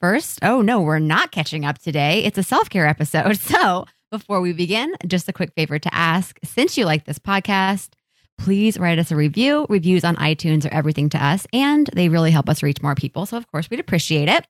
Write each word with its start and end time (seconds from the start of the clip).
first, 0.00 0.38
oh 0.42 0.62
no, 0.62 0.80
we're 0.80 0.98
not 0.98 1.32
catching 1.32 1.64
up 1.64 1.78
today. 1.78 2.24
It's 2.24 2.38
a 2.38 2.42
self 2.42 2.70
care 2.70 2.86
episode. 2.86 3.38
So 3.48 3.86
before 4.10 4.40
we 4.40 4.52
begin, 4.52 4.94
just 5.06 5.28
a 5.28 5.32
quick 5.32 5.52
favor 5.54 5.78
to 5.78 5.94
ask 5.94 6.38
since 6.42 6.78
you 6.78 6.84
like 6.86 7.04
this 7.04 7.18
podcast, 7.18 7.90
please 8.38 8.78
write 8.78 8.98
us 8.98 9.10
a 9.10 9.16
review. 9.16 9.66
Reviews 9.68 10.04
on 10.04 10.16
iTunes 10.16 10.64
are 10.64 10.72
everything 10.72 11.08
to 11.10 11.22
us, 11.22 11.46
and 11.52 11.88
they 11.92 12.08
really 12.08 12.30
help 12.30 12.48
us 12.48 12.62
reach 12.62 12.82
more 12.82 12.94
people. 12.94 13.26
So, 13.26 13.36
of 13.36 13.50
course, 13.50 13.68
we'd 13.68 13.80
appreciate 13.80 14.28
it. 14.28 14.46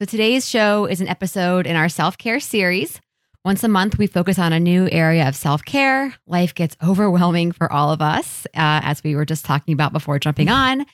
So, 0.00 0.06
today's 0.06 0.48
show 0.48 0.86
is 0.86 1.00
an 1.00 1.08
episode 1.08 1.66
in 1.66 1.74
our 1.74 1.88
self 1.88 2.18
care 2.18 2.38
series. 2.40 3.00
Once 3.44 3.62
a 3.62 3.68
month, 3.68 3.96
we 3.96 4.06
focus 4.06 4.38
on 4.38 4.52
a 4.52 4.58
new 4.58 4.88
area 4.90 5.26
of 5.28 5.36
self 5.36 5.64
care. 5.64 6.12
Life 6.26 6.54
gets 6.54 6.76
overwhelming 6.82 7.52
for 7.52 7.72
all 7.72 7.92
of 7.92 8.02
us, 8.02 8.46
uh, 8.46 8.82
as 8.82 9.02
we 9.04 9.14
were 9.14 9.24
just 9.24 9.44
talking 9.44 9.72
about 9.72 9.92
before 9.92 10.18
jumping 10.18 10.48
on, 10.48 10.84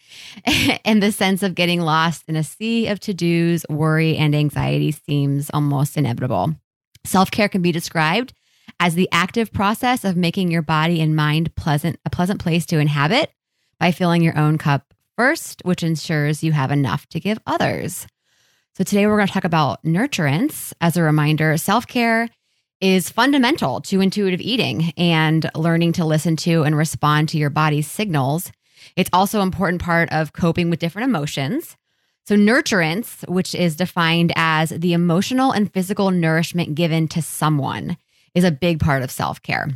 and 0.85 1.03
the 1.03 1.11
sense 1.11 1.43
of 1.43 1.55
getting 1.55 1.81
lost 1.81 2.25
in 2.29 2.37
a 2.37 2.45
sea 2.45 2.89
of 2.89 3.01
to 3.01 3.15
dos, 3.15 3.65
worry, 3.71 4.17
and 4.17 4.35
anxiety 4.35 4.93
seems 4.93 5.51
almost 5.51 5.97
inevitable. 5.97 6.55
Self 7.05 7.31
care 7.31 7.49
can 7.49 7.63
be 7.63 7.73
described 7.73 8.35
as 8.79 8.95
the 8.95 9.09
active 9.11 9.53
process 9.53 10.05
of 10.05 10.17
making 10.17 10.51
your 10.51 10.63
body 10.63 11.01
and 11.01 11.17
mind 11.17 11.55
pleasant 11.57 11.99
a 12.05 12.11
pleasant 12.11 12.41
place 12.41 12.67
to 12.67 12.79
inhabit 12.79 13.31
by 13.81 13.91
filling 13.91 14.23
your 14.23 14.37
own 14.39 14.59
cup 14.59 14.93
first, 15.17 15.63
which 15.65 15.83
ensures 15.83 16.45
you 16.45 16.53
have 16.53 16.71
enough 16.71 17.07
to 17.07 17.21
give 17.21 17.39
others. 17.47 18.07
So 18.77 18.83
today 18.83 19.07
we're 19.07 19.17
going 19.17 19.29
to 19.29 19.33
talk 19.33 19.45
about 19.45 19.83
nurturance. 19.85 20.73
As 20.81 20.97
a 20.97 21.03
reminder, 21.03 21.57
self-care 21.57 22.29
is 22.81 23.11
fundamental 23.11 23.81
to 23.83 24.01
intuitive 24.01 24.41
eating 24.41 24.93
and 24.97 25.49
learning 25.55 25.93
to 25.93 26.05
listen 26.05 26.37
to 26.37 26.63
and 26.65 26.77
respond 26.77 27.29
to 27.31 27.39
your 27.39 27.51
body's 27.51 27.91
signals. 27.91 28.53
It's 28.97 29.11
also 29.13 29.41
an 29.41 29.47
important 29.47 29.83
part 29.83 30.11
of 30.13 30.33
coping 30.33 30.71
with 30.71 30.81
different 30.81 31.09
emotions. 31.09 31.77
So, 32.27 32.37
nurturance, 32.37 33.29
which 33.29 33.55
is 33.55 33.77
defined 33.77 34.33
as 34.35 34.71
the 34.71 34.95
emotional 34.95 35.53
and 35.53 35.73
physical 35.73 36.11
nourishment 36.11 36.75
given 36.75 37.07
to 37.09 37.21
someone, 37.21 37.99
is 38.35 38.45
a 38.45 38.51
big 38.51 38.81
part 38.81 39.03
of 39.03 39.11
self 39.11 39.43
care. 39.43 39.69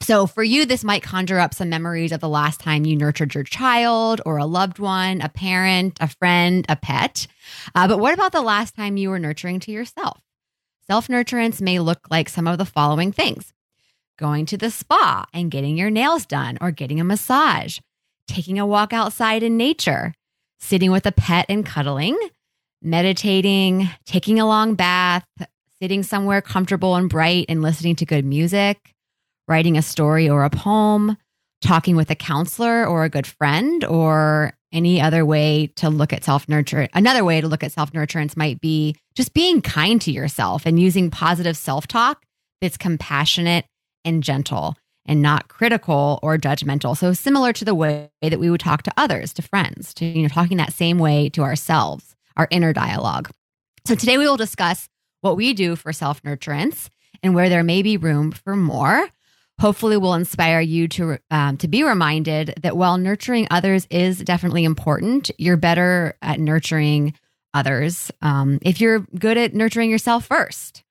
So, 0.00 0.26
for 0.26 0.42
you, 0.42 0.66
this 0.66 0.82
might 0.82 1.04
conjure 1.04 1.38
up 1.38 1.54
some 1.54 1.68
memories 1.68 2.10
of 2.10 2.20
the 2.20 2.28
last 2.28 2.60
time 2.60 2.84
you 2.84 2.96
nurtured 2.96 3.34
your 3.34 3.44
child 3.44 4.20
or 4.26 4.38
a 4.38 4.44
loved 4.44 4.80
one, 4.80 5.20
a 5.20 5.28
parent, 5.28 5.98
a 6.00 6.08
friend, 6.08 6.66
a 6.68 6.76
pet. 6.76 7.28
Uh, 7.74 7.86
but 7.86 8.00
what 8.00 8.12
about 8.12 8.32
the 8.32 8.42
last 8.42 8.74
time 8.74 8.96
you 8.96 9.10
were 9.10 9.20
nurturing 9.20 9.60
to 9.60 9.70
yourself? 9.70 10.23
Self 10.86 11.08
nurturance 11.08 11.62
may 11.62 11.78
look 11.78 12.10
like 12.10 12.28
some 12.28 12.46
of 12.46 12.58
the 12.58 12.66
following 12.66 13.10
things. 13.10 13.54
Going 14.18 14.44
to 14.46 14.58
the 14.58 14.70
spa 14.70 15.24
and 15.32 15.50
getting 15.50 15.78
your 15.78 15.88
nails 15.88 16.26
done 16.26 16.58
or 16.60 16.70
getting 16.70 17.00
a 17.00 17.04
massage, 17.04 17.78
taking 18.28 18.58
a 18.58 18.66
walk 18.66 18.92
outside 18.92 19.42
in 19.42 19.56
nature, 19.56 20.12
sitting 20.60 20.90
with 20.90 21.06
a 21.06 21.12
pet 21.12 21.46
and 21.48 21.64
cuddling, 21.64 22.18
meditating, 22.82 23.88
taking 24.04 24.38
a 24.38 24.46
long 24.46 24.74
bath, 24.74 25.26
sitting 25.80 26.02
somewhere 26.02 26.42
comfortable 26.42 26.96
and 26.96 27.08
bright 27.08 27.46
and 27.48 27.62
listening 27.62 27.96
to 27.96 28.04
good 28.04 28.26
music, 28.26 28.92
writing 29.48 29.78
a 29.78 29.82
story 29.82 30.28
or 30.28 30.44
a 30.44 30.50
poem, 30.50 31.16
talking 31.62 31.96
with 31.96 32.10
a 32.10 32.14
counselor 32.14 32.86
or 32.86 33.04
a 33.04 33.08
good 33.08 33.26
friend, 33.26 33.84
or 33.84 34.52
any 34.74 35.00
other 35.00 35.24
way 35.24 35.68
to 35.76 35.88
look 35.88 36.12
at 36.12 36.24
self 36.24 36.48
nurture. 36.48 36.88
Another 36.92 37.24
way 37.24 37.40
to 37.40 37.48
look 37.48 37.64
at 37.64 37.72
self 37.72 37.92
nurturance 37.92 38.36
might 38.36 38.60
be 38.60 38.96
just 39.14 39.32
being 39.32 39.62
kind 39.62 40.00
to 40.02 40.10
yourself 40.10 40.66
and 40.66 40.78
using 40.78 41.10
positive 41.10 41.56
self 41.56 41.86
talk 41.86 42.24
that's 42.60 42.76
compassionate 42.76 43.64
and 44.04 44.22
gentle 44.22 44.76
and 45.06 45.22
not 45.22 45.48
critical 45.48 46.18
or 46.22 46.36
judgmental. 46.36 46.96
So 46.96 47.12
similar 47.12 47.52
to 47.54 47.64
the 47.64 47.74
way 47.74 48.10
that 48.20 48.38
we 48.40 48.50
would 48.50 48.60
talk 48.60 48.82
to 48.84 48.92
others, 48.96 49.32
to 49.34 49.42
friends, 49.42 49.94
to 49.94 50.04
you 50.04 50.22
know 50.22 50.28
talking 50.28 50.58
that 50.58 50.72
same 50.72 50.98
way 50.98 51.28
to 51.30 51.42
ourselves, 51.42 52.14
our 52.36 52.48
inner 52.50 52.72
dialogue. 52.72 53.30
So 53.86 53.94
today 53.94 54.18
we 54.18 54.26
will 54.26 54.36
discuss 54.36 54.88
what 55.20 55.36
we 55.36 55.54
do 55.54 55.76
for 55.76 55.92
self 55.92 56.22
nurturance 56.22 56.88
and 57.22 57.34
where 57.34 57.48
there 57.48 57.64
may 57.64 57.82
be 57.82 57.96
room 57.96 58.32
for 58.32 58.56
more. 58.56 59.08
Hopefully, 59.60 59.96
will 59.96 60.14
inspire 60.14 60.60
you 60.60 60.88
to 60.88 61.18
um, 61.30 61.56
to 61.58 61.68
be 61.68 61.84
reminded 61.84 62.54
that 62.62 62.76
while 62.76 62.98
nurturing 62.98 63.46
others 63.50 63.86
is 63.90 64.18
definitely 64.18 64.64
important, 64.64 65.30
you're 65.38 65.56
better 65.56 66.16
at 66.22 66.40
nurturing 66.40 67.14
others 67.54 68.10
um, 68.20 68.58
if 68.62 68.80
you're 68.80 69.06
good 69.18 69.38
at 69.38 69.54
nurturing 69.54 69.90
yourself 69.90 70.26
first. 70.26 70.82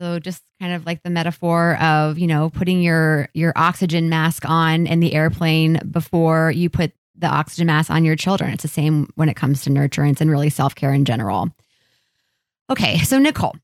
So, 0.00 0.18
just 0.18 0.42
kind 0.60 0.74
of 0.74 0.84
like 0.84 1.02
the 1.02 1.10
metaphor 1.10 1.76
of 1.80 2.18
you 2.18 2.26
know 2.26 2.50
putting 2.50 2.82
your 2.82 3.28
your 3.34 3.52
oxygen 3.56 4.08
mask 4.08 4.48
on 4.48 4.86
in 4.86 5.00
the 5.00 5.14
airplane 5.14 5.80
before 5.90 6.50
you 6.50 6.68
put 6.68 6.92
the 7.16 7.28
oxygen 7.28 7.66
mask 7.66 7.90
on 7.90 8.04
your 8.04 8.16
children. 8.16 8.52
It's 8.52 8.62
the 8.62 8.68
same 8.68 9.08
when 9.14 9.28
it 9.28 9.36
comes 9.36 9.62
to 9.62 9.70
nurturance 9.70 10.20
and 10.20 10.30
really 10.30 10.50
self 10.50 10.74
care 10.74 10.92
in 10.92 11.04
general. 11.04 11.50
Okay, 12.70 12.98
so 12.98 13.18
Nicole, 13.18 13.56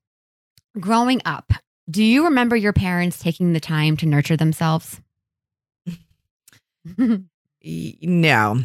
growing 0.78 1.20
up, 1.25 1.53
do 1.91 2.03
you 2.03 2.25
remember 2.25 2.56
your 2.56 2.72
parents 2.72 3.19
taking 3.19 3.53
the 3.53 3.60
time 3.60 3.97
to 3.99 4.06
nurture 4.06 4.37
themselves? 4.37 5.00
no. 8.03 8.62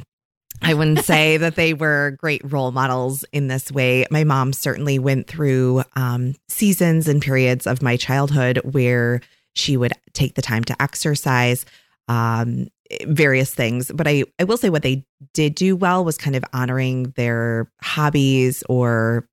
I 0.61 0.73
wouldn't 0.73 0.99
say 0.99 1.37
that 1.37 1.55
they 1.55 1.73
were 1.73 2.15
great 2.19 2.41
role 2.49 2.71
models 2.71 3.25
in 3.33 3.47
this 3.47 3.71
way. 3.71 4.05
My 4.09 4.23
mom 4.23 4.53
certainly 4.53 4.97
went 4.97 5.27
through 5.27 5.83
um, 5.95 6.35
seasons 6.47 7.07
and 7.07 7.21
periods 7.21 7.67
of 7.67 7.81
my 7.81 7.97
childhood 7.97 8.59
where 8.63 9.21
she 9.55 9.75
would 9.77 9.93
take 10.13 10.35
the 10.35 10.41
time 10.41 10.63
to 10.65 10.81
exercise, 10.81 11.65
um, 12.07 12.67
various 13.07 13.53
things. 13.53 13.91
But 13.93 14.07
I, 14.07 14.23
I 14.39 14.45
will 14.45 14.57
say 14.57 14.69
what 14.69 14.83
they 14.83 15.05
did 15.33 15.55
do 15.55 15.75
well 15.75 16.05
was 16.05 16.17
kind 16.17 16.35
of 16.35 16.45
honoring 16.53 17.13
their 17.17 17.69
hobbies 17.81 18.63
or 18.69 19.27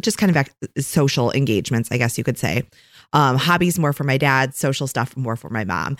just 0.00 0.18
kind 0.18 0.30
of 0.30 0.36
act- 0.36 0.54
social 0.78 1.32
engagements, 1.32 1.90
I 1.92 1.98
guess 1.98 2.18
you 2.18 2.24
could 2.24 2.38
say. 2.38 2.64
Um, 3.12 3.36
hobbies 3.36 3.78
more 3.78 3.92
for 3.92 4.04
my 4.04 4.16
dad, 4.16 4.54
social 4.54 4.86
stuff 4.86 5.16
more 5.16 5.36
for 5.36 5.50
my 5.50 5.64
mom. 5.64 5.96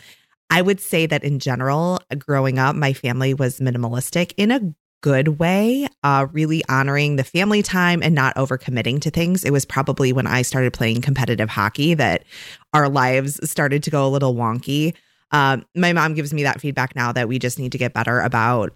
I 0.51 0.63
would 0.63 0.81
say 0.81 1.07
that 1.07 1.25
in 1.25 1.39
general, 1.39 2.01
growing 2.19 2.59
up, 2.59 2.77
my 2.77 2.93
family 2.93 3.35
was 3.35 3.59
minimalistic 3.59 4.33
in 4.37 4.51
a 4.51 4.61
good 5.03 5.39
way, 5.41 5.89
uh, 6.05 6.27
really 6.33 6.63
honoring 6.69 7.17
the 7.17 7.25
family 7.25 7.63
time 7.63 8.03
and 8.03 8.15
not 8.15 8.35
overcommitting 8.37 9.01
to 9.01 9.11
things. 9.11 9.45
It 9.45 9.51
was 9.51 9.65
probably 9.65 10.13
when 10.13 10.27
I 10.27 10.43
started 10.43 10.73
playing 10.73 11.01
competitive 11.01 11.51
hockey 11.51 11.95
that 11.95 12.25
our 12.73 12.89
lives 12.89 13.39
started 13.51 13.83
to 13.83 13.91
go 13.91 14.07
a 14.07 14.11
little 14.11 14.35
wonky. 14.35 14.95
Um, 15.33 15.65
my 15.75 15.93
mom 15.93 16.15
gives 16.15 16.33
me 16.33 16.45
that 16.45 16.61
feedback 16.61 16.95
now 16.95 17.13
that 17.13 17.29
we 17.29 17.39
just 17.39 17.59
need 17.59 17.73
to 17.73 17.79
get 17.79 17.95
better 17.95 18.21
about 18.21 18.75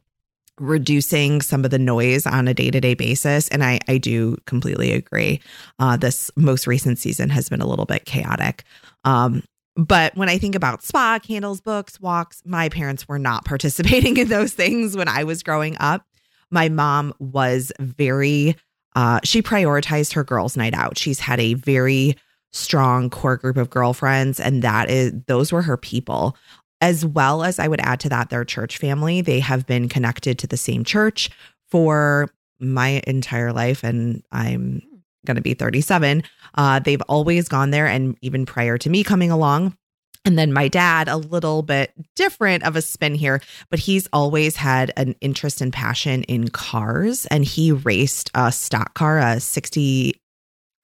reducing 0.58 1.40
some 1.40 1.64
of 1.64 1.70
the 1.70 1.78
noise 1.78 2.26
on 2.26 2.48
a 2.48 2.54
day 2.54 2.70
to 2.70 2.80
day 2.80 2.94
basis. 2.94 3.48
And 3.48 3.62
I, 3.62 3.80
I 3.88 3.98
do 3.98 4.36
completely 4.46 4.92
agree. 4.92 5.40
Uh, 5.78 5.96
this 5.96 6.30
most 6.36 6.66
recent 6.66 6.98
season 6.98 7.30
has 7.30 7.48
been 7.48 7.60
a 7.60 7.66
little 7.66 7.84
bit 7.84 8.04
chaotic. 8.04 8.64
Um, 9.04 9.42
but 9.76 10.16
when 10.16 10.28
I 10.28 10.38
think 10.38 10.54
about 10.54 10.82
spa, 10.82 11.18
candles, 11.18 11.60
books, 11.60 12.00
walks, 12.00 12.42
my 12.46 12.68
parents 12.68 13.06
were 13.06 13.18
not 13.18 13.44
participating 13.46 14.16
in 14.16 14.28
those 14.28 14.52
things 14.52 14.96
when 14.96 15.08
I 15.08 15.24
was 15.24 15.42
growing 15.42 15.76
up. 15.78 16.06
My 16.50 16.68
mom 16.68 17.12
was 17.18 17.72
very, 17.80 18.56
uh, 18.94 19.20
she 19.24 19.42
prioritized 19.42 20.14
her 20.14 20.24
girls' 20.24 20.56
night 20.56 20.74
out. 20.74 20.96
She's 20.96 21.20
had 21.20 21.40
a 21.40 21.54
very 21.54 22.16
strong 22.52 23.10
core 23.10 23.36
group 23.36 23.56
of 23.56 23.68
girlfriends, 23.68 24.40
and 24.40 24.62
that 24.62 24.88
is, 24.88 25.12
those 25.26 25.52
were 25.52 25.62
her 25.62 25.76
people 25.76 26.36
as 26.80 27.04
well 27.04 27.42
as 27.42 27.58
I 27.58 27.68
would 27.68 27.80
add 27.80 28.00
to 28.00 28.08
that 28.10 28.30
their 28.30 28.44
church 28.44 28.78
family. 28.78 29.20
They 29.20 29.40
have 29.40 29.66
been 29.66 29.88
connected 29.88 30.38
to 30.40 30.46
the 30.46 30.56
same 30.56 30.84
church 30.84 31.30
for 31.70 32.30
my 32.58 33.02
entire 33.06 33.52
life, 33.52 33.82
and 33.82 34.22
I'm 34.32 34.82
going 35.26 35.36
to 35.36 35.42
be 35.42 35.54
37. 35.54 36.22
Uh, 36.54 36.78
they've 36.78 37.02
always 37.02 37.48
gone 37.48 37.70
there, 37.70 37.86
and 37.86 38.16
even 38.22 38.46
prior 38.46 38.78
to 38.78 38.90
me 38.90 39.04
coming 39.04 39.30
along. 39.30 39.76
And 40.24 40.36
then 40.36 40.52
my 40.52 40.66
dad, 40.66 41.08
a 41.08 41.16
little 41.16 41.62
bit 41.62 41.92
different 42.16 42.64
of 42.64 42.74
a 42.74 42.82
spin 42.82 43.14
here, 43.14 43.40
but 43.70 43.78
he's 43.78 44.08
always 44.12 44.56
had 44.56 44.92
an 44.96 45.14
interest 45.20 45.60
and 45.60 45.72
passion 45.72 46.24
in 46.24 46.48
cars. 46.48 47.26
And 47.26 47.44
he 47.44 47.70
raced 47.70 48.30
a 48.34 48.50
stock 48.50 48.94
car, 48.94 49.18
a 49.20 49.38
60 49.38 50.20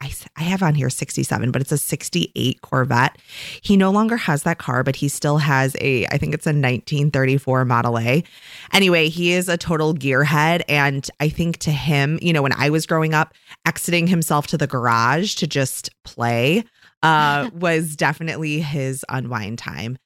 I, 0.02 0.12
I 0.36 0.42
have 0.42 0.64
on 0.64 0.74
here 0.74 0.90
67, 0.90 1.52
but 1.52 1.62
it's 1.62 1.70
a 1.70 1.78
68 1.78 2.60
Corvette. 2.60 3.18
He 3.62 3.76
no 3.76 3.92
longer 3.92 4.16
has 4.16 4.42
that 4.42 4.58
car, 4.58 4.82
but 4.82 4.96
he 4.96 5.06
still 5.08 5.38
has 5.38 5.76
a, 5.80 6.06
I 6.06 6.18
think 6.18 6.34
it's 6.34 6.46
a 6.46 6.50
1934 6.50 7.64
Model 7.64 7.98
A. 8.00 8.24
Anyway, 8.72 9.08
he 9.08 9.32
is 9.32 9.48
a 9.48 9.56
total 9.56 9.94
gearhead. 9.94 10.62
And 10.68 11.08
I 11.20 11.28
think 11.28 11.58
to 11.58 11.70
him, 11.70 12.18
you 12.20 12.32
know, 12.32 12.42
when 12.42 12.52
I 12.52 12.68
was 12.68 12.84
growing 12.84 13.14
up, 13.14 13.32
exiting 13.64 14.08
himself 14.08 14.48
to 14.48 14.58
the 14.58 14.66
garage 14.66 15.36
to 15.36 15.46
just 15.46 15.90
play 16.04 16.64
uh, 17.04 17.48
was 17.54 17.94
definitely 17.94 18.60
his 18.60 19.04
unwind 19.08 19.58
time. 19.58 19.98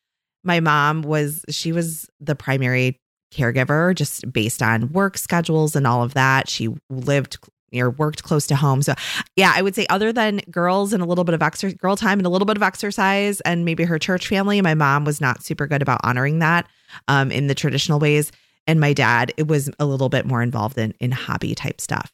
My 0.45 0.61
mom 0.61 1.03
was, 1.03 1.43
she 1.49 1.73
was 1.73 2.07
the 2.21 2.37
primary 2.37 3.01
caregiver 3.33 3.95
just 3.95 4.31
based 4.31 4.63
on 4.63 4.93
work 4.93 5.17
schedules 5.17 5.75
and 5.75 5.87
all 5.87 6.03
of 6.03 6.15
that. 6.15 6.51
She 6.51 6.69
lived 6.91 7.39
or 7.75 7.91
worked 7.91 8.23
close 8.23 8.47
to 8.49 8.57
home. 8.57 8.83
So, 8.83 8.95
yeah, 9.35 9.53
I 9.55 9.63
would 9.63 9.75
say 9.75 9.87
other 9.89 10.13
than 10.13 10.41
girls 10.51 10.93
and 10.93 11.03
a 11.03 11.07
little 11.07 11.25
bit 11.25 11.35
of 11.35 11.43
exercise, 11.43 11.75
girl 11.75 11.97
time 11.97 12.19
and 12.19 12.27
a 12.27 12.31
little 12.31 12.47
bit 12.47 12.57
of 12.57 12.63
exercise 12.63 13.41
and 13.43 13.65
maybe 13.65 13.85
her 13.85 13.99
church 13.99 14.29
family, 14.29 14.61
my 14.61 14.75
mom 14.75 15.05
was 15.05 15.21
not 15.21 15.43
super 15.43 15.67
good 15.67 15.83
about 15.83 16.01
honoring 16.05 16.39
that 16.39 16.67
um, 17.09 17.31
in 17.31 17.47
the 17.47 17.55
traditional 17.55 17.99
ways. 17.99 18.33
And 18.67 18.81
my 18.81 18.93
dad, 18.93 19.33
it 19.37 19.47
was 19.47 19.71
a 19.79 19.87
little 19.87 20.09
bit 20.09 20.27
more 20.27 20.43
involved 20.43 20.79
in 20.79 20.95
in 21.01 21.13
hobby 21.13 21.55
type 21.55 21.81
stuff. 21.81 22.13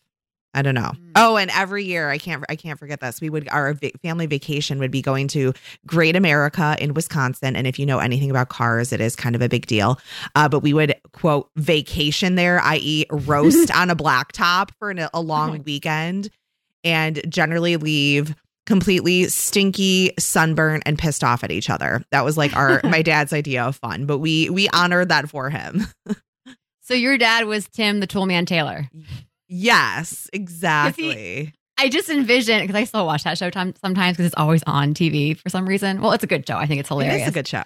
I 0.54 0.62
don't 0.62 0.74
know. 0.74 0.92
Mm. 0.94 1.10
Oh, 1.16 1.36
and 1.36 1.50
every 1.50 1.84
year 1.84 2.10
I 2.10 2.18
can't 2.18 2.44
I 2.48 2.56
can't 2.56 2.78
forget 2.78 3.00
this. 3.00 3.20
We 3.20 3.30
would 3.30 3.48
our 3.50 3.74
va- 3.74 3.92
family 4.02 4.26
vacation 4.26 4.78
would 4.78 4.90
be 4.90 5.02
going 5.02 5.28
to 5.28 5.52
Road 5.92 6.16
America 6.16 6.76
in 6.78 6.94
Wisconsin, 6.94 7.56
and 7.56 7.66
if 7.66 7.78
you 7.78 7.86
know 7.86 7.98
anything 7.98 8.30
about 8.30 8.48
cars, 8.48 8.92
it 8.92 9.00
is 9.00 9.16
kind 9.16 9.34
of 9.34 9.42
a 9.42 9.48
big 9.48 9.66
deal. 9.66 9.98
Uh, 10.34 10.48
but 10.48 10.60
we 10.60 10.74
would 10.74 10.94
quote 11.12 11.50
vacation 11.56 12.34
there, 12.34 12.60
i.e., 12.60 13.06
roast 13.10 13.70
on 13.76 13.90
a 13.90 13.96
blacktop 13.96 14.70
for 14.78 14.90
an, 14.90 15.08
a 15.12 15.20
long 15.20 15.62
weekend, 15.66 16.28
and 16.84 17.22
generally 17.28 17.76
leave 17.76 18.34
completely 18.64 19.24
stinky, 19.24 20.12
sunburned, 20.18 20.82
and 20.86 20.98
pissed 20.98 21.24
off 21.24 21.42
at 21.42 21.50
each 21.50 21.68
other. 21.68 22.04
That 22.10 22.24
was 22.24 22.36
like 22.36 22.54
our 22.54 22.80
my 22.84 23.02
dad's 23.02 23.32
idea 23.32 23.64
of 23.64 23.76
fun, 23.76 24.06
but 24.06 24.18
we 24.18 24.50
we 24.50 24.68
honored 24.68 25.08
that 25.08 25.28
for 25.28 25.50
him. 25.50 25.86
So 26.84 26.94
your 26.94 27.16
dad 27.16 27.46
was 27.46 27.68
Tim 27.68 28.00
the 28.00 28.06
Toolman 28.06 28.46
Taylor. 28.46 28.90
Yes, 29.54 30.30
exactly. 30.32 31.52
I 31.76 31.90
just 31.90 32.08
envision 32.08 32.60
because 32.60 32.74
I 32.74 32.84
still 32.84 33.04
watch 33.04 33.24
that 33.24 33.36
show 33.36 33.50
time, 33.50 33.74
sometimes 33.82 34.16
because 34.16 34.26
it's 34.26 34.38
always 34.38 34.62
on 34.66 34.94
TV 34.94 35.36
for 35.36 35.50
some 35.50 35.68
reason. 35.68 36.00
Well, 36.00 36.12
it's 36.12 36.24
a 36.24 36.26
good 36.26 36.46
show. 36.48 36.56
I 36.56 36.66
think 36.66 36.80
it's 36.80 36.88
hilarious. 36.88 37.22
is 37.22 37.28
a 37.28 37.32
good 37.32 37.46
show. 37.46 37.62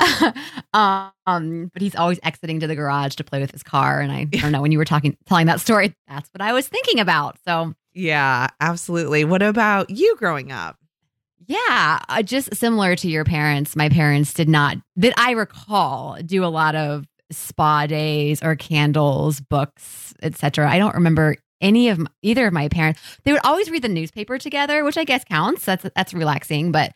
um, 0.74 1.70
but 1.72 1.80
he's 1.80 1.94
always 1.94 2.18
exiting 2.24 2.58
to 2.60 2.66
the 2.66 2.74
garage 2.74 3.14
to 3.16 3.24
play 3.24 3.40
with 3.40 3.52
his 3.52 3.62
car. 3.62 4.00
And 4.00 4.10
I, 4.10 4.20
I 4.32 4.38
don't 4.38 4.50
know 4.50 4.60
when 4.60 4.72
you 4.72 4.78
were 4.78 4.84
talking, 4.84 5.16
telling 5.26 5.46
that 5.46 5.60
story, 5.60 5.94
that's 6.08 6.28
what 6.32 6.42
I 6.42 6.52
was 6.52 6.66
thinking 6.66 6.98
about. 6.98 7.38
So 7.46 7.74
Yeah, 7.92 8.48
absolutely. 8.60 9.24
What 9.24 9.42
about 9.42 9.90
you 9.90 10.16
growing 10.16 10.50
up? 10.50 10.76
yeah, 11.46 12.00
uh, 12.08 12.22
just 12.22 12.54
similar 12.54 12.94
to 12.96 13.08
your 13.08 13.24
parents. 13.24 13.74
My 13.74 13.88
parents 13.88 14.34
did 14.34 14.48
not, 14.50 14.76
that 14.96 15.14
I 15.16 15.30
recall, 15.30 16.18
do 16.24 16.44
a 16.44 16.46
lot 16.46 16.74
of 16.74 17.06
spa 17.30 17.86
days 17.86 18.42
or 18.42 18.56
candles, 18.56 19.40
books, 19.40 20.14
etc. 20.22 20.70
I 20.70 20.78
don't 20.78 20.94
remember 20.94 21.36
any 21.60 21.88
of 21.88 21.98
my, 21.98 22.10
either 22.22 22.46
of 22.46 22.52
my 22.52 22.68
parents. 22.68 23.00
They 23.24 23.32
would 23.32 23.44
always 23.44 23.70
read 23.70 23.82
the 23.82 23.88
newspaper 23.88 24.38
together, 24.38 24.84
which 24.84 24.96
I 24.96 25.04
guess 25.04 25.24
counts. 25.24 25.64
That's 25.64 25.84
that's 25.94 26.14
relaxing, 26.14 26.72
but 26.72 26.92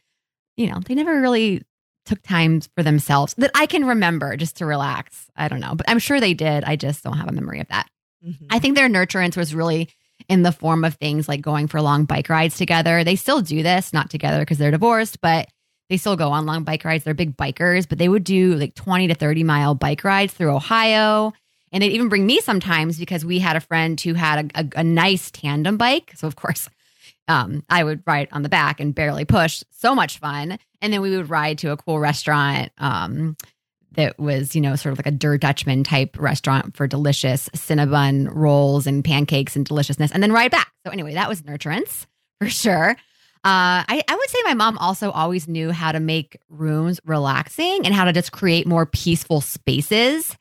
you 0.56 0.68
know, 0.68 0.80
they 0.84 0.94
never 0.94 1.20
really 1.20 1.62
took 2.04 2.22
time 2.22 2.60
for 2.76 2.82
themselves 2.82 3.34
that 3.38 3.50
I 3.54 3.66
can 3.66 3.84
remember 3.84 4.36
just 4.36 4.56
to 4.56 4.66
relax. 4.66 5.26
I 5.36 5.48
don't 5.48 5.60
know, 5.60 5.74
but 5.74 5.88
I'm 5.88 5.98
sure 5.98 6.20
they 6.20 6.34
did. 6.34 6.64
I 6.64 6.76
just 6.76 7.04
don't 7.04 7.16
have 7.16 7.28
a 7.28 7.32
memory 7.32 7.60
of 7.60 7.68
that. 7.68 7.88
Mhm. 8.26 8.46
I 8.50 8.58
think 8.58 8.76
their 8.76 8.88
nurturance 8.88 9.36
was 9.36 9.54
really 9.54 9.88
in 10.28 10.42
the 10.42 10.52
form 10.52 10.84
of 10.84 10.94
things 10.94 11.28
like 11.28 11.40
going 11.40 11.66
for 11.68 11.80
long 11.80 12.04
bike 12.04 12.28
rides 12.28 12.56
together. 12.56 13.02
They 13.04 13.16
still 13.16 13.40
do 13.40 13.62
this, 13.62 13.92
not 13.92 14.10
together 14.10 14.40
because 14.40 14.58
they're 14.58 14.70
divorced, 14.70 15.20
but 15.20 15.48
they 15.92 15.98
still 15.98 16.16
go 16.16 16.32
on 16.32 16.46
long 16.46 16.64
bike 16.64 16.86
rides. 16.86 17.04
They're 17.04 17.12
big 17.12 17.36
bikers, 17.36 17.86
but 17.86 17.98
they 17.98 18.08
would 18.08 18.24
do 18.24 18.54
like 18.54 18.74
20 18.74 19.08
to 19.08 19.14
30 19.14 19.44
mile 19.44 19.74
bike 19.74 20.04
rides 20.04 20.32
through 20.32 20.56
Ohio. 20.56 21.34
And 21.70 21.82
they'd 21.82 21.92
even 21.92 22.08
bring 22.08 22.24
me 22.24 22.40
sometimes 22.40 22.98
because 22.98 23.26
we 23.26 23.38
had 23.38 23.56
a 23.56 23.60
friend 23.60 24.00
who 24.00 24.14
had 24.14 24.52
a, 24.56 24.60
a, 24.60 24.80
a 24.80 24.84
nice 24.84 25.30
tandem 25.30 25.76
bike. 25.76 26.12
So, 26.16 26.26
of 26.26 26.34
course, 26.34 26.70
um, 27.28 27.62
I 27.68 27.84
would 27.84 28.02
ride 28.06 28.28
on 28.32 28.42
the 28.42 28.48
back 28.48 28.80
and 28.80 28.94
barely 28.94 29.26
push. 29.26 29.62
So 29.70 29.94
much 29.94 30.16
fun. 30.16 30.58
And 30.80 30.94
then 30.94 31.02
we 31.02 31.14
would 31.14 31.28
ride 31.28 31.58
to 31.58 31.72
a 31.72 31.76
cool 31.76 31.98
restaurant 31.98 32.72
um, 32.78 33.36
that 33.92 34.18
was, 34.18 34.54
you 34.54 34.62
know, 34.62 34.76
sort 34.76 34.92
of 34.92 34.98
like 34.98 35.06
a 35.06 35.10
Der 35.10 35.36
Dutchman 35.36 35.84
type 35.84 36.18
restaurant 36.18 36.74
for 36.74 36.86
delicious 36.86 37.50
Cinnabon 37.50 38.30
rolls 38.34 38.86
and 38.86 39.04
pancakes 39.04 39.56
and 39.56 39.66
deliciousness, 39.66 40.10
and 40.10 40.22
then 40.22 40.32
ride 40.32 40.52
back. 40.52 40.72
So, 40.86 40.90
anyway, 40.90 41.12
that 41.12 41.28
was 41.28 41.42
nurturance 41.42 42.06
for 42.40 42.48
sure. 42.48 42.96
Uh, 43.44 43.82
I, 43.88 44.04
I 44.06 44.14
would 44.14 44.30
say 44.30 44.38
my 44.44 44.54
mom 44.54 44.78
also 44.78 45.10
always 45.10 45.48
knew 45.48 45.72
how 45.72 45.90
to 45.90 45.98
make 45.98 46.38
rooms 46.48 47.00
relaxing 47.04 47.84
and 47.84 47.92
how 47.92 48.04
to 48.04 48.12
just 48.12 48.30
create 48.30 48.68
more 48.68 48.86
peaceful 48.86 49.40
spaces. 49.40 50.36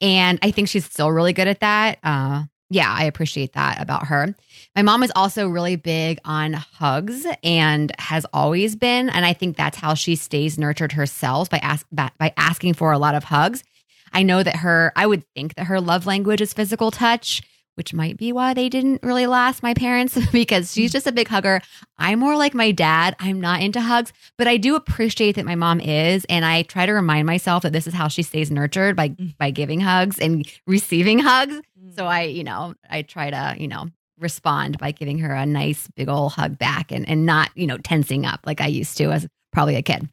And 0.00 0.38
I 0.42 0.50
think 0.50 0.68
she's 0.68 0.84
still 0.84 1.12
really 1.12 1.32
good 1.32 1.46
at 1.46 1.60
that. 1.60 1.98
Uh, 2.02 2.44
yeah, 2.68 2.92
I 2.92 3.04
appreciate 3.04 3.52
that 3.52 3.80
about 3.80 4.06
her. 4.06 4.34
My 4.74 4.82
mom 4.82 5.02
is 5.02 5.12
also 5.14 5.48
really 5.48 5.76
big 5.76 6.20
on 6.24 6.52
hugs 6.52 7.26
and 7.42 7.92
has 7.98 8.24
always 8.32 8.76
been, 8.76 9.10
and 9.10 9.26
I 9.26 9.32
think 9.32 9.56
that's 9.56 9.76
how 9.76 9.94
she 9.94 10.14
stays 10.14 10.58
nurtured 10.58 10.92
herself 10.92 11.50
by 11.50 11.58
ask 11.58 11.84
by, 11.90 12.10
by 12.18 12.32
asking 12.36 12.74
for 12.74 12.92
a 12.92 12.98
lot 12.98 13.16
of 13.16 13.24
hugs. 13.24 13.64
I 14.12 14.22
know 14.22 14.42
that 14.42 14.56
her, 14.56 14.92
I 14.96 15.06
would 15.06 15.24
think 15.34 15.54
that 15.54 15.66
her 15.66 15.80
love 15.80 16.06
language 16.06 16.40
is 16.40 16.52
physical 16.52 16.90
touch, 16.90 17.42
which 17.80 17.94
might 17.94 18.18
be 18.18 18.30
why 18.30 18.52
they 18.52 18.68
didn't 18.68 19.02
really 19.02 19.26
last, 19.26 19.62
my 19.62 19.72
parents, 19.72 20.18
because 20.32 20.70
she's 20.70 20.92
just 20.92 21.06
a 21.06 21.12
big 21.12 21.28
hugger. 21.28 21.62
I'm 21.96 22.18
more 22.18 22.36
like 22.36 22.52
my 22.52 22.72
dad. 22.72 23.16
I'm 23.18 23.40
not 23.40 23.62
into 23.62 23.80
hugs, 23.80 24.12
but 24.36 24.46
I 24.46 24.58
do 24.58 24.76
appreciate 24.76 25.36
that 25.36 25.46
my 25.46 25.54
mom 25.54 25.80
is, 25.80 26.26
and 26.26 26.44
I 26.44 26.60
try 26.60 26.84
to 26.84 26.92
remind 26.92 27.26
myself 27.26 27.62
that 27.62 27.72
this 27.72 27.86
is 27.86 27.94
how 27.94 28.08
she 28.08 28.22
stays 28.22 28.50
nurtured 28.50 28.96
by 28.96 29.16
by 29.38 29.50
giving 29.50 29.80
hugs 29.80 30.18
and 30.18 30.46
receiving 30.66 31.20
hugs. 31.20 31.58
So 31.96 32.04
I, 32.04 32.24
you 32.24 32.44
know, 32.44 32.74
I 32.90 33.00
try 33.00 33.30
to, 33.30 33.54
you 33.58 33.66
know, 33.66 33.88
respond 34.18 34.76
by 34.76 34.92
giving 34.92 35.18
her 35.20 35.32
a 35.32 35.46
nice 35.46 35.88
big 35.96 36.10
old 36.10 36.32
hug 36.32 36.58
back 36.58 36.92
and 36.92 37.08
and 37.08 37.24
not, 37.24 37.48
you 37.54 37.66
know, 37.66 37.78
tensing 37.78 38.26
up 38.26 38.40
like 38.44 38.60
I 38.60 38.66
used 38.66 38.98
to 38.98 39.10
as 39.10 39.26
probably 39.52 39.76
a 39.76 39.82
kid. 39.82 40.06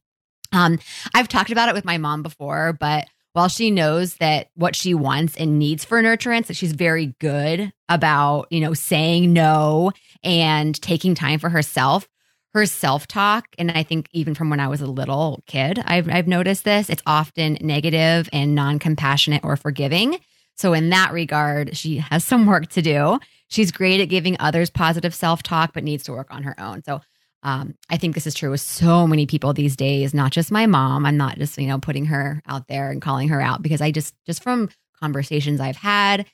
Um, 0.54 0.80
I've 1.14 1.28
talked 1.28 1.52
about 1.52 1.68
it 1.68 1.76
with 1.76 1.84
my 1.84 1.98
mom 1.98 2.24
before, 2.24 2.72
but 2.72 3.08
while 3.38 3.48
she 3.50 3.70
knows 3.70 4.16
that 4.16 4.50
what 4.56 4.76
she 4.76 4.96
wants 4.96 5.38
and 5.38 5.60
needs 5.60 5.86
for 5.86 6.02
nurturance, 6.02 6.48
that 6.48 6.56
she's 6.56 6.72
very 6.72 7.14
good 7.20 7.72
about, 7.88 8.48
you 8.50 8.60
know, 8.60 8.74
saying 8.74 9.32
no 9.32 9.92
and 10.24 10.82
taking 10.82 11.14
time 11.14 11.38
for 11.38 11.50
herself. 11.50 12.08
Her 12.56 12.66
self 12.66 13.06
talk, 13.06 13.46
and 13.60 13.70
I 13.70 13.84
think 13.84 14.10
even 14.12 14.34
from 14.34 14.50
when 14.50 14.60
I 14.60 14.68
was 14.68 14.82
a 14.82 14.88
little 14.88 15.44
kid, 15.46 15.80
I've, 15.86 16.10
I've 16.10 16.28
noticed 16.28 16.64
this, 16.64 16.90
it's 16.90 17.04
often 17.06 17.60
negative 17.62 18.28
and 18.34 18.56
non 18.56 18.80
compassionate 18.80 19.44
or 19.44 19.56
forgiving. 19.56 20.18
So, 20.56 20.74
in 20.74 20.90
that 20.90 21.14
regard, 21.14 21.78
she 21.78 21.98
has 21.98 22.26
some 22.26 22.48
work 22.48 22.70
to 22.70 22.82
do. 22.82 23.20
She's 23.50 23.72
great 23.72 24.02
at 24.02 24.10
giving 24.10 24.38
others 24.40 24.72
positive 24.72 25.14
self 25.14 25.44
talk, 25.44 25.74
but 25.74 25.84
needs 25.84 26.06
to 26.06 26.14
work 26.14 26.34
on 26.34 26.42
her 26.42 26.60
own. 26.60 26.82
So, 26.84 27.02
um, 27.48 27.76
I 27.90 27.96
think 27.96 28.14
this 28.14 28.28
is 28.28 28.34
true 28.34 28.52
with 28.52 28.60
so 28.60 29.08
many 29.08 29.26
people 29.26 29.54
these 29.54 29.78
days, 29.78 30.14
not 30.14 30.34
just 30.34 30.52
my 30.52 30.66
mom. 30.66 31.06
I'm 31.06 31.16
not 31.16 31.38
just, 31.38 31.58
you 31.58 31.68
know, 31.68 31.80
putting 31.80 32.08
her 32.08 32.44
out 32.46 32.68
there 32.68 32.92
and 32.92 33.02
calling 33.02 33.30
her 33.30 33.40
out 33.40 33.62
because 33.62 33.80
I 33.80 33.90
just, 33.90 34.14
just 34.26 34.44
from 34.44 34.70
conversations 35.00 35.62
I've 35.62 35.78
had, 35.78 36.26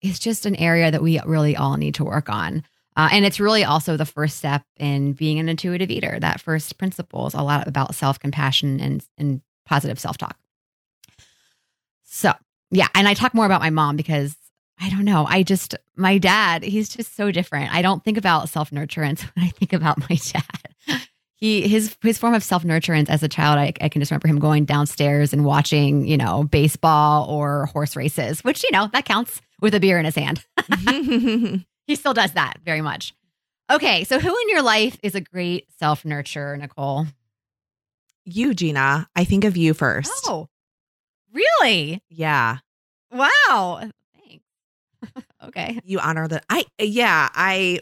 it's 0.00 0.18
just 0.18 0.46
an 0.46 0.56
area 0.56 0.90
that 0.90 1.02
we 1.02 1.20
really 1.26 1.58
all 1.58 1.76
need 1.76 1.96
to 1.96 2.04
work 2.04 2.30
on. 2.30 2.62
Uh, 2.96 3.10
and 3.12 3.26
it's 3.26 3.38
really 3.38 3.64
also 3.64 3.98
the 3.98 4.06
first 4.06 4.38
step 4.38 4.62
in 4.78 5.12
being 5.12 5.38
an 5.38 5.50
intuitive 5.50 5.90
eater. 5.90 6.18
That 6.18 6.40
first 6.40 6.78
principle 6.78 7.26
is 7.26 7.34
a 7.34 7.42
lot 7.42 7.68
about 7.68 7.94
self 7.94 8.18
compassion 8.18 8.80
and, 8.80 9.04
and 9.18 9.42
positive 9.66 10.00
self 10.00 10.16
talk. 10.16 10.38
So, 12.04 12.32
yeah. 12.70 12.88
And 12.94 13.06
I 13.06 13.12
talk 13.12 13.34
more 13.34 13.44
about 13.44 13.60
my 13.60 13.70
mom 13.70 13.96
because 13.96 14.34
I 14.80 14.88
don't 14.88 15.04
know. 15.04 15.26
I 15.28 15.42
just, 15.42 15.74
my 15.96 16.16
dad, 16.16 16.62
he's 16.62 16.88
just 16.88 17.14
so 17.14 17.30
different. 17.30 17.74
I 17.74 17.82
don't 17.82 18.02
think 18.02 18.16
about 18.16 18.48
self 18.48 18.70
nurturance 18.70 19.20
when 19.34 19.44
I 19.44 19.50
think 19.50 19.74
about 19.74 19.98
my 20.08 20.16
dad. 20.16 20.61
He, 21.42 21.66
his, 21.66 21.96
his 22.02 22.18
form 22.18 22.34
of 22.34 22.44
self 22.44 22.62
nurturance 22.62 23.10
as 23.10 23.24
a 23.24 23.28
child, 23.28 23.58
I, 23.58 23.72
I 23.80 23.88
can 23.88 24.00
just 24.00 24.12
remember 24.12 24.28
him 24.28 24.38
going 24.38 24.64
downstairs 24.64 25.32
and 25.32 25.44
watching, 25.44 26.06
you 26.06 26.16
know, 26.16 26.44
baseball 26.44 27.28
or 27.28 27.66
horse 27.66 27.96
races, 27.96 28.44
which, 28.44 28.62
you 28.62 28.70
know, 28.70 28.88
that 28.92 29.04
counts 29.04 29.40
with 29.60 29.74
a 29.74 29.80
beer 29.80 29.98
in 29.98 30.04
his 30.04 30.14
hand. 30.14 30.44
he 31.86 31.96
still 31.96 32.14
does 32.14 32.32
that 32.34 32.58
very 32.64 32.80
much. 32.80 33.12
Okay. 33.68 34.04
So, 34.04 34.20
who 34.20 34.28
in 34.28 34.48
your 34.50 34.62
life 34.62 34.96
is 35.02 35.16
a 35.16 35.20
great 35.20 35.66
self 35.80 36.04
nurturer, 36.04 36.56
Nicole? 36.56 37.06
you, 38.24 38.54
Gina. 38.54 39.08
I 39.16 39.24
think 39.24 39.44
of 39.44 39.56
you 39.56 39.74
first. 39.74 40.12
Oh, 40.26 40.48
really? 41.32 42.02
Yeah. 42.08 42.58
Wow. 43.10 43.90
Thanks. 44.14 44.44
okay. 45.44 45.80
You 45.84 45.98
honor 45.98 46.28
that. 46.28 46.44
I, 46.48 46.64
yeah, 46.78 47.28
I, 47.34 47.80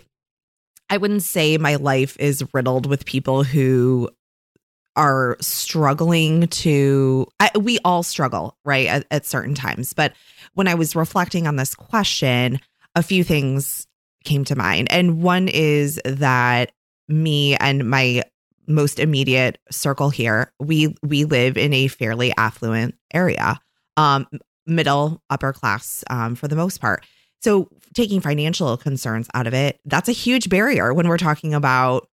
I 0.91 0.99
wouldn't 0.99 1.23
say 1.23 1.57
my 1.57 1.77
life 1.77 2.17
is 2.19 2.45
riddled 2.53 2.87
with 2.87 3.05
people 3.05 3.45
who 3.45 4.11
are 4.97 5.37
struggling 5.41 6.49
to 6.49 7.27
I, 7.39 7.51
we 7.57 7.79
all 7.85 8.03
struggle 8.03 8.57
right 8.65 8.89
at, 8.89 9.07
at 9.13 9.25
certain 9.25 9.55
times 9.55 9.93
but 9.93 10.13
when 10.55 10.67
i 10.67 10.75
was 10.75 10.97
reflecting 10.97 11.47
on 11.47 11.55
this 11.55 11.77
question 11.77 12.59
a 12.97 13.03
few 13.03 13.23
things 13.23 13.87
came 14.25 14.45
to 14.47 14.57
mind 14.57 14.91
and 14.91 15.23
one 15.23 15.47
is 15.47 16.01
that 16.05 16.73
me 17.09 17.57
and 17.57 17.89
my 17.89 18.25
most 18.71 18.99
immediate 18.99 19.59
circle 19.71 20.11
here, 20.11 20.53
we 20.59 20.95
we 21.03 21.25
live 21.25 21.59
in 21.59 21.75
a 21.75 21.89
fairly 21.89 22.33
affluent 22.37 22.95
area, 23.13 23.61
um, 23.97 24.27
middle 24.67 25.21
upper 25.29 25.53
class 25.53 26.05
um, 26.09 26.35
for 26.35 26.49
the 26.49 26.57
most 26.57 26.81
part. 26.81 27.05
So 27.41 27.69
taking 27.95 28.21
financial 28.21 28.77
concerns 28.77 29.29
out 29.35 29.47
of 29.47 29.55
it, 29.55 29.81
that's 29.85 30.09
a 30.09 30.13
huge 30.13 30.49
barrier 30.49 30.95
when 30.95 31.09
we're 31.09 31.19
talking 31.19 31.55
about. 31.55 32.09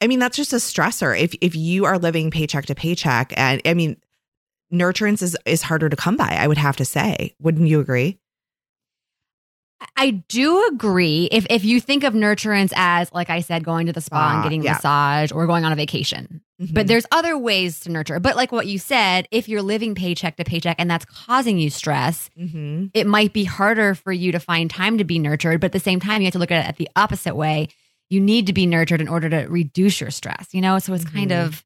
I, 0.00 0.06
mean, 0.06 0.18
that's 0.18 0.36
just 0.36 0.52
a 0.52 0.56
stressor. 0.56 1.18
If 1.18 1.34
if 1.40 1.56
you 1.56 1.86
are 1.86 1.98
living 1.98 2.30
paycheck 2.30 2.66
to 2.66 2.74
paycheck, 2.74 3.32
and 3.36 3.62
I 3.64 3.74
mean, 3.74 3.96
nurturance 4.72 5.22
is 5.22 5.36
is 5.46 5.62
harder 5.62 5.88
to 5.88 5.96
come 5.96 6.16
by. 6.16 6.36
I 6.38 6.46
would 6.46 6.58
have 6.58 6.76
to 6.76 6.84
say, 6.84 7.34
wouldn't 7.40 7.66
you 7.66 7.80
agree? 7.80 8.18
I 9.96 10.10
do 10.28 10.66
agree. 10.68 11.28
If 11.32 11.46
if 11.48 11.64
you 11.64 11.80
think 11.80 12.04
of 12.04 12.12
nurturance 12.12 12.72
as, 12.76 13.12
like 13.12 13.30
I 13.30 13.40
said, 13.40 13.64
going 13.64 13.86
to 13.86 13.92
the 13.92 14.00
spa 14.00 14.30
and 14.30 14.40
ah, 14.40 14.42
getting 14.42 14.60
a 14.60 14.64
yeah. 14.64 14.72
massage 14.74 15.32
or 15.32 15.46
going 15.46 15.64
on 15.64 15.72
a 15.72 15.76
vacation, 15.76 16.42
but 16.60 16.84
Mhm. 16.84 16.88
there's 16.88 17.06
other 17.10 17.38
ways 17.38 17.80
to 17.80 17.90
nurture. 17.90 18.20
But 18.20 18.36
like 18.36 18.52
what 18.52 18.66
you 18.66 18.78
said, 18.78 19.26
if 19.30 19.48
you're 19.48 19.62
living 19.62 19.94
paycheck 19.94 20.36
to 20.36 20.44
paycheck 20.44 20.76
and 20.78 20.90
that's 20.90 21.06
causing 21.06 21.58
you 21.58 21.70
stress, 21.70 22.28
Mhm. 22.38 22.90
it 22.92 23.06
might 23.06 23.32
be 23.32 23.44
harder 23.44 23.94
for 23.94 24.12
you 24.12 24.30
to 24.32 24.38
find 24.38 24.68
time 24.68 24.98
to 24.98 25.04
be 25.04 25.18
nurtured. 25.18 25.60
But 25.60 25.66
at 25.68 25.72
the 25.72 25.80
same 25.80 26.00
time, 26.00 26.20
you 26.20 26.26
have 26.26 26.32
to 26.34 26.38
look 26.38 26.50
at 26.50 26.64
it 26.64 26.68
at 26.68 26.76
the 26.76 26.88
opposite 26.96 27.34
way. 27.34 27.68
You 28.10 28.20
need 28.20 28.46
to 28.48 28.52
be 28.52 28.66
nurtured 28.66 29.00
in 29.00 29.08
order 29.08 29.30
to 29.30 29.46
reduce 29.48 30.00
your 30.00 30.10
stress. 30.10 30.48
You 30.52 30.60
know, 30.60 30.78
so 30.78 30.92
it's 30.92 31.04
kind 31.04 31.30
Mhm. 31.30 31.46
of. 31.46 31.64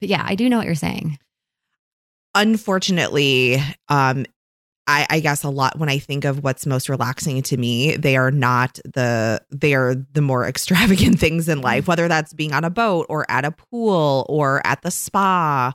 But 0.00 0.08
yeah, 0.10 0.22
I 0.24 0.36
do 0.36 0.48
know 0.48 0.58
what 0.58 0.66
you're 0.66 0.74
saying. 0.76 1.18
unfortunately, 2.34 3.58
um, 3.88 4.24
I, 4.90 5.06
I 5.08 5.20
guess 5.20 5.44
a 5.44 5.48
lot 5.50 5.78
when 5.78 5.88
I 5.88 5.98
think 5.98 6.24
of 6.24 6.42
what's 6.42 6.66
most 6.66 6.88
relaxing 6.88 7.40
to 7.42 7.56
me, 7.56 7.96
they 7.96 8.16
are 8.16 8.30
not 8.30 8.78
the 8.84 9.40
they 9.50 9.74
are 9.74 9.94
the 9.94 10.20
more 10.20 10.44
extravagant 10.52 11.20
things 11.20 11.48
in 11.48 11.60
life, 11.62 11.86
whether 11.86 12.08
that's 12.08 12.32
being 12.32 12.52
on 12.52 12.64
a 12.64 12.70
boat 12.70 13.06
or 13.08 13.24
at 13.30 13.44
a 13.44 13.52
pool 13.52 14.26
or 14.28 14.60
at 14.66 14.82
the 14.82 14.90
spa, 14.90 15.72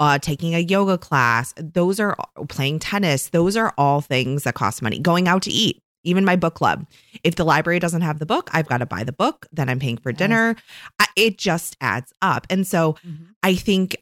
uh, 0.00 0.18
taking 0.18 0.54
a 0.54 0.58
yoga 0.60 0.98
class. 0.98 1.54
Those 1.56 1.98
are 1.98 2.16
playing 2.48 2.78
tennis. 2.80 3.30
Those 3.30 3.56
are 3.56 3.72
all 3.78 4.00
things 4.00 4.44
that 4.44 4.54
cost 4.54 4.82
money. 4.82 4.98
Going 4.98 5.28
out 5.28 5.42
to 5.44 5.50
eat, 5.50 5.80
even 6.04 6.24
my 6.24 6.36
book 6.36 6.54
club. 6.54 6.86
If 7.24 7.36
the 7.36 7.44
library 7.44 7.78
doesn't 7.78 8.02
have 8.02 8.18
the 8.18 8.26
book, 8.26 8.50
I've 8.52 8.68
got 8.68 8.78
to 8.78 8.86
buy 8.86 9.02
the 9.02 9.12
book. 9.12 9.46
Then 9.50 9.68
I'm 9.68 9.78
paying 9.80 9.96
for 9.96 10.10
Yes. 10.10 10.18
dinner. 10.18 10.56
I, 11.00 11.06
it 11.16 11.38
just 11.38 11.76
adds 11.80 12.12
up, 12.22 12.46
and 12.50 12.66
so 12.66 12.96
I 13.42 13.54
think 13.54 13.96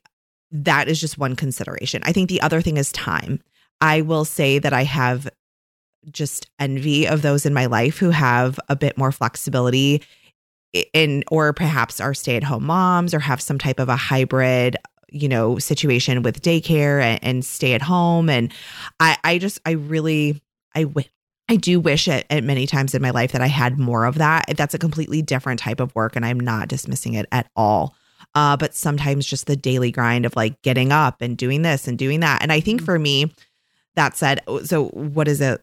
that 0.50 0.88
is 0.88 1.00
just 1.00 1.18
one 1.18 1.36
consideration. 1.36 2.02
I 2.04 2.12
think 2.12 2.28
the 2.28 2.40
other 2.40 2.60
thing 2.60 2.76
is 2.76 2.90
time. 2.92 3.40
I 3.80 4.00
will 4.02 4.24
say 4.24 4.58
that 4.58 4.72
I 4.72 4.84
have 4.84 5.28
just 6.10 6.48
envy 6.58 7.06
of 7.06 7.22
those 7.22 7.46
in 7.46 7.52
my 7.54 7.66
life 7.66 7.98
who 7.98 8.10
have 8.10 8.60
a 8.68 8.76
bit 8.76 8.96
more 8.96 9.12
flexibility 9.12 10.02
in 10.92 11.24
or 11.30 11.52
perhaps 11.52 12.00
are 12.00 12.14
stay-at-home 12.14 12.64
moms 12.64 13.14
or 13.14 13.18
have 13.18 13.40
some 13.40 13.58
type 13.58 13.80
of 13.80 13.88
a 13.88 13.96
hybrid 13.96 14.76
you 15.08 15.28
know 15.28 15.58
situation 15.58 16.22
with 16.22 16.42
daycare 16.42 17.00
and, 17.00 17.18
and 17.22 17.44
stay 17.44 17.72
at 17.72 17.80
home 17.82 18.28
and 18.28 18.52
i 19.00 19.16
i 19.24 19.38
just 19.38 19.58
i 19.64 19.70
really 19.70 20.40
i 20.74 20.84
I 21.48 21.54
do 21.54 21.78
wish 21.78 22.08
at, 22.08 22.26
at 22.28 22.42
many 22.42 22.66
times 22.66 22.92
in 22.92 23.00
my 23.00 23.10
life 23.10 23.30
that 23.30 23.40
I 23.40 23.46
had 23.46 23.78
more 23.78 24.04
of 24.04 24.16
that. 24.16 24.46
That's 24.56 24.74
a 24.74 24.80
completely 24.80 25.22
different 25.22 25.60
type 25.60 25.78
of 25.78 25.94
work, 25.94 26.16
and 26.16 26.26
I'm 26.26 26.40
not 26.40 26.66
dismissing 26.66 27.14
it 27.14 27.26
at 27.30 27.48
all. 27.54 27.94
Uh, 28.34 28.56
but 28.56 28.74
sometimes 28.74 29.24
just 29.24 29.46
the 29.46 29.54
daily 29.54 29.92
grind 29.92 30.26
of 30.26 30.34
like 30.34 30.60
getting 30.62 30.90
up 30.90 31.22
and 31.22 31.36
doing 31.36 31.62
this 31.62 31.86
and 31.86 31.96
doing 31.96 32.18
that. 32.18 32.42
And 32.42 32.50
I 32.52 32.58
think 32.58 32.82
Mhm. 32.82 32.84
for 32.84 32.98
me, 32.98 33.32
that 33.96 34.16
said, 34.16 34.40
so 34.64 34.86
what 34.88 35.28
is 35.28 35.40
it? 35.40 35.62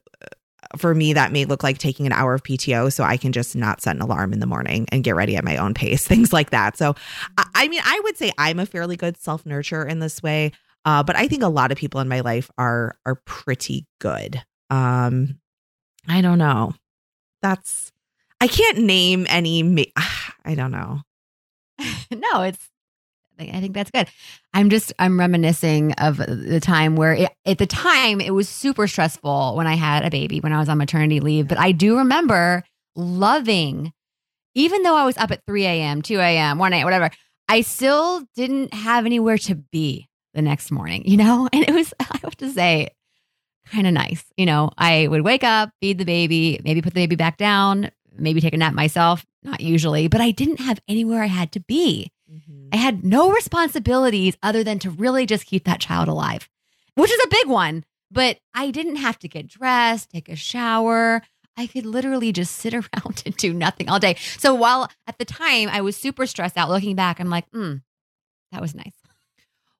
For 0.77 0.95
me, 0.95 1.13
that 1.13 1.31
may 1.31 1.45
look 1.45 1.61
like 1.61 1.77
taking 1.77 2.05
an 2.07 2.11
hour 2.11 2.33
of 2.33 2.43
PTO 2.43 2.91
so 2.91 3.03
I 3.03 3.15
can 3.15 3.31
just 3.31 3.55
not 3.55 3.81
set 3.81 3.95
an 3.95 4.01
alarm 4.01 4.33
in 4.33 4.39
the 4.39 4.47
morning 4.47 4.87
and 4.91 5.03
get 5.03 5.15
ready 5.15 5.35
at 5.35 5.43
my 5.43 5.57
own 5.57 5.73
pace, 5.73 6.07
things 6.07 6.33
like 6.33 6.49
that. 6.49 6.77
So, 6.77 6.95
I, 7.55 7.67
mean, 7.67 7.81
I 7.83 8.01
would 8.03 8.17
say 8.17 8.31
I'm 8.37 8.59
a 8.59 8.65
fairly 8.65 8.95
good 8.97 9.17
self 9.17 9.45
nurture 9.45 9.85
in 9.85 9.99
this 9.99 10.23
way, 10.23 10.51
uh, 10.85 11.03
but 11.03 11.15
I 11.15 11.27
think 11.27 11.43
a 11.43 11.47
lot 11.47 11.71
of 11.71 11.77
people 11.77 12.01
in 12.01 12.07
my 12.07 12.21
life 12.21 12.49
are 12.57 12.95
are 13.05 13.15
pretty 13.25 13.85
good. 13.99 14.41
Um, 14.69 15.39
I 16.07 16.21
don't 16.21 16.39
know. 16.39 16.73
That's 17.41 17.91
I 18.41 18.47
can't 18.47 18.79
name 18.79 19.25
any. 19.29 19.63
ma- 19.63 19.83
I 20.45 20.55
don't 20.55 20.71
know. 20.71 21.01
no, 22.11 22.41
it's. 22.41 22.69
I 23.39 23.59
think- 23.59 23.73
that's 23.73 23.91
good. 23.91 24.07
I'm 24.53 24.69
just 24.69 24.93
I'm 24.99 25.19
reminiscing 25.19 25.93
of 25.93 26.17
the 26.17 26.59
time 26.61 26.95
where 26.95 27.13
it, 27.13 27.31
at 27.45 27.57
the 27.57 27.65
time 27.65 28.21
it 28.21 28.31
was 28.33 28.47
super 28.47 28.87
stressful 28.87 29.55
when 29.55 29.67
I 29.67 29.75
had 29.75 30.05
a 30.05 30.09
baby 30.09 30.39
when 30.39 30.53
I 30.53 30.59
was 30.59 30.69
on 30.69 30.77
maternity 30.77 31.19
leave. 31.19 31.47
But 31.47 31.57
I 31.57 31.71
do 31.71 31.97
remember 31.97 32.63
loving, 32.95 33.91
even 34.55 34.83
though 34.83 34.95
I 34.95 35.05
was 35.05 35.17
up 35.17 35.31
at 35.31 35.41
3 35.47 35.65
a.m., 35.65 36.01
2 36.01 36.19
a.m., 36.19 36.57
1 36.59 36.73
a.m., 36.73 36.83
whatever. 36.85 37.09
I 37.49 37.61
still 37.61 38.23
didn't 38.35 38.73
have 38.73 39.05
anywhere 39.05 39.37
to 39.39 39.55
be 39.55 40.07
the 40.33 40.41
next 40.41 40.71
morning, 40.71 41.03
you 41.05 41.17
know, 41.17 41.49
and 41.53 41.67
it 41.67 41.73
was 41.73 41.93
I 41.99 42.19
have 42.23 42.37
to 42.37 42.51
say 42.51 42.89
kind 43.65 43.87
of 43.87 43.93
nice. 43.93 44.23
You 44.37 44.45
know, 44.45 44.71
I 44.77 45.07
would 45.07 45.21
wake 45.21 45.43
up, 45.43 45.71
feed 45.81 45.97
the 45.97 46.05
baby, 46.05 46.59
maybe 46.63 46.81
put 46.81 46.93
the 46.93 47.01
baby 47.01 47.15
back 47.15 47.37
down, 47.37 47.89
maybe 48.15 48.41
take 48.41 48.53
a 48.53 48.57
nap 48.57 48.73
myself. 48.73 49.25
Not 49.43 49.59
usually, 49.59 50.07
but 50.07 50.21
I 50.21 50.31
didn't 50.31 50.61
have 50.61 50.79
anywhere 50.87 51.21
I 51.21 51.25
had 51.25 51.51
to 51.53 51.59
be. 51.59 52.11
I 52.71 52.77
had 52.77 53.03
no 53.03 53.31
responsibilities 53.31 54.35
other 54.41 54.63
than 54.63 54.79
to 54.79 54.89
really 54.89 55.25
just 55.25 55.45
keep 55.45 55.63
that 55.65 55.79
child 55.79 56.07
alive, 56.07 56.49
which 56.95 57.11
is 57.11 57.19
a 57.23 57.29
big 57.29 57.47
one. 57.47 57.83
But 58.11 58.39
I 58.53 58.69
didn't 58.71 58.97
have 58.97 59.17
to 59.19 59.27
get 59.27 59.47
dressed, 59.47 60.11
take 60.11 60.29
a 60.29 60.35
shower. 60.35 61.21
I 61.57 61.67
could 61.67 61.85
literally 61.85 62.31
just 62.31 62.55
sit 62.55 62.73
around 62.73 63.23
and 63.25 63.35
do 63.37 63.53
nothing 63.53 63.89
all 63.89 63.99
day. 63.99 64.15
So 64.37 64.53
while 64.53 64.89
at 65.07 65.17
the 65.17 65.25
time 65.25 65.69
I 65.69 65.81
was 65.81 65.95
super 65.97 66.25
stressed 66.25 66.57
out, 66.57 66.69
looking 66.69 66.95
back, 66.95 67.19
I'm 67.19 67.29
like, 67.29 67.45
hmm, 67.51 67.75
that 68.51 68.61
was 68.61 68.75
nice. 68.75 68.93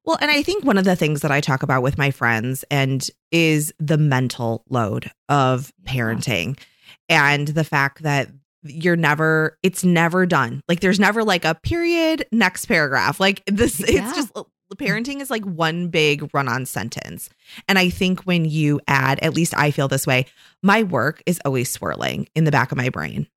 Well, 0.06 0.18
and 0.20 0.30
I 0.30 0.44
think 0.44 0.66
one 0.66 0.78
of 0.78 0.84
the 0.84 0.96
things 0.98 1.22
that 1.22 1.32
I 1.32 1.40
talk 1.40 1.64
about 1.64 1.82
with 1.82 1.98
my 1.98 2.12
friends 2.12 2.66
and 2.70 3.08
is 3.32 3.74
the 3.80 3.98
mental 3.98 4.64
load 4.70 5.10
of 5.30 5.72
Yeah. 5.86 5.94
parenting 5.94 6.60
and 7.08 7.48
the 7.48 7.64
fact 7.64 8.04
that 8.04 8.30
you're 8.64 8.96
never 8.96 9.58
it's 9.64 9.84
never 9.84 10.26
done. 10.26 10.62
Like 10.68 10.80
there's 10.80 11.00
never 11.00 11.24
like 11.24 11.46
a 11.46 11.56
period 11.56 12.26
next 12.32 12.66
paragraph. 12.66 13.20
Like 13.20 13.44
this 13.46 13.80
Yeah. 13.80 14.08
it's 14.10 14.16
just 14.16 14.32
parenting 14.76 15.22
is 15.22 15.30
like 15.30 15.44
one 15.46 15.88
big 15.90 16.28
run-on 16.34 16.66
sentence. 16.66 17.30
And 17.68 17.78
I 17.78 17.90
think 17.90 18.22
when 18.24 18.46
you 18.46 18.80
add, 18.88 19.20
at 19.20 19.36
least 19.36 19.54
I 19.56 19.70
feel 19.70 19.88
this 19.88 20.08
way, 20.08 20.26
my 20.64 20.82
work 20.84 21.22
is 21.28 21.40
always 21.46 21.70
swirling 21.70 22.28
in 22.34 22.46
the 22.46 22.52
back 22.52 22.72
of 22.72 22.78
my 22.78 22.90
brain. 22.90 23.28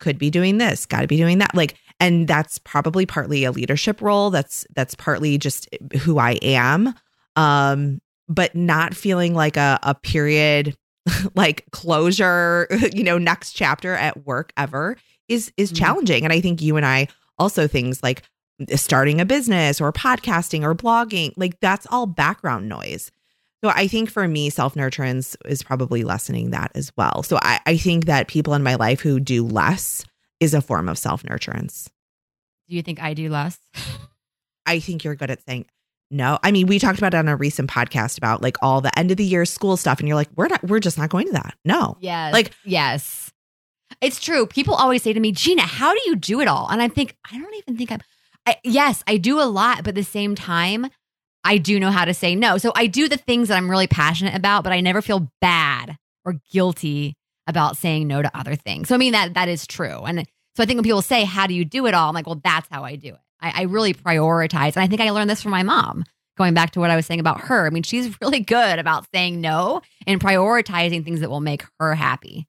Could 0.00 0.18
be 0.18 0.30
doing 0.30 0.58
this, 0.58 0.84
got 0.86 1.02
to 1.02 1.06
be 1.06 1.16
doing 1.16 1.38
that. 1.38 1.54
Like 1.54 1.76
and 2.00 2.26
that's 2.26 2.58
probably 2.58 3.06
partly 3.06 3.44
a 3.44 3.52
leadership 3.52 4.02
role 4.02 4.30
that's 4.30 4.66
that's 4.74 4.94
partly 4.96 5.38
just 5.38 5.68
who 6.00 6.18
i 6.18 6.32
am 6.42 6.92
um 7.36 8.00
but 8.28 8.54
not 8.54 8.94
feeling 8.94 9.34
like 9.34 9.56
a, 9.56 9.78
a 9.82 9.94
period 9.94 10.74
like 11.34 11.64
closure 11.72 12.66
you 12.92 13.02
know 13.04 13.18
next 13.18 13.52
chapter 13.52 13.94
at 13.94 14.26
work 14.26 14.52
ever 14.56 14.96
is 15.28 15.52
is 15.56 15.72
Mhm. 15.72 15.76
challenging 15.78 16.24
and 16.24 16.32
i 16.32 16.40
think 16.40 16.60
you 16.62 16.76
and 16.76 16.86
i 16.86 17.08
also 17.38 17.66
things 17.66 18.02
like 18.02 18.22
starting 18.76 19.20
a 19.20 19.24
business 19.24 19.80
or 19.80 19.92
podcasting 19.92 20.62
or 20.62 20.74
blogging 20.74 21.32
like 21.36 21.58
that's 21.60 21.86
all 21.90 22.06
background 22.06 22.68
noise 22.68 23.10
so 23.64 23.70
i 23.74 23.88
think 23.88 24.10
for 24.10 24.28
me 24.28 24.50
self-nurturance 24.50 25.34
is 25.46 25.62
probably 25.62 26.04
lessening 26.04 26.50
that 26.50 26.70
as 26.74 26.92
well 26.96 27.22
so 27.24 27.38
i, 27.42 27.58
I 27.66 27.76
think 27.76 28.04
that 28.06 28.28
people 28.28 28.54
in 28.54 28.62
my 28.62 28.76
life 28.76 29.00
who 29.00 29.18
do 29.18 29.44
less 29.44 30.04
is 30.38 30.54
a 30.54 30.60
form 30.60 30.88
of 30.88 30.98
self-nurturance 30.98 31.88
Do 32.68 32.76
you 32.76 32.82
think 32.82 33.02
I 33.02 33.14
do 33.14 33.28
less? 33.28 33.58
I 34.66 34.78
think 34.78 35.02
you're 35.02 35.16
good 35.16 35.30
at 35.30 35.42
saying 35.44 35.66
no. 36.12 36.38
I 36.42 36.52
mean, 36.52 36.66
we 36.66 36.78
talked 36.78 36.98
about 36.98 37.14
it 37.14 37.16
on 37.16 37.28
a 37.28 37.36
recent 37.36 37.70
podcast 37.70 38.18
about 38.18 38.42
like 38.42 38.56
all 38.62 38.80
the 38.80 38.96
end 38.98 39.10
of 39.10 39.16
the 39.16 39.24
year 39.24 39.44
school 39.44 39.76
stuff, 39.76 39.98
and 39.98 40.06
you're 40.06 40.14
like, 40.16 40.28
we're 40.36 40.48
not, 40.48 40.62
we're 40.62 40.78
just 40.80 40.98
not 40.98 41.10
going 41.10 41.26
to 41.26 41.32
that. 41.32 41.54
No. 41.64 41.96
Yes. 42.00 42.32
Like- 42.32 42.52
yes. 42.64 43.30
It's 44.00 44.20
true. 44.20 44.46
People 44.46 44.74
always 44.74 45.02
say 45.02 45.12
to 45.12 45.20
me, 45.20 45.32
Gina, 45.32 45.62
how 45.62 45.92
do 45.92 46.00
you 46.06 46.16
do 46.16 46.40
it 46.40 46.48
all? 46.48 46.68
And 46.70 46.80
I 46.80 46.88
think, 46.88 47.14
I 47.30 47.38
don't 47.38 47.54
even 47.56 47.76
think 47.76 47.92
I'm, 47.92 48.00
I, 48.46 48.56
yes, 48.64 49.04
I 49.06 49.18
do 49.18 49.40
a 49.40 49.44
lot, 49.44 49.78
but 49.78 49.88
at 49.88 49.94
the 49.94 50.02
same 50.02 50.34
time, 50.34 50.86
I 51.44 51.58
do 51.58 51.78
know 51.78 51.90
how 51.90 52.04
to 52.04 52.14
say 52.14 52.34
no. 52.34 52.56
So 52.58 52.72
I 52.74 52.86
do 52.86 53.08
the 53.08 53.16
things 53.16 53.48
that 53.48 53.56
I'm 53.56 53.70
really 53.70 53.86
passionate 53.86 54.34
about, 54.34 54.64
but 54.64 54.72
I 54.72 54.80
never 54.80 55.02
feel 55.02 55.30
bad 55.40 55.96
or 56.24 56.40
guilty 56.50 57.14
about 57.46 57.76
saying 57.76 58.06
no 58.08 58.22
to 58.22 58.36
other 58.36 58.54
things. 58.54 58.88
So 58.88 58.94
I 58.94 58.98
mean 58.98 59.12
that 59.12 59.34
that 59.34 59.48
is 59.48 59.66
true. 59.66 59.98
And 60.04 60.26
so 60.56 60.62
I 60.62 60.66
think 60.66 60.76
when 60.78 60.84
people 60.84 61.02
say, 61.02 61.24
How 61.24 61.46
do 61.46 61.54
you 61.54 61.64
do 61.64 61.86
it 61.86 61.94
all? 61.94 62.08
I'm 62.08 62.14
like, 62.14 62.26
well, 62.26 62.40
that's 62.42 62.68
how 62.70 62.84
I 62.84 62.96
do 62.96 63.08
it. 63.08 63.20
I, 63.42 63.52
I 63.56 63.62
really 63.62 63.92
prioritize. 63.92 64.76
And 64.76 64.82
I 64.82 64.86
think 64.86 65.00
I 65.02 65.10
learned 65.10 65.28
this 65.28 65.42
from 65.42 65.50
my 65.50 65.62
mom. 65.62 66.04
Going 66.38 66.54
back 66.54 66.70
to 66.72 66.80
what 66.80 66.90
I 66.90 66.96
was 66.96 67.04
saying 67.04 67.20
about 67.20 67.42
her. 67.42 67.66
I 67.66 67.70
mean, 67.70 67.82
she's 67.82 68.18
really 68.22 68.40
good 68.40 68.78
about 68.78 69.06
saying 69.14 69.40
no 69.42 69.82
and 70.06 70.18
prioritizing 70.18 71.04
things 71.04 71.20
that 71.20 71.28
will 71.28 71.40
make 71.40 71.64
her 71.78 71.94
happy. 71.94 72.46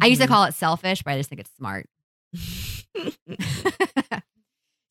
I 0.00 0.06
used 0.06 0.20
to 0.20 0.26
Mm-hmm. 0.26 0.32
call 0.34 0.44
it 0.44 0.54
selfish, 0.54 1.02
but 1.02 1.10
I 1.12 1.16
just 1.18 1.28
think 1.28 1.40
it's 1.40 1.50
smart. 1.56 1.86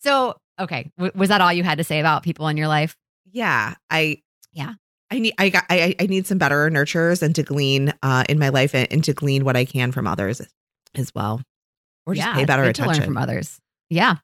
so, 0.02 0.36
okay, 0.60 0.92
w- 0.98 1.12
was 1.16 1.30
that 1.30 1.42
all 1.42 1.52
you 1.54 1.64
had 1.64 1.78
to 1.78 1.84
say 1.84 2.00
about 2.00 2.24
people 2.24 2.48
in 2.48 2.58
your 2.58 2.68
life? 2.68 2.96
yeah. 3.32 3.76
I, 3.90 4.22
Yeah. 4.54 4.74
I 5.12 5.18
need, 5.20 5.34
I 5.40 5.50
got, 5.50 5.66
I, 5.72 5.96
I 6.00 6.06
need 6.06 6.28
some 6.28 6.38
better 6.38 6.70
nurturers 6.70 7.24
and 7.24 7.34
to 7.36 7.42
glean 7.42 7.94
uh, 8.04 8.26
in 8.30 8.38
my 8.38 8.50
life 8.50 8.76
and, 8.76 8.88
and 8.92 9.04
to 9.06 9.14
glean 9.14 9.44
what 9.44 9.56
I 9.56 9.66
can 9.66 9.92
from 9.92 10.06
others 10.06 10.40
as 10.96 11.14
well. 11.16 11.42
Or 12.06 12.14
just 12.14 12.28
yeah, 12.28 12.36
pay 12.36 12.46
better 12.46 12.64
good 12.66 12.76
to 12.76 12.82
learn 12.84 12.90
attention. 12.92 13.14
from 13.14 13.18
others. 13.18 13.60
Yeah. 13.90 14.18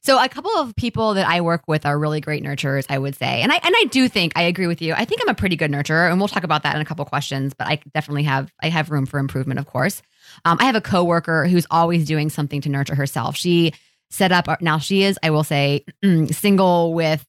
So 0.00 0.22
a 0.22 0.28
couple 0.28 0.50
of 0.52 0.74
people 0.76 1.14
that 1.14 1.26
I 1.26 1.40
work 1.40 1.62
with 1.66 1.84
are 1.86 1.98
really 1.98 2.20
great 2.20 2.42
nurturers, 2.42 2.86
I 2.88 2.98
would 2.98 3.14
say. 3.14 3.42
And 3.42 3.52
I 3.52 3.56
and 3.56 3.74
I 3.76 3.84
do 3.90 4.08
think 4.08 4.32
I 4.36 4.42
agree 4.42 4.66
with 4.66 4.82
you. 4.82 4.94
I 4.94 5.04
think 5.04 5.20
I'm 5.22 5.28
a 5.28 5.34
pretty 5.34 5.56
good 5.56 5.70
nurturer, 5.70 6.10
and 6.10 6.18
we'll 6.18 6.28
talk 6.28 6.44
about 6.44 6.62
that 6.62 6.74
in 6.74 6.82
a 6.82 6.84
couple 6.84 7.04
questions, 7.04 7.54
but 7.54 7.66
I 7.66 7.80
definitely 7.94 8.24
have 8.24 8.52
I 8.62 8.68
have 8.68 8.90
room 8.90 9.06
for 9.06 9.18
improvement, 9.18 9.60
of 9.60 9.66
course. 9.66 10.02
Um, 10.44 10.58
I 10.60 10.64
have 10.64 10.76
a 10.76 10.80
coworker 10.80 11.46
who's 11.46 11.66
always 11.70 12.06
doing 12.06 12.30
something 12.30 12.60
to 12.62 12.68
nurture 12.68 12.94
herself. 12.94 13.36
She 13.36 13.72
set 14.10 14.30
up 14.30 14.46
now 14.60 14.78
she 14.78 15.02
is, 15.02 15.18
I 15.22 15.30
will 15.30 15.44
say, 15.44 15.84
single 16.30 16.92
with 16.94 17.26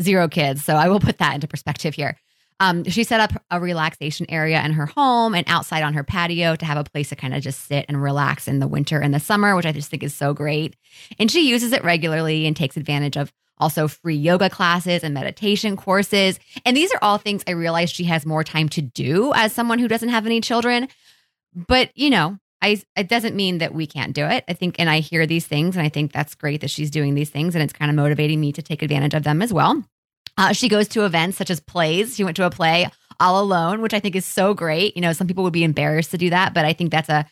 zero 0.00 0.28
kids. 0.28 0.64
So 0.64 0.74
I 0.74 0.88
will 0.88 1.00
put 1.00 1.18
that 1.18 1.34
into 1.34 1.46
perspective 1.46 1.94
here. 1.94 2.16
Um, 2.60 2.84
she 2.84 3.04
set 3.04 3.20
up 3.20 3.32
a 3.50 3.60
relaxation 3.60 4.26
area 4.28 4.62
in 4.64 4.72
her 4.72 4.86
home 4.86 5.34
and 5.34 5.44
outside 5.48 5.82
on 5.82 5.94
her 5.94 6.04
patio 6.04 6.54
to 6.54 6.64
have 6.64 6.78
a 6.78 6.88
place 6.88 7.08
to 7.08 7.16
kind 7.16 7.34
of 7.34 7.42
just 7.42 7.66
sit 7.66 7.84
and 7.88 8.00
relax 8.00 8.46
in 8.46 8.60
the 8.60 8.68
winter 8.68 9.00
and 9.00 9.12
the 9.12 9.20
summer, 9.20 9.56
which 9.56 9.66
I 9.66 9.72
just 9.72 9.90
think 9.90 10.02
is 10.02 10.14
so 10.14 10.32
great. 10.32 10.76
And 11.18 11.30
she 11.30 11.48
uses 11.48 11.72
it 11.72 11.82
regularly 11.82 12.46
and 12.46 12.56
takes 12.56 12.76
advantage 12.76 13.16
of 13.16 13.32
also 13.58 13.88
free 13.88 14.16
yoga 14.16 14.50
classes 14.50 15.02
and 15.02 15.14
meditation 15.14 15.76
courses. 15.76 16.38
And 16.64 16.76
these 16.76 16.92
are 16.92 16.98
all 17.02 17.18
things 17.18 17.42
I 17.46 17.52
realize 17.52 17.90
she 17.90 18.04
has 18.04 18.26
more 18.26 18.44
time 18.44 18.68
to 18.70 18.82
do 18.82 19.32
as 19.34 19.52
someone 19.52 19.78
who 19.78 19.88
doesn't 19.88 20.08
have 20.08 20.26
any 20.26 20.40
children. 20.40 20.88
But, 21.54 21.90
you 21.96 22.10
know, 22.10 22.38
I, 22.62 22.82
it 22.96 23.08
doesn't 23.08 23.36
mean 23.36 23.58
that 23.58 23.74
we 23.74 23.86
can't 23.86 24.14
do 24.14 24.24
it. 24.24 24.44
I 24.48 24.54
think, 24.54 24.76
and 24.78 24.88
I 24.88 25.00
hear 25.00 25.26
these 25.26 25.46
things, 25.46 25.76
and 25.76 25.84
I 25.84 25.88
think 25.88 26.12
that's 26.12 26.34
great 26.34 26.62
that 26.62 26.70
she's 26.70 26.90
doing 26.90 27.14
these 27.14 27.30
things, 27.30 27.54
and 27.54 27.62
it's 27.62 27.72
kind 27.72 27.90
of 27.90 27.96
motivating 27.96 28.40
me 28.40 28.52
to 28.52 28.62
take 28.62 28.82
advantage 28.82 29.14
of 29.14 29.22
them 29.22 29.42
as 29.42 29.52
well. 29.52 29.84
Uh, 30.36 30.52
she 30.52 30.68
goes 30.68 30.88
to 30.88 31.04
events 31.04 31.36
such 31.36 31.50
as 31.50 31.60
plays. 31.60 32.16
She 32.16 32.24
went 32.24 32.36
to 32.36 32.46
a 32.46 32.50
play 32.50 32.88
all 33.20 33.40
alone, 33.40 33.80
which 33.80 33.94
I 33.94 34.00
think 34.00 34.16
is 34.16 34.26
so 34.26 34.54
great. 34.54 34.96
You 34.96 35.02
know, 35.02 35.12
some 35.12 35.26
people 35.26 35.44
would 35.44 35.52
be 35.52 35.64
embarrassed 35.64 36.10
to 36.10 36.18
do 36.18 36.30
that, 36.30 36.54
but 36.54 36.64
I 36.64 36.72
think 36.72 36.90
that's 36.90 37.08
a 37.08 37.26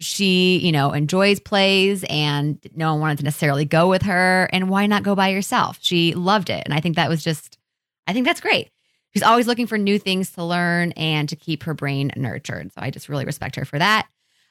she, 0.00 0.58
you 0.58 0.72
know, 0.72 0.92
enjoys 0.92 1.40
plays 1.40 2.04
and 2.08 2.58
no 2.74 2.92
one 2.92 3.00
wanted 3.00 3.18
to 3.18 3.24
necessarily 3.24 3.66
go 3.66 3.88
with 3.88 4.02
her. 4.02 4.48
And 4.50 4.70
why 4.70 4.86
not 4.86 5.02
go 5.02 5.14
by 5.14 5.28
yourself? 5.28 5.78
She 5.82 6.14
loved 6.14 6.48
it. 6.48 6.62
And 6.64 6.72
I 6.72 6.80
think 6.80 6.96
that 6.96 7.10
was 7.10 7.22
just, 7.22 7.58
I 8.06 8.14
think 8.14 8.24
that's 8.24 8.40
great. 8.40 8.70
She's 9.12 9.22
always 9.22 9.46
looking 9.46 9.66
for 9.66 9.76
new 9.76 9.98
things 9.98 10.30
to 10.32 10.44
learn 10.44 10.92
and 10.92 11.28
to 11.28 11.36
keep 11.36 11.64
her 11.64 11.74
brain 11.74 12.12
nurtured. 12.16 12.72
So 12.72 12.80
I 12.80 12.90
just 12.90 13.08
really 13.10 13.26
respect 13.26 13.56
her 13.56 13.64
for 13.66 13.78
that. 13.78 14.08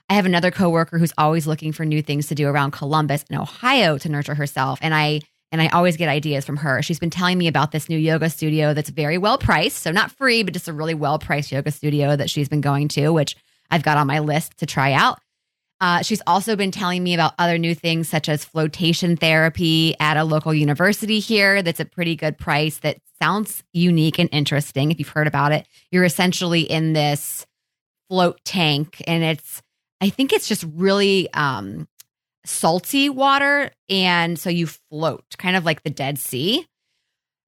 I 0.08 0.14
have 0.14 0.26
another 0.26 0.52
coworker 0.52 1.00
who's 1.00 1.14
always 1.18 1.48
looking 1.48 1.72
for 1.72 1.86
new 1.86 2.02
things 2.02 2.28
to 2.28 2.36
do 2.36 2.48
around 2.48 2.72
Columbus 2.72 3.26
and 3.30 3.40
Ohio 3.40 3.98
to 3.98 4.10
nurture 4.10 4.36
herself. 4.36 4.78
And 4.82 4.94
I 4.94 5.22
and 5.52 5.62
I 5.62 5.68
always 5.70 5.98
get 5.98 6.10
ideas 6.10 6.46
from 6.46 6.58
her. 6.58 6.82
She's 6.82 7.00
been 7.00 7.10
telling 7.10 7.38
me 7.38 7.48
about 7.48 7.72
this 7.72 7.90
new 7.90 7.98
yoga 7.98 8.30
studio 8.30 8.74
that's 8.74 8.90
very 8.90 9.18
well 9.18 9.38
priced. 9.38 9.78
So, 9.78 9.92
not 9.92 10.12
free, 10.12 10.44
but 10.44 10.54
just 10.54 10.68
a 10.68 10.74
really 10.74 10.94
well 10.94 11.20
priced 11.20 11.52
yoga 11.52 11.72
studio 11.72 12.16
that 12.16 12.30
she's 12.30 12.50
been 12.50 12.62
going 12.62 12.88
to, 12.90 13.10
which 13.10 13.36
I've 13.72 13.84
got 13.84 13.98
on 13.98 14.08
my 14.08 14.20
list 14.20 14.58
to 14.58 14.66
try 14.66 14.94
out. 14.94 15.20
Uh, 15.82 16.02
she's 16.02 16.22
also 16.28 16.56
been 16.56 16.72
telling 16.72 17.04
me 17.04 17.14
about 17.14 17.34
other 17.40 17.58
new 17.58 17.74
things 17.74 18.10
such 18.10 18.28
as 18.28 18.44
flotation 18.44 19.16
therapy 19.16 19.96
at 20.00 20.18
a 20.18 20.24
local 20.26 20.54
university 20.54 21.20
here 21.20 21.62
that's 21.62 21.80
a 21.80 21.86
pretty 21.86 22.16
good 22.16 22.38
price 22.38 22.80
that 22.80 22.98
sounds 23.22 23.64
unique 23.72 24.20
and 24.20 24.30
interesting. 24.34 24.92
If 24.92 25.00
you've 25.00 25.10
heard 25.10 25.28
about 25.28 25.54
it, 25.54 25.66
you're 25.90 26.04
essentially 26.04 26.62
in 26.62 26.94
this 26.94 27.46
float 28.10 28.42
tank 28.44 29.02
and 29.08 29.24
it's, 29.24 29.62
I 30.02 30.10
think 30.10 30.34
it's 30.34 30.50
just 30.50 30.66
really 30.76 31.32
um, 31.34 31.88
salty 32.46 33.10
water 33.10 33.72
and 33.90 34.40
so 34.40 34.50
you 34.50 34.68
float 34.68 35.26
kind 35.38 35.56
of 35.56 35.66
like 35.66 35.84
the 35.84 35.90
dead 35.90 36.18
sea. 36.18 36.66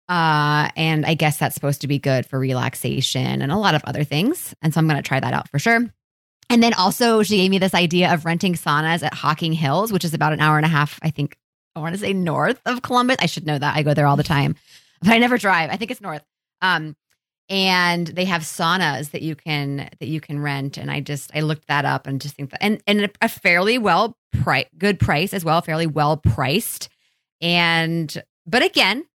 Uh 0.10 0.70
and 0.76 1.06
i 1.06 1.14
guess 1.14 1.38
that's 1.38 1.56
supposed 1.56 1.82
to 1.82 1.88
be 1.88 2.00
good 2.00 2.26
for 2.26 2.38
relaxation 2.38 3.42
and 3.42 3.52
a 3.52 3.58
lot 3.58 3.76
of 3.76 3.84
other 3.86 4.04
things. 4.04 4.54
And 4.62 4.74
so 4.74 4.80
i'm 4.80 4.88
going 4.88 5.02
to 5.02 5.08
try 5.08 5.20
that 5.20 5.34
out 5.34 5.50
for 5.50 5.60
sure. 5.60 5.86
And 6.50 6.62
then 6.62 6.74
also 6.74 7.24
she 7.24 7.38
gave 7.38 7.52
me 7.52 7.60
this 7.60 7.74
idea 7.74 8.14
of 8.14 8.26
renting 8.26 8.56
saunas 8.56 9.04
at 9.04 9.14
hocking 9.14 9.54
hills 9.54 9.94
which 9.94 10.04
is 10.04 10.14
about 10.14 10.34
an 10.34 10.42
hour 10.42 10.58
and 10.58 10.66
a 10.66 10.70
half 10.70 11.00
i 11.02 11.10
think 11.10 11.38
i 11.76 11.80
want 11.80 11.96
to 11.96 12.02
say 12.02 12.14
north 12.14 12.60
of 12.66 12.82
columbus. 12.82 13.18
I 13.20 13.28
should 13.28 13.46
know 13.46 13.58
that. 13.58 13.76
I 13.76 13.84
go 13.84 13.94
there 13.94 14.08
all 14.08 14.18
the 14.18 14.24
time 14.24 14.56
but 15.02 15.12
i 15.12 15.18
never 15.18 15.38
drive. 15.38 15.70
I 15.70 15.78
think 15.78 15.92
it's 15.92 16.02
north. 16.02 16.24
Um 16.62 16.96
and 17.50 18.08
they 18.08 18.26
have 18.26 18.44
saunas 18.44 19.12
that 19.12 19.22
you 19.22 19.36
can 19.36 19.90
that 20.00 20.08
you 20.08 20.22
can 20.22 20.40
rent 20.40 20.78
and 20.78 20.90
i 20.90 21.02
just 21.02 21.32
i 21.36 21.42
looked 21.42 21.68
that 21.68 21.86
up 21.86 22.08
and 22.08 22.22
just 22.22 22.36
think 22.36 22.50
that 22.50 22.64
and 22.64 22.82
and 22.88 23.12
a 23.22 23.28
fairly 23.28 23.78
well 23.78 24.18
price 24.32 24.68
good 24.78 25.00
price 25.00 25.34
as 25.34 25.44
well 25.44 25.62
fairly 25.62 25.88
well 25.88 26.18
priced 26.18 26.90
and 27.42 28.22
but 28.46 28.64
again 28.64 29.06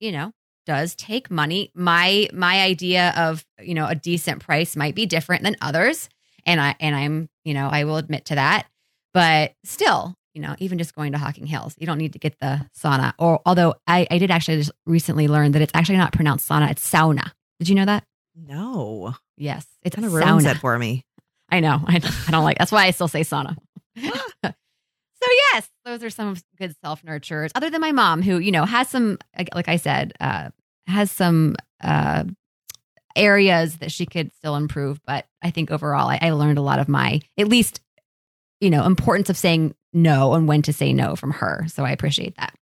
you 0.00 0.12
know 0.12 0.32
does 0.66 0.94
take 0.94 1.30
money 1.30 1.70
my 1.74 2.28
my 2.32 2.60
idea 2.60 3.12
of 3.16 3.44
you 3.60 3.74
know 3.74 3.86
a 3.86 3.94
decent 3.94 4.40
price 4.40 4.76
might 4.76 4.94
be 4.94 5.06
different 5.06 5.42
than 5.42 5.56
others 5.60 6.08
and 6.44 6.60
i 6.60 6.74
and 6.80 6.94
i'm 6.94 7.28
you 7.44 7.54
know 7.54 7.68
i 7.68 7.84
will 7.84 7.96
admit 7.96 8.26
to 8.26 8.34
that 8.34 8.66
but 9.14 9.54
still 9.64 10.14
you 10.34 10.42
know 10.42 10.54
even 10.58 10.76
just 10.76 10.94
going 10.94 11.12
to 11.12 11.18
hocking 11.18 11.46
hills 11.46 11.74
you 11.78 11.86
don't 11.86 11.98
need 11.98 12.12
to 12.12 12.18
get 12.18 12.38
the 12.40 12.66
sauna 12.78 13.14
or 13.18 13.40
although 13.46 13.74
i 13.86 14.06
i 14.10 14.18
did 14.18 14.30
actually 14.30 14.58
just 14.58 14.72
recently 14.84 15.26
learn 15.26 15.52
that 15.52 15.62
it's 15.62 15.72
actually 15.74 15.96
not 15.96 16.12
pronounced 16.12 16.46
sauna 16.46 16.70
it's 16.70 16.88
sauna 16.88 17.32
did 17.58 17.68
you 17.68 17.74
know 17.74 17.84
that? 17.86 18.04
No. 18.34 19.14
Yes, 19.36 19.66
it's 19.82 19.94
kind 19.94 20.06
of 20.06 20.12
ruins 20.12 20.44
it 20.44 20.58
for 20.58 20.78
me. 20.78 21.04
I 21.50 21.60
know. 21.60 21.80
I, 21.86 21.96
I 21.96 22.30
don't 22.30 22.44
like. 22.44 22.58
That's 22.58 22.70
why 22.70 22.86
I 22.86 22.90
still 22.92 23.08
say 23.08 23.22
sauna. 23.22 23.56
so 24.44 25.26
yes, 25.52 25.70
those 25.84 26.02
are 26.02 26.10
some 26.10 26.36
good 26.58 26.74
self 26.82 27.02
nurturers. 27.02 27.50
Other 27.54 27.70
than 27.70 27.80
my 27.80 27.92
mom, 27.92 28.22
who 28.22 28.38
you 28.38 28.52
know 28.52 28.64
has 28.64 28.88
some, 28.88 29.18
like 29.54 29.68
I 29.68 29.76
said, 29.76 30.12
uh, 30.20 30.50
has 30.86 31.10
some 31.10 31.56
uh, 31.82 32.24
areas 33.16 33.78
that 33.78 33.92
she 33.92 34.06
could 34.06 34.32
still 34.34 34.56
improve. 34.56 35.00
But 35.04 35.26
I 35.42 35.50
think 35.50 35.70
overall, 35.70 36.08
I, 36.08 36.18
I 36.20 36.30
learned 36.30 36.58
a 36.58 36.62
lot 36.62 36.78
of 36.78 36.88
my, 36.88 37.20
at 37.36 37.48
least, 37.48 37.80
you 38.60 38.70
know, 38.70 38.84
importance 38.84 39.28
of 39.28 39.36
saying 39.36 39.74
no 39.92 40.34
and 40.34 40.48
when 40.48 40.62
to 40.62 40.72
say 40.72 40.92
no 40.92 41.16
from 41.16 41.32
her. 41.32 41.64
So 41.68 41.84
I 41.84 41.90
appreciate 41.90 42.36
that. 42.36 42.54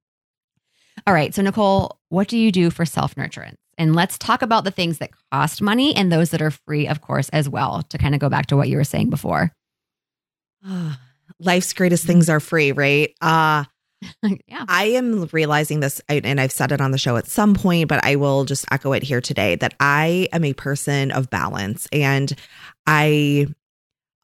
All 1.07 1.15
right. 1.15 1.35
So 1.35 1.43
Nicole, 1.43 1.99
what 2.09 2.29
do 2.29 2.39
you 2.39 2.51
do 2.51 2.71
for 2.71 2.85
self 2.85 3.15
nurturance? 3.15 3.57
And 3.79 3.95
let's 3.95 4.17
talk 4.17 4.41
about 4.41 4.65
the 4.65 4.71
things 4.71 4.99
that 4.99 5.11
cost 5.31 5.61
money 5.61 5.95
and 5.95 6.11
those 6.11 6.31
that 6.31 6.41
are 6.41 6.51
free, 6.51 6.89
of 6.89 7.03
course, 7.03 7.29
as 7.29 7.49
well, 7.49 7.83
to 7.91 7.99
kind 7.99 8.15
of 8.15 8.21
go 8.21 8.31
back 8.31 8.47
to 8.47 8.57
what 8.57 8.69
you 8.69 8.79
were 8.79 8.85
saying 8.85 9.11
before. 9.11 9.53
Life's 11.41 11.73
greatest 11.73 12.05
mm-hmm. 12.05 12.13
things 12.13 12.29
are 12.29 12.41
free, 12.41 12.73
right? 12.73 13.15
Uh 13.21 13.65
yeah. 14.47 14.65
I 14.69 14.85
am 14.85 15.29
realizing 15.33 15.81
this, 15.81 16.01
and 16.09 16.41
I've 16.41 16.53
said 16.53 16.73
it 16.73 16.81
on 16.81 16.91
the 16.91 16.99
show 16.99 17.17
at 17.17 17.27
some 17.27 17.55
point, 17.55 17.89
but 17.89 18.05
I 18.05 18.17
will 18.17 18.45
just 18.45 18.67
echo 18.71 18.93
it 18.93 19.03
here 19.03 19.21
today 19.21 19.57
that 19.57 19.75
I 19.81 20.29
am 20.33 20.45
a 20.45 20.53
person 20.53 21.11
of 21.11 21.31
balance. 21.31 21.89
And 21.93 22.33
I 22.87 23.47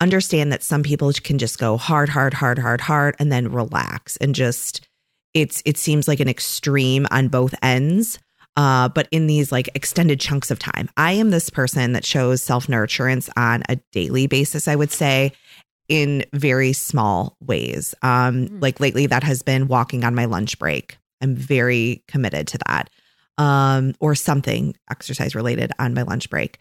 understand 0.00 0.52
that 0.52 0.62
some 0.62 0.82
people 0.82 1.12
can 1.12 1.38
just 1.38 1.58
go 1.58 1.76
hard, 1.76 2.08
hard, 2.08 2.34
hard, 2.34 2.58
hard, 2.58 2.80
hard, 2.80 3.16
and 3.18 3.32
then 3.32 3.50
relax 3.52 4.16
and 4.18 4.34
just, 4.34 4.86
it's, 5.32 5.62
it 5.64 5.78
seems 5.78 6.08
like 6.08 6.20
an 6.20 6.28
extreme 6.28 7.06
on 7.10 7.28
both 7.28 7.54
ends 7.62 8.18
uh, 8.56 8.88
but 8.88 9.08
in 9.10 9.26
these 9.26 9.50
like 9.50 9.70
extended 9.74 10.20
chunks 10.20 10.50
of 10.50 10.58
time. 10.58 10.88
I 10.96 11.12
am 11.12 11.30
this 11.30 11.50
person 11.50 11.92
that 11.92 12.04
shows 12.04 12.42
self 12.42 12.66
nurturance 12.66 13.30
on 13.36 13.62
a 13.68 13.76
daily 13.92 14.26
basis, 14.26 14.68
I 14.68 14.76
would 14.76 14.92
say, 14.92 15.32
in 15.88 16.24
very 16.32 16.72
small 16.72 17.36
ways. 17.40 17.94
Um, 18.02 18.46
mm-hmm. 18.46 18.60
Like 18.60 18.80
lately, 18.80 19.06
that 19.06 19.22
has 19.22 19.42
been 19.42 19.68
walking 19.68 20.04
on 20.04 20.14
my 20.14 20.24
lunch 20.24 20.58
break. 20.58 20.98
I'm 21.20 21.34
very 21.34 22.02
committed 22.08 22.46
to 22.48 22.58
that. 22.66 22.90
Um, 23.38 23.94
or 23.98 24.14
something 24.14 24.76
exercise 24.90 25.34
related 25.34 25.72
on 25.78 25.94
my 25.94 26.02
lunch 26.02 26.28
break. 26.28 26.58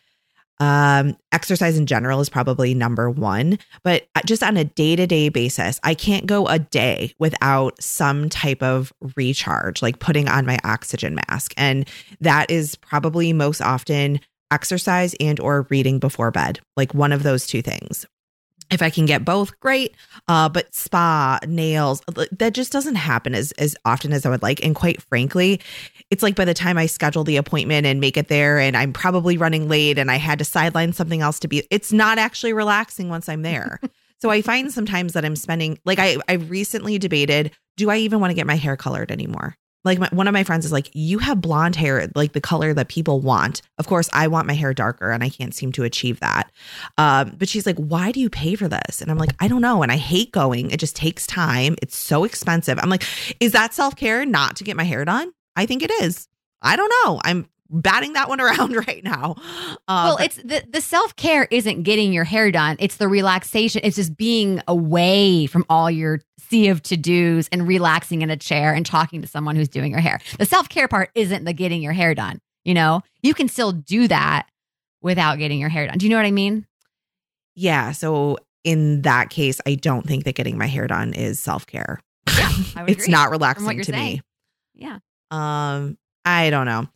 Um, 0.62 1.18
exercise 1.32 1.78
in 1.78 1.88
general 1.88 2.22
is 2.22 2.30
probably 2.30 2.74
number 2.74 3.10
one, 3.10 3.58
but 3.84 4.08
just 4.26 4.44
on 4.44 4.58
a 4.58 4.64
day 4.64 4.96
to 4.96 5.08
day 5.08 5.30
basis, 5.30 5.80
I 5.84 5.96
can't 5.96 6.28
go 6.28 6.48
a 6.48 6.60
day 6.60 7.14
without 7.18 7.82
some 7.82 8.30
type 8.30 8.62
of 8.62 8.94
recharge, 9.16 9.82
like 9.82 10.00
putting 10.00 10.30
on 10.30 10.46
my 10.46 10.60
oxygen 10.64 11.16
mask. 11.16 11.54
And 11.58 11.90
that 12.20 12.52
is 12.52 12.76
probably 12.76 13.34
most 13.34 13.60
often 13.60 14.20
exercise 14.52 15.16
and 15.20 15.40
or 15.40 15.66
reading 15.72 15.98
before 15.98 16.30
bed, 16.30 16.60
like 16.78 16.94
one 16.94 17.12
of 17.12 17.24
those 17.24 17.48
two 17.48 17.64
things 17.64 18.06
if 18.72 18.82
I 18.82 18.90
can 18.90 19.06
get 19.06 19.26
both, 19.26 19.60
great. 19.60 19.96
Uh, 20.28 20.50
but 20.50 20.74
spa, 20.74 21.40
nails, 21.46 22.02
that 22.32 22.54
just 22.54 22.72
doesn't 22.72 22.96
happen 22.96 23.36
as 23.36 23.52
as 23.54 23.76
often 23.86 24.14
as 24.14 24.26
I 24.26 24.30
would 24.30 24.42
like. 24.42 24.64
And 24.64 24.74
quite 24.74 25.02
frankly, 25.02 25.60
it's 26.10 26.24
like 26.24 26.36
by 26.36 26.46
the 26.46 26.54
time 26.54 26.78
I 26.78 26.86
schedule 26.86 27.24
the 27.24 27.38
appointment 27.38 27.86
and 27.86 28.00
make 28.00 28.18
it 28.18 28.30
there, 28.30 28.60
and 28.60 28.76
I'm 28.76 28.94
probably 28.94 29.38
running 29.38 29.68
late, 29.68 29.98
and 29.98 30.10
I 30.10 30.16
had 30.16 30.40
to 30.40 30.46
sideline 30.46 30.94
something 30.94 31.22
else 31.22 31.40
to 31.42 31.48
be. 31.48 31.68
It's 31.70 31.92
not 31.92 32.18
actually 32.18 32.54
relaxing 32.54 33.10
once 33.10 33.28
I'm 33.28 33.42
there. 33.42 33.80
so 34.20 34.30
I 34.30 34.42
find 34.42 34.72
sometimes 34.72 35.14
that 35.14 35.26
I'm 35.26 35.36
spending 35.36 35.78
like 35.86 36.00
I 36.00 36.18
I 36.28 36.34
recently 36.34 36.98
debated, 36.98 37.52
do 37.78 37.90
I 37.90 37.98
even 37.98 38.20
want 38.20 38.32
to 38.32 38.36
get 38.36 38.48
my 38.48 38.56
hair 38.56 38.78
colored 38.78 39.12
anymore? 39.12 39.58
Like 39.84 40.00
my, 40.00 40.10
one 40.12 40.28
of 40.28 40.34
my 40.34 40.44
friends 40.44 40.66
is 40.66 40.72
like 40.72 40.90
you 40.94 41.20
have 41.20 41.42
blonde 41.42 41.76
hair 41.76 42.08
like 42.16 42.34
the 42.34 42.42
color 42.42 42.74
that 42.74 42.88
people 42.88 43.20
want. 43.20 43.62
Of 43.78 43.88
course 43.88 44.10
i 44.14 44.28
want 44.28 44.48
my 44.48 44.54
hair 44.54 44.74
darker 44.74 45.12
and 45.12 45.24
i 45.24 45.30
can't 45.30 45.56
seem 45.56 45.72
to 45.74 45.84
achieve 45.84 46.20
that. 46.20 46.52
Um, 46.98 47.36
but 47.38 47.50
she's 47.50 47.66
like 47.66 47.78
why 47.78 48.12
do 48.12 48.20
you 48.20 48.30
pay 48.30 48.56
for 48.56 48.68
this? 48.68 49.02
And 49.02 49.10
i'm 49.12 49.18
like 49.18 49.32
i 49.40 49.48
don't 49.48 49.62
know. 49.62 49.84
And 49.84 49.92
i 49.92 49.98
hate 49.98 50.32
going. 50.32 50.72
It 50.72 50.80
just 50.80 50.96
takes 50.96 51.26
time. 51.28 51.76
It's 51.82 51.98
so 51.98 52.24
expensive. 52.24 52.80
I'm 52.82 52.90
like 52.90 53.04
is 53.40 53.52
that 53.54 53.74
self-care 53.74 54.26
not 54.26 54.56
to 54.58 54.64
get 54.64 54.78
my 54.78 54.84
hair 54.84 55.06
done? 55.06 55.32
I 55.56 55.66
think 55.66 55.84
it 55.84 55.92
is. 56.02 56.28
I 56.62 56.76
don't 56.76 56.94
know. 57.04 57.20
I'm 57.24 57.48
batting 57.72 58.14
that 58.14 58.30
one 58.30 58.40
around 58.42 58.76
right 58.88 59.04
now. 59.04 59.36
Uh, 59.88 60.16
well, 60.16 60.18
it's 60.18 60.36
the, 60.38 60.64
the 60.70 60.82
self 60.82 61.16
care 61.16 61.48
isn't 61.52 61.84
getting 61.84 62.14
your 62.14 62.24
hair 62.24 62.52
done. 62.52 62.76
It's 62.80 62.98
the 62.98 63.08
relaxation. 63.08 63.82
It's 63.84 63.96
just 63.96 64.16
being 64.18 64.62
away 64.68 65.46
from 65.46 65.66
all 65.70 65.90
your 65.90 66.20
sea 66.38 66.68
of 66.68 66.84
to 66.84 66.98
dos 66.98 67.48
and 67.52 67.68
relaxing 67.68 68.22
in 68.22 68.30
a 68.30 68.38
chair 68.38 68.74
and 68.74 68.86
talking 68.86 69.22
to 69.22 69.28
someone 69.28 69.56
who's 69.56 69.70
doing 69.70 69.92
your 69.92 70.02
hair. 70.02 70.20
The 70.38 70.46
self 70.46 70.68
care 70.70 70.88
part 70.88 71.10
isn't 71.16 71.46
the 71.46 71.54
getting 71.54 71.82
your 71.82 71.94
hair 71.94 72.14
done. 72.14 72.40
You 72.66 72.74
know, 72.74 73.02
you 73.24 73.34
can 73.34 73.48
still 73.48 73.72
do 73.72 74.08
that 74.10 74.48
without 75.02 75.38
getting 75.40 75.60
your 75.60 75.70
hair 75.70 75.88
done. 75.88 75.98
Do 75.98 76.06
you 76.06 76.10
know 76.12 76.18
what 76.18 76.26
I 76.26 76.32
mean? 76.32 76.68
yeah. 77.56 77.92
So 77.92 78.38
in 78.64 79.02
that 79.02 79.30
case, 79.30 79.60
I 79.66 79.76
don't 79.76 80.06
think 80.06 80.24
that 80.26 80.36
getting 80.36 80.58
my 80.58 80.68
hair 80.68 80.88
done 80.88 81.14
is 81.14 81.40
self 81.40 81.66
care. 81.66 82.00
I 82.28 82.82
would 82.82 82.90
it's 82.90 83.04
agree 83.04 83.12
not 83.12 83.32
relaxing 83.32 83.78
to 83.78 83.84
saying. 83.84 84.14
me. 84.16 84.22
Yeah. 84.76 85.00
Um, 85.32 85.98
I 86.26 86.50
don't 86.50 86.66
know. 86.66 86.88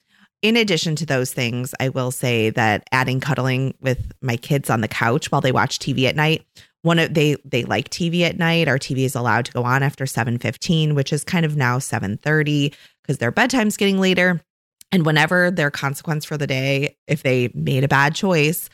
In 0.45 0.57
addition 0.57 0.95
to 0.97 1.07
those 1.07 1.33
things, 1.33 1.73
I 1.79 1.89
will 1.89 2.11
say 2.11 2.51
that 2.51 2.87
adding 2.91 3.19
cuddling 3.19 3.73
with 3.81 4.11
my 4.21 4.37
kids 4.37 4.69
on 4.69 4.81
the 4.81 4.87
couch 4.87 5.31
while 5.31 5.41
they 5.41 5.51
watch 5.51 5.79
TV 5.79 6.05
at 6.05 6.15
night. 6.15 6.45
One 6.83 6.99
of 6.99 7.15
they 7.15 7.37
they 7.43 7.63
like 7.63 7.89
TV 7.89 8.21
at 8.21 8.37
night. 8.37 8.67
Our 8.67 8.77
TV 8.77 9.05
is 9.05 9.15
allowed 9.15 9.45
to 9.45 9.51
go 9.51 9.63
on 9.63 9.81
after 9.81 10.05
7:15, 10.05 10.93
which 10.93 11.11
is 11.11 11.23
kind 11.23 11.47
of 11.47 11.57
now 11.57 11.79
7:30 11.79 12.75
because 13.01 13.17
their 13.17 13.31
bedtime's 13.31 13.75
getting 13.75 13.99
later. 13.99 14.39
And 14.91 15.03
whenever 15.03 15.49
their 15.49 15.71
consequence 15.71 16.25
for 16.25 16.37
the 16.37 16.45
day, 16.45 16.95
if 17.07 17.23
they 17.23 17.49
made 17.55 17.83
a 17.83 17.87
bad 17.87 18.13
choice, 18.13 18.69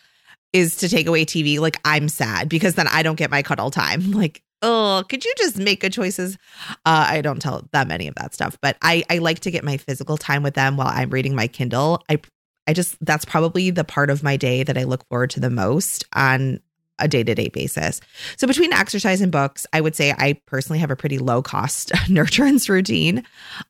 is 0.52 0.76
to 0.76 0.90
take 0.90 1.08
away 1.08 1.24
TV, 1.24 1.58
like 1.58 1.80
I'm 1.86 2.10
sad 2.10 2.50
because 2.50 2.76
then 2.76 2.90
I 2.90 3.02
don't 3.02 3.16
get 3.16 3.32
my 3.32 3.44
cuddle 3.44 3.72
time. 3.72 4.12
Like, 4.22 4.44
oh, 4.62 5.04
could 5.10 5.26
you 5.26 5.34
just 5.38 5.58
make 5.58 5.82
good 5.82 5.93
choices? 5.93 6.38
Uh, 6.86 7.06
I 7.10 7.21
don't 7.21 7.41
tell 7.41 7.67
them 7.71 7.91
any 7.91 8.08
of 8.08 8.15
that 8.15 8.34
stuff, 8.34 8.58
but 8.62 8.78
I 8.82 9.04
I 9.10 9.17
like 9.19 9.39
to 9.41 9.52
get 9.52 9.63
my 9.63 9.78
physical 9.78 10.17
time 10.17 10.43
with 10.43 10.54
them 10.54 10.78
while 10.78 10.91
I'm 10.91 11.10
reading 11.10 11.36
my 11.36 11.47
Kindle. 11.47 12.04
I 12.10 12.19
I 12.67 12.74
just 12.74 12.97
that's 13.02 13.26
probably 13.26 13.69
the 13.69 13.84
part 13.84 14.10
of 14.10 14.24
my 14.24 14.38
day 14.38 14.63
that 14.63 14.78
I 14.78 14.84
look 14.84 15.08
forward 15.10 15.32
to 15.32 15.39
the 15.39 15.50
most 15.50 16.06
on 16.13 16.60
a 17.00 17.08
day-to-day 17.08 17.50
basis. 17.50 18.00
So 18.38 18.45
between 18.45 18.71
exercise 18.71 19.21
and 19.21 19.32
books, 19.32 19.65
I 19.74 19.82
would 19.82 19.95
say 19.95 20.12
I 20.12 20.39
personally 20.45 20.78
have 20.80 20.91
a 20.91 20.95
pretty 20.95 21.17
low 21.17 21.41
cost 21.41 21.89
nurturance 22.08 22.69
routine. 22.69 23.24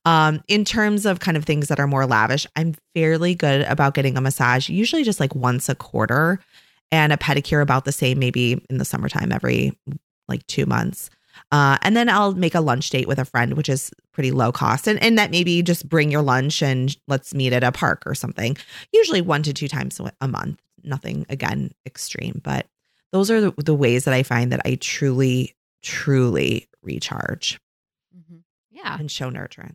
Um, 0.04 0.44
in 0.50 0.66
terms 0.66 1.06
of 1.06 1.22
kind 1.22 1.38
of 1.38 1.46
things 1.46 1.70
that 1.70 1.80
are 1.80 1.88
more 1.88 2.06
lavish, 2.06 2.46
I'm 2.58 2.76
fairly 2.94 3.34
good 3.34 3.62
about 3.62 3.94
getting 3.94 4.18
a 4.18 4.22
massage, 4.22 4.68
usually 4.68 5.04
just 5.04 5.22
like 5.22 5.34
once 5.34 5.70
a 5.70 5.76
quarter, 5.76 6.40
and 6.92 7.14
a 7.14 7.18
pedicure 7.18 7.62
about 7.62 7.86
the 7.86 7.94
same, 7.94 8.20
maybe 8.20 8.64
in 8.70 8.78
the 8.78 8.86
summertime 8.86 9.32
every 9.32 9.72
like 10.32 10.46
two 10.48 10.66
months. 10.66 11.10
Uh, 11.52 11.78
and 11.82 11.96
then 11.98 12.08
I'll 12.10 12.34
make 12.34 12.56
a 12.56 12.62
lunch 12.62 12.90
date 12.90 13.08
with 13.08 13.20
a 13.20 13.26
friend, 13.26 13.56
which 13.56 13.70
is 13.70 13.92
pretty 14.14 14.32
low 14.32 14.52
cost. 14.52 14.88
And, 14.88 15.02
and 15.04 15.18
that 15.18 15.32
maybe 15.32 15.62
just 15.62 15.88
bring 15.88 16.12
your 16.12 16.22
lunch 16.22 16.62
and 16.62 16.96
let's 17.08 17.34
meet 17.34 17.52
at 17.54 17.64
a 17.64 17.72
park 17.72 18.04
or 18.06 18.16
something. 18.16 18.56
Usually 18.94 19.22
one 19.22 19.44
to 19.44 19.54
two 19.54 19.68
times 19.68 20.00
a 20.22 20.28
month. 20.28 20.62
Nothing, 20.84 21.26
again, 21.30 21.72
extreme. 21.86 22.42
But 22.44 22.68
those 23.12 23.30
are 23.32 23.42
the, 23.42 23.54
the 23.58 23.76
ways 23.76 24.06
that 24.06 24.14
I 24.14 24.24
find 24.24 24.52
that 24.52 24.62
I 24.66 24.76
truly, 24.76 25.54
truly 25.82 26.68
recharge 26.82 27.60
Mhm. 28.16 28.42
Yeah. 28.72 28.98
and 29.00 29.10
show 29.12 29.30
nurturance. 29.30 29.74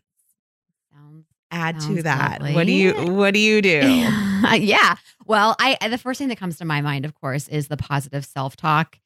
Sounds 0.93 1.25
Add 1.51 1.79
to 1.81 2.03
that. 2.03 2.41
lovely. 2.41 2.55
What 2.55 2.65
do 2.65 2.71
you 2.73 2.93
what 3.13 3.33
do 3.33 3.39
you 3.39 3.61
do? 3.61 3.79
yeah. 3.79 4.95
Well, 5.25 5.55
I 5.59 5.77
the 5.89 5.97
first 5.97 6.17
thing 6.17 6.27
that 6.29 6.37
comes 6.37 6.57
to 6.57 6.65
my 6.65 6.81
mind, 6.81 7.05
of 7.05 7.13
course, 7.15 7.47
is 7.47 7.67
the 7.67 7.77
positive 7.77 8.25
self 8.25 8.55
talk. 8.57 8.99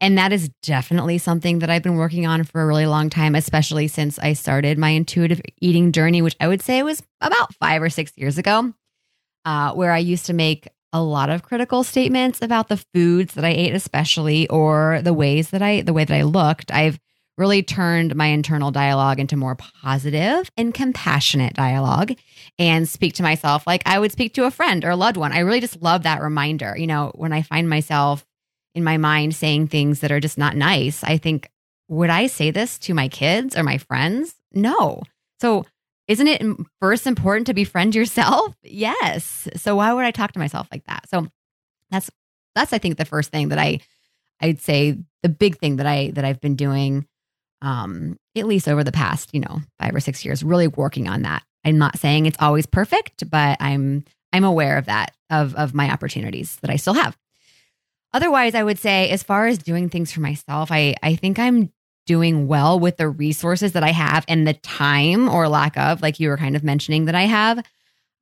And 0.00 0.18
that 0.18 0.32
is 0.32 0.50
definitely 0.62 1.18
something 1.18 1.60
that 1.60 1.70
I've 1.70 1.82
been 1.82 1.96
working 1.96 2.26
on 2.26 2.44
for 2.44 2.60
a 2.60 2.66
really 2.66 2.86
long 2.86 3.08
time, 3.08 3.34
especially 3.34 3.88
since 3.88 4.18
I 4.18 4.34
started 4.34 4.78
my 4.78 4.90
intuitive 4.90 5.40
eating 5.60 5.92
journey, 5.92 6.20
which 6.20 6.36
I 6.38 6.48
would 6.48 6.60
say 6.60 6.82
was 6.82 7.02
about 7.20 7.54
five 7.54 7.80
or 7.80 7.88
six 7.88 8.12
years 8.16 8.36
ago, 8.36 8.74
uh, 9.46 9.72
where 9.72 9.92
I 9.92 9.98
used 9.98 10.26
to 10.26 10.34
make 10.34 10.68
a 10.92 11.02
lot 11.02 11.30
of 11.30 11.42
critical 11.42 11.82
statements 11.82 12.42
about 12.42 12.68
the 12.68 12.82
foods 12.94 13.34
that 13.34 13.44
I 13.44 13.50
ate, 13.50 13.74
especially, 13.74 14.48
or 14.48 15.00
the 15.02 15.14
ways 15.14 15.50
that 15.50 15.62
I, 15.62 15.80
the 15.80 15.92
way 15.92 16.04
that 16.04 16.14
I 16.14 16.22
looked. 16.22 16.70
I've 16.70 16.98
really 17.38 17.62
turned 17.62 18.14
my 18.16 18.26
internal 18.26 18.70
dialogue 18.70 19.20
into 19.20 19.36
more 19.36 19.56
positive 19.56 20.50
and 20.56 20.72
compassionate 20.72 21.54
dialogue 21.54 22.12
and 22.58 22.88
speak 22.88 23.14
to 23.14 23.22
myself 23.22 23.66
like 23.66 23.82
I 23.84 23.98
would 23.98 24.12
speak 24.12 24.34
to 24.34 24.44
a 24.44 24.50
friend 24.50 24.84
or 24.84 24.90
a 24.90 24.96
loved 24.96 25.16
one. 25.16 25.32
I 25.32 25.40
really 25.40 25.60
just 25.60 25.82
love 25.82 26.04
that 26.04 26.22
reminder. 26.22 26.74
You 26.76 26.86
know, 26.86 27.12
when 27.14 27.32
I 27.32 27.42
find 27.42 27.68
myself 27.68 28.25
in 28.76 28.84
my 28.84 28.98
mind 28.98 29.34
saying 29.34 29.68
things 29.68 30.00
that 30.00 30.12
are 30.12 30.20
just 30.20 30.36
not 30.36 30.54
nice, 30.54 31.02
I 31.02 31.16
think, 31.16 31.50
would 31.88 32.10
I 32.10 32.26
say 32.26 32.50
this 32.50 32.78
to 32.80 32.94
my 32.94 33.08
kids 33.08 33.56
or 33.56 33.62
my 33.62 33.78
friends? 33.78 34.34
No. 34.52 35.02
So, 35.40 35.64
isn't 36.08 36.28
it 36.28 36.42
first 36.80 37.06
important 37.06 37.46
to 37.48 37.54
befriend 37.54 37.94
yourself? 37.94 38.54
Yes. 38.62 39.48
So 39.56 39.76
why 39.76 39.92
would 39.92 40.04
I 40.04 40.10
talk 40.10 40.32
to 40.32 40.38
myself 40.38 40.68
like 40.70 40.84
that? 40.84 41.08
So 41.08 41.28
that's 41.90 42.10
that's 42.54 42.72
I 42.72 42.78
think 42.78 42.98
the 42.98 43.04
first 43.04 43.30
thing 43.30 43.48
that 43.48 43.58
I 43.58 43.80
I'd 44.40 44.60
say 44.60 44.98
the 45.22 45.28
big 45.28 45.56
thing 45.58 45.76
that 45.76 45.86
I 45.86 46.10
that 46.10 46.24
I've 46.24 46.40
been 46.40 46.56
doing 46.56 47.06
um 47.62 48.18
at 48.36 48.46
least 48.46 48.68
over 48.68 48.84
the 48.84 48.92
past, 48.92 49.32
you 49.32 49.40
know, 49.40 49.60
5 49.80 49.94
or 49.94 50.00
6 50.00 50.24
years 50.24 50.42
really 50.44 50.68
working 50.68 51.08
on 51.08 51.22
that. 51.22 51.42
I'm 51.64 51.78
not 51.78 51.98
saying 51.98 52.26
it's 52.26 52.36
always 52.40 52.66
perfect, 52.66 53.28
but 53.30 53.56
I'm 53.60 54.04
I'm 54.32 54.44
aware 54.44 54.76
of 54.76 54.86
that 54.86 55.12
of 55.30 55.54
of 55.54 55.72
my 55.74 55.90
opportunities 55.90 56.56
that 56.56 56.70
I 56.70 56.76
still 56.76 56.94
have. 56.94 57.16
Otherwise, 58.12 58.54
I 58.54 58.62
would 58.62 58.78
say 58.78 59.10
as 59.10 59.22
far 59.22 59.46
as 59.46 59.58
doing 59.58 59.88
things 59.88 60.12
for 60.12 60.20
myself, 60.20 60.70
I 60.70 60.94
I 61.02 61.16
think 61.16 61.38
I'm 61.38 61.72
doing 62.06 62.46
well 62.46 62.78
with 62.78 62.96
the 62.96 63.08
resources 63.08 63.72
that 63.72 63.82
I 63.82 63.90
have 63.90 64.24
and 64.28 64.46
the 64.46 64.54
time 64.54 65.28
or 65.28 65.48
lack 65.48 65.76
of, 65.76 66.00
like 66.00 66.20
you 66.20 66.28
were 66.28 66.36
kind 66.36 66.56
of 66.56 66.62
mentioning 66.64 67.06
that 67.06 67.14
I 67.14 67.22
have. 67.22 67.62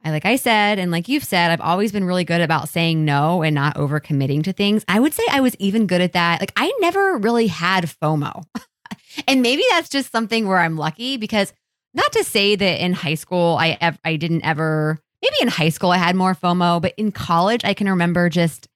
I 0.02 0.10
like 0.10 0.26
I 0.26 0.36
said, 0.36 0.78
and 0.78 0.90
like 0.90 1.08
you've 1.08 1.24
said, 1.24 1.50
I've 1.50 1.60
always 1.62 1.92
been 1.92 2.04
really 2.04 2.24
good 2.24 2.42
about 2.42 2.68
saying 2.68 3.04
no 3.04 3.42
and 3.42 3.54
not 3.54 3.76
overcommitting 3.76 4.44
to 4.44 4.52
things. 4.52 4.84
I 4.86 5.00
would 5.00 5.14
say 5.14 5.22
I 5.30 5.40
was 5.40 5.56
even 5.56 5.86
good 5.86 6.02
at 6.02 6.12
that. 6.12 6.40
Like 6.40 6.52
I 6.56 6.72
never 6.80 7.16
really 7.16 7.46
had 7.46 7.84
FOMO. 7.84 8.44
and 9.28 9.40
maybe 9.40 9.62
that's 9.70 9.88
just 9.88 10.12
something 10.12 10.46
where 10.46 10.58
I'm 10.58 10.76
lucky 10.76 11.16
because 11.16 11.54
not 11.94 12.12
to 12.12 12.24
say 12.24 12.54
that 12.56 12.84
in 12.84 12.92
high 12.92 13.14
school 13.14 13.56
I 13.58 13.96
I 14.04 14.16
didn't 14.16 14.44
ever 14.44 14.98
maybe 15.22 15.36
in 15.40 15.48
high 15.48 15.70
school 15.70 15.90
I 15.90 15.96
had 15.98 16.16
more 16.16 16.34
FOMO, 16.34 16.82
but 16.82 16.92
in 16.98 17.10
college 17.10 17.64
I 17.64 17.72
can 17.72 17.88
remember 17.88 18.28
just 18.28 18.68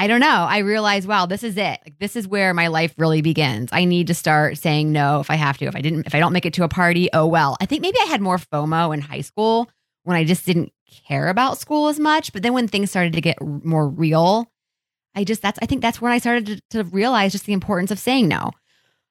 I 0.00 0.06
don't 0.06 0.20
know. 0.20 0.46
I 0.48 0.58
realized, 0.58 1.06
wow, 1.06 1.26
this 1.26 1.44
is 1.44 1.58
it. 1.58 1.78
Like 1.84 1.98
this 1.98 2.16
is 2.16 2.26
where 2.26 2.54
my 2.54 2.68
life 2.68 2.94
really 2.96 3.20
begins. 3.20 3.68
I 3.70 3.84
need 3.84 4.06
to 4.06 4.14
start 4.14 4.56
saying 4.56 4.90
no 4.90 5.20
if 5.20 5.30
I 5.30 5.34
have 5.34 5.58
to. 5.58 5.66
If 5.66 5.76
I 5.76 5.82
didn't, 5.82 6.06
if 6.06 6.14
I 6.14 6.20
don't 6.20 6.32
make 6.32 6.46
it 6.46 6.54
to 6.54 6.64
a 6.64 6.68
party, 6.68 7.10
oh 7.12 7.26
well. 7.26 7.58
I 7.60 7.66
think 7.66 7.82
maybe 7.82 7.98
I 8.00 8.06
had 8.06 8.22
more 8.22 8.38
FOMO 8.38 8.94
in 8.94 9.02
high 9.02 9.20
school 9.20 9.70
when 10.04 10.16
I 10.16 10.24
just 10.24 10.46
didn't 10.46 10.72
care 11.06 11.28
about 11.28 11.58
school 11.58 11.88
as 11.88 12.00
much. 12.00 12.32
But 12.32 12.42
then 12.42 12.54
when 12.54 12.66
things 12.66 12.88
started 12.88 13.12
to 13.12 13.20
get 13.20 13.42
more 13.42 13.86
real, 13.86 14.50
I 15.14 15.24
just 15.24 15.42
that's 15.42 15.58
I 15.60 15.66
think 15.66 15.82
that's 15.82 16.00
when 16.00 16.12
I 16.12 16.18
started 16.18 16.46
to, 16.46 16.60
to 16.82 16.84
realize 16.84 17.32
just 17.32 17.44
the 17.44 17.52
importance 17.52 17.90
of 17.90 17.98
saying 17.98 18.26
no. 18.26 18.52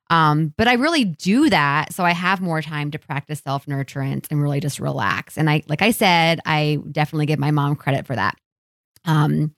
Um, 0.10 0.56
but 0.58 0.68
I 0.68 0.74
really 0.74 1.06
do 1.06 1.52
that 1.52 1.94
so 1.94 2.04
I 2.04 2.14
have 2.14 2.42
more 2.42 2.64
time 2.64 2.90
to 2.90 2.98
practice 2.98 3.42
self 3.42 3.68
nurturance 3.68 4.26
and 4.32 4.42
really 4.42 4.60
just 4.60 4.80
relax. 4.80 5.38
And 5.38 5.52
I, 5.52 5.62
like 5.68 5.84
I 5.84 5.92
said, 5.92 6.40
I 6.48 6.80
definitely 6.92 7.28
give 7.28 7.38
my 7.38 7.52
mom 7.52 7.76
credit 7.76 8.08
for 8.08 8.16
that. 8.16 8.40
Um, 9.06 9.54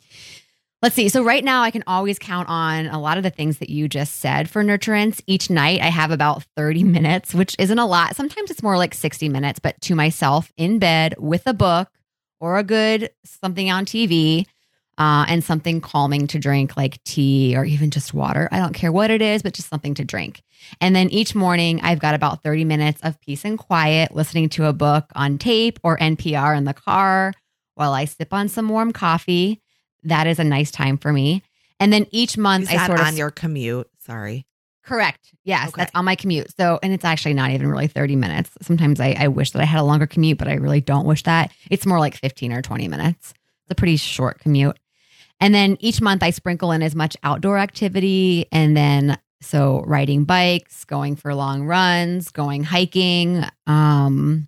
Let's 0.82 0.96
see. 0.96 1.10
So 1.10 1.24
right 1.24 1.44
now 1.44 1.62
I 1.62 1.70
can 1.70 1.84
always 1.86 2.18
count 2.18 2.50
on 2.50 2.88
a 2.88 3.00
lot 3.00 3.18
of 3.18 3.24
the 3.24 3.30
things 3.30 3.60
that 3.60 3.70
you 3.70 3.88
just 3.88 4.16
said 4.16 4.50
for 4.50 4.64
nurturance. 4.64 5.22
Each 5.28 5.48
night 5.48 5.80
I 5.80 5.90
have 5.90 6.10
about 6.10 6.44
30 6.58 6.84
minutes, 6.84 7.36
which 7.36 7.56
isn't 7.60 7.78
a 7.78 7.86
lot. 7.86 8.16
Sometimes 8.16 8.50
it's 8.50 8.64
more 8.64 8.78
like 8.78 8.96
60 8.96 9.30
minutes, 9.30 9.60
but 9.60 9.80
to 9.82 9.96
myself 9.96 10.52
in 10.58 10.80
bed 10.80 11.14
with 11.20 11.44
a 11.46 11.54
book 11.54 11.90
or 12.40 12.58
a 12.58 12.64
good 12.64 13.12
something 13.24 13.70
on 13.70 13.86
TV 13.86 14.48
uh, 14.98 15.26
and 15.28 15.44
something 15.44 15.82
calming 15.82 16.26
to 16.26 16.40
drink 16.40 16.76
like 16.76 17.04
tea 17.04 17.56
or 17.56 17.64
even 17.64 17.92
just 17.92 18.12
water. 18.12 18.50
I 18.52 18.58
don't 18.58 18.74
care 18.74 18.92
what 18.92 19.12
it 19.12 19.22
is, 19.22 19.44
but 19.44 19.54
just 19.54 19.70
something 19.70 19.94
to 19.96 20.04
drink. 20.04 20.42
And 20.80 20.96
then 20.96 21.10
each 21.10 21.36
morning 21.36 21.80
I've 21.84 22.00
got 22.00 22.16
about 22.16 22.42
30 22.42 22.66
minutes 22.66 23.02
of 23.04 23.22
peace 23.22 23.46
and 23.46 23.60
quiet 23.60 24.16
listening 24.16 24.50
to 24.50 24.66
a 24.66 24.74
book 24.74 25.12
on 25.14 25.38
tape 25.38 25.80
or 25.84 26.00
NPR 26.00 26.58
in 26.58 26.64
the 26.64 26.74
car 26.74 27.34
while 27.76 27.94
I 27.94 28.06
sip 28.06 28.34
on 28.34 28.50
some 28.50 28.68
warm 28.68 28.92
coffee 28.92 29.62
that 30.04 30.28
is 30.28 30.40
a 30.40 30.44
nice 30.44 30.72
time 30.72 30.98
for 30.98 31.12
me. 31.14 31.44
And 31.80 31.92
then 31.92 32.06
each 32.12 32.38
month 32.38 32.70
I 32.72 32.86
sort 32.86 33.00
of 33.00 33.08
on 33.08 33.18
your 33.18 33.32
commute? 33.32 33.90
Sorry. 34.00 34.46
correct. 34.84 35.34
Yes, 35.44 35.70
Okay. 35.70 35.82
that's 35.82 35.92
on 35.96 36.06
my 36.06 36.16
commute. 36.16 36.56
So, 36.58 36.80
and 36.84 36.94
it's 36.94 37.06
actually 37.06 37.34
not 37.34 37.52
even 37.52 37.68
really 37.68 37.88
30 37.88 38.16
minutes. 38.16 38.52
Sometimes 38.62 39.00
I, 39.00 39.16
I 39.18 39.28
wish 39.30 39.52
that 39.52 39.62
I 39.62 39.66
had 39.66 39.80
a 39.80 39.84
longer 39.84 40.06
commute, 40.08 40.38
but 40.38 40.48
I 40.48 40.54
really 40.56 40.82
don't 40.82 41.06
wish 41.06 41.24
that. 41.24 41.52
It's 41.70 41.86
more 41.86 42.00
like 42.00 42.16
15 42.16 42.52
or 42.52 42.62
20 42.62 42.88
minutes. 42.88 43.34
It's 43.64 43.72
a 43.72 43.76
pretty 43.76 43.98
short 43.98 44.40
commute. 44.40 44.78
And 45.40 45.54
then 45.56 45.78
each 45.80 46.02
month 46.02 46.22
I 46.24 46.30
sprinkle 46.32 46.72
in 46.72 46.84
as 46.84 46.94
much 46.96 47.18
outdoor 47.24 47.58
activity 47.58 48.46
and 48.52 48.78
then 48.78 49.18
so 49.42 49.82
riding 49.88 50.24
bikes, 50.24 50.86
going 50.86 51.16
for 51.16 51.34
long 51.34 51.64
runs, 51.64 52.30
going 52.30 52.64
hiking. 52.64 53.44
Um 53.66 54.48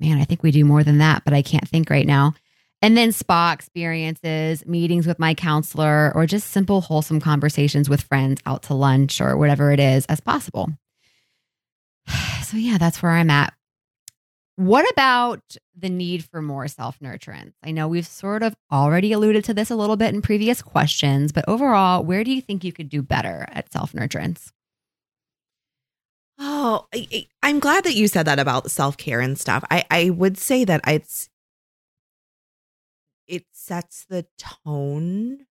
man, 0.00 0.18
I 0.18 0.24
think 0.24 0.42
we 0.42 0.50
do 0.50 0.64
more 0.64 0.82
than 0.84 0.98
that, 0.98 1.24
but 1.24 1.34
I 1.34 1.42
can't 1.42 1.68
think 1.68 1.90
right 1.90 2.06
now. 2.06 2.34
And 2.82 2.96
then 2.96 3.10
spa 3.10 3.52
experiences, 3.52 4.64
meetings 4.66 5.06
with 5.06 5.18
my 5.18 5.34
counselor, 5.34 6.12
or 6.14 6.26
just 6.26 6.50
simple, 6.50 6.82
wholesome 6.82 7.20
conversations 7.20 7.88
with 7.88 8.02
friends 8.02 8.40
out 8.46 8.64
to 8.64 8.74
lunch 8.74 9.20
or 9.20 9.36
whatever 9.36 9.72
it 9.72 9.80
is 9.80 10.06
as 10.06 10.20
possible. 10.20 10.70
So, 12.46 12.56
yeah, 12.56 12.78
that's 12.78 13.02
where 13.02 13.10
I'm 13.10 13.28
at. 13.28 13.54
What 14.54 14.88
about 14.90 15.56
the 15.76 15.90
need 15.90 16.24
for 16.24 16.40
more 16.40 16.66
self 16.66 16.98
nurturance? 17.00 17.52
I 17.62 17.72
know 17.72 17.88
we've 17.88 18.06
sort 18.06 18.42
of 18.42 18.54
already 18.72 19.12
alluded 19.12 19.44
to 19.44 19.54
this 19.54 19.68
a 19.68 19.76
little 19.76 19.96
bit 19.96 20.14
in 20.14 20.22
previous 20.22 20.62
questions, 20.62 21.30
but 21.30 21.44
overall, 21.46 22.04
where 22.04 22.24
do 22.24 22.32
you 22.32 22.40
think 22.40 22.64
you 22.64 22.72
could 22.72 22.88
do 22.88 23.02
better 23.02 23.46
at 23.48 23.70
self 23.70 23.92
nurturance? 23.92 24.52
Oh, 26.38 26.86
I, 26.94 27.26
am 27.42 27.58
glad 27.58 27.84
that 27.84 27.94
you 27.94 28.08
said 28.08 28.26
that 28.26 28.38
about 28.38 28.70
self 28.70 28.96
care 28.96 29.20
and 29.20 29.38
stuff. 29.38 29.62
I, 29.70 29.84
I 29.90 30.10
would 30.10 30.38
say 30.38 30.64
that 30.64 30.80
it's 30.86 31.28
it 33.28 33.44
sets 33.52 34.06
the 34.08 34.26
tone 34.38 35.46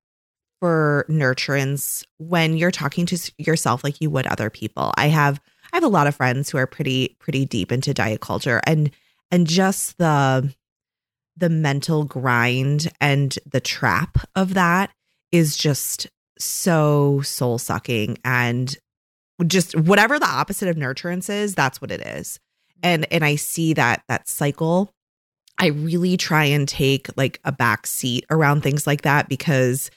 for 0.59 1.05
nurturance 1.09 2.03
when 2.17 2.57
you're 2.57 2.71
talking 2.71 3.05
to 3.05 3.31
yourself 3.37 3.83
like 3.83 4.01
you 4.01 4.09
would 4.09 4.27
other 4.27 4.49
people. 4.49 4.93
I 4.97 5.07
have 5.07 5.39
I 5.71 5.77
have 5.77 5.83
a 5.83 5.89
lot 5.89 6.07
of 6.07 6.15
friends 6.15 6.49
who 6.49 6.57
are 6.57 6.67
pretty 6.67 7.17
pretty 7.19 7.45
deep 7.45 7.71
into 7.71 7.93
diet 7.93 8.21
culture 8.21 8.61
and 8.65 8.91
and 9.31 9.47
just 9.47 9.97
the 9.97 10.53
the 11.37 11.49
mental 11.49 12.05
grind 12.05 12.91
and 13.01 13.37
the 13.45 13.59
trap 13.59 14.17
of 14.35 14.53
that 14.53 14.91
is 15.31 15.57
just 15.57 16.07
so 16.39 17.21
soul 17.21 17.57
sucking 17.57 18.17
and 18.23 18.77
just 19.45 19.77
whatever 19.77 20.17
the 20.17 20.27
opposite 20.27 20.69
of 20.69 20.77
nurturance 20.77 21.29
is 21.29 21.55
that's 21.55 21.81
what 21.81 21.91
it 21.91 22.01
is 22.01 22.39
mm-hmm. 22.71 22.79
and 22.83 23.07
and 23.11 23.25
i 23.25 23.35
see 23.35 23.73
that 23.73 24.03
that 24.07 24.27
cycle 24.27 24.93
i 25.59 25.67
really 25.67 26.17
try 26.17 26.45
and 26.45 26.67
take 26.67 27.07
like 27.17 27.39
a 27.45 27.51
back 27.51 27.87
seat 27.87 28.25
around 28.29 28.61
things 28.61 28.85
like 28.85 29.01
that 29.03 29.29
because 29.29 29.89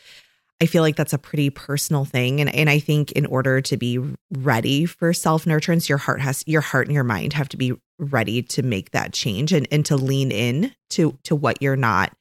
I 0.61 0.67
feel 0.67 0.83
like 0.83 0.97
that's 0.97 1.13
a 1.13 1.19
pretty 1.19 1.51
personal 1.51 2.05
thing. 2.05 2.41
And 2.41 2.53
and 2.53 2.69
I 2.69 2.81
think 2.81 3.13
in 3.13 3.27
order 3.27 3.61
to 3.61 3.77
be 3.77 4.01
ready 4.33 4.87
for 4.87 5.13
self-nurturance, 5.13 5.89
your 5.89 5.99
heart 5.99 6.21
has 6.21 6.43
your 6.47 6.61
heart 6.61 6.89
and 6.89 6.95
your 6.95 7.05
mind 7.05 7.33
have 7.35 7.49
to 7.51 7.57
be 7.57 7.75
ready 7.99 8.43
to 8.43 8.63
make 8.63 8.91
that 8.91 9.13
change 9.13 9.53
and, 9.53 9.69
and 9.71 9.85
to 9.87 9.97
lean 9.97 10.33
in 10.33 10.75
to 10.91 11.17
to 11.25 11.37
what 11.37 11.63
you're 11.63 11.77
not 11.77 12.13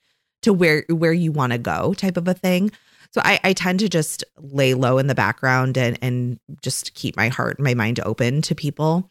to 0.43 0.53
where 0.53 0.85
where 0.89 1.13
you 1.13 1.31
want 1.31 1.51
to 1.51 1.57
go 1.57 1.93
type 1.93 2.17
of 2.17 2.27
a 2.27 2.33
thing. 2.33 2.71
So 3.11 3.21
I, 3.23 3.39
I 3.43 3.53
tend 3.53 3.79
to 3.79 3.89
just 3.89 4.23
lay 4.37 4.73
low 4.73 4.97
in 4.99 5.07
the 5.07 5.15
background 5.15 5.77
and 5.77 5.97
and 6.01 6.39
just 6.61 6.93
keep 6.93 7.17
my 7.17 7.29
heart 7.29 7.57
and 7.57 7.65
my 7.65 7.73
mind 7.73 7.99
open 8.01 8.43
to 8.43 8.53
people. 8.53 9.09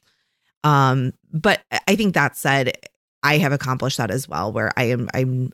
Um, 0.62 1.12
but 1.32 1.62
I 1.88 1.96
think 1.96 2.14
that 2.14 2.36
said, 2.36 2.76
I 3.26 3.38
have 3.38 3.52
accomplished 3.52 3.98
that 3.98 4.12
as 4.12 4.28
well, 4.28 4.52
where 4.52 4.72
I 4.76 4.84
am 4.84 5.08
I'm 5.12 5.52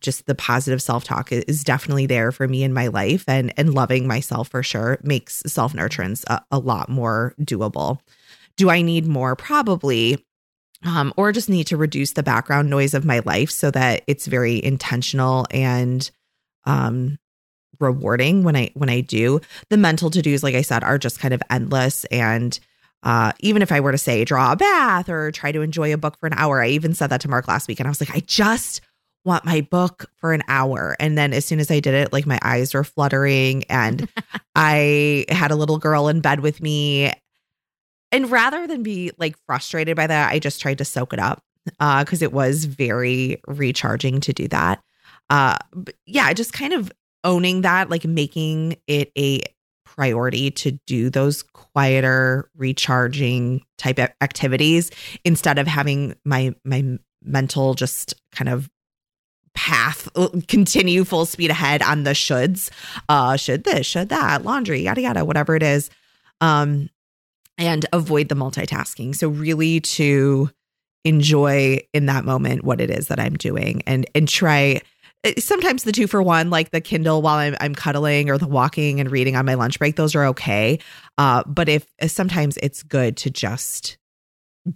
just 0.00 0.26
the 0.26 0.34
positive 0.34 0.80
self-talk 0.80 1.32
is 1.32 1.64
definitely 1.64 2.06
there 2.06 2.32
for 2.32 2.48
me 2.48 2.62
in 2.62 2.72
my 2.72 2.86
life 2.86 3.24
and 3.28 3.52
and 3.58 3.74
loving 3.74 4.06
myself 4.06 4.48
for 4.48 4.62
sure 4.62 4.98
makes 5.02 5.42
self-nurturance 5.46 6.24
a, 6.28 6.42
a 6.50 6.58
lot 6.58 6.88
more 6.88 7.34
doable. 7.40 7.98
Do 8.56 8.70
i 8.70 8.80
need 8.82 9.06
more? 9.06 9.36
Probably 9.36 10.24
um, 10.84 11.12
or 11.18 11.30
just 11.30 11.50
need 11.50 11.66
to 11.66 11.76
reduce 11.76 12.12
the 12.12 12.22
background 12.22 12.70
noise 12.70 12.94
of 12.94 13.04
my 13.04 13.20
life 13.26 13.50
so 13.50 13.70
that 13.70 14.02
it's 14.06 14.26
very 14.26 14.64
intentional 14.64 15.46
and 15.50 16.10
um, 16.64 17.18
rewarding 17.80 18.44
when 18.44 18.56
i 18.56 18.70
when 18.74 18.88
i 18.88 19.02
do. 19.02 19.40
The 19.68 19.76
mental 19.76 20.10
to-dos 20.10 20.42
like 20.42 20.54
i 20.54 20.62
said 20.62 20.84
are 20.84 20.98
just 20.98 21.20
kind 21.20 21.34
of 21.34 21.42
endless 21.50 22.06
and 22.06 22.58
uh, 23.02 23.32
even 23.40 23.62
if 23.62 23.72
I 23.72 23.80
were 23.80 23.92
to 23.92 23.98
say 23.98 24.24
draw 24.24 24.52
a 24.52 24.56
bath 24.56 25.08
or 25.08 25.30
try 25.32 25.52
to 25.52 25.62
enjoy 25.62 25.92
a 25.92 25.98
book 25.98 26.18
for 26.18 26.26
an 26.26 26.34
hour, 26.34 26.62
I 26.62 26.68
even 26.68 26.94
said 26.94 27.08
that 27.08 27.20
to 27.22 27.28
Mark 27.28 27.48
last 27.48 27.68
week, 27.68 27.80
and 27.80 27.86
I 27.86 27.90
was 27.90 28.00
like, 28.00 28.14
I 28.14 28.20
just 28.20 28.80
want 29.24 29.44
my 29.44 29.60
book 29.60 30.10
for 30.16 30.32
an 30.32 30.42
hour. 30.48 30.96
And 30.98 31.16
then 31.16 31.32
as 31.32 31.44
soon 31.44 31.60
as 31.60 31.70
I 31.70 31.80
did 31.80 31.94
it, 31.94 32.12
like 32.12 32.26
my 32.26 32.38
eyes 32.42 32.72
were 32.72 32.84
fluttering 32.84 33.64
and 33.64 34.08
I 34.54 35.26
had 35.28 35.50
a 35.50 35.56
little 35.56 35.78
girl 35.78 36.08
in 36.08 36.20
bed 36.20 36.40
with 36.40 36.62
me. 36.62 37.12
And 38.12 38.30
rather 38.30 38.66
than 38.66 38.82
be 38.82 39.12
like 39.18 39.36
frustrated 39.46 39.96
by 39.96 40.06
that, 40.06 40.32
I 40.32 40.38
just 40.38 40.60
tried 40.60 40.78
to 40.78 40.84
soak 40.84 41.12
it 41.12 41.18
up 41.18 41.42
because 41.78 42.22
uh, 42.22 42.24
it 42.24 42.32
was 42.32 42.64
very 42.64 43.40
recharging 43.46 44.20
to 44.20 44.32
do 44.32 44.48
that. 44.48 44.82
Uh, 45.28 45.56
but 45.72 45.94
yeah, 46.06 46.32
just 46.32 46.52
kind 46.52 46.72
of 46.72 46.90
owning 47.22 47.60
that, 47.60 47.90
like 47.90 48.04
making 48.04 48.76
it 48.86 49.12
a 49.16 49.42
priority 49.96 50.50
to 50.50 50.72
do 50.86 51.10
those 51.10 51.42
quieter, 51.42 52.50
recharging 52.56 53.62
type 53.78 53.98
activities 53.98 54.90
instead 55.24 55.58
of 55.58 55.66
having 55.66 56.14
my 56.24 56.54
my 56.64 56.98
mental 57.22 57.74
just 57.74 58.14
kind 58.32 58.48
of 58.48 58.70
path 59.52 60.08
uh, 60.16 60.28
continue 60.48 61.04
full 61.04 61.26
speed 61.26 61.50
ahead 61.50 61.82
on 61.82 62.04
the 62.04 62.12
shoulds 62.12 62.70
uh 63.08 63.36
should 63.36 63.64
this 63.64 63.84
should 63.84 64.08
that 64.08 64.42
laundry 64.44 64.80
yada 64.80 65.02
yada 65.02 65.24
whatever 65.24 65.54
it 65.56 65.62
is 65.62 65.90
um 66.40 66.88
and 67.60 67.84
avoid 67.92 68.28
the 68.28 68.34
multitasking. 68.34 69.14
So 69.14 69.28
really 69.28 69.80
to 69.80 70.50
enjoy 71.04 71.78
in 71.92 72.06
that 72.06 72.24
moment 72.24 72.62
what 72.62 72.78
it 72.78 72.90
is 72.90 73.08
that 73.08 73.18
i'm 73.18 73.34
doing 73.34 73.80
and 73.86 74.04
and 74.14 74.28
try 74.28 74.78
sometimes 75.38 75.82
the 75.82 75.92
two 75.92 76.06
for 76.06 76.22
one 76.22 76.50
like 76.50 76.70
the 76.70 76.80
kindle 76.80 77.22
while 77.22 77.36
i'm, 77.36 77.56
I'm 77.60 77.74
cuddling 77.74 78.30
or 78.30 78.38
the 78.38 78.48
walking 78.48 79.00
and 79.00 79.10
reading 79.10 79.36
on 79.36 79.44
my 79.44 79.54
lunch 79.54 79.78
break 79.78 79.96
those 79.96 80.14
are 80.14 80.26
okay 80.26 80.78
uh 81.18 81.42
but 81.46 81.68
if 81.68 81.86
uh, 82.00 82.08
sometimes 82.08 82.56
it's 82.62 82.82
good 82.82 83.16
to 83.18 83.30
just 83.30 83.98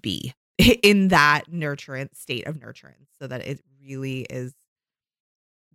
be 0.00 0.34
in 0.82 1.08
that 1.08 1.44
nurturance 1.50 2.16
state 2.16 2.46
of 2.46 2.56
nurturance 2.56 3.08
so 3.18 3.26
that 3.26 3.46
it 3.46 3.60
really 3.82 4.22
is 4.22 4.54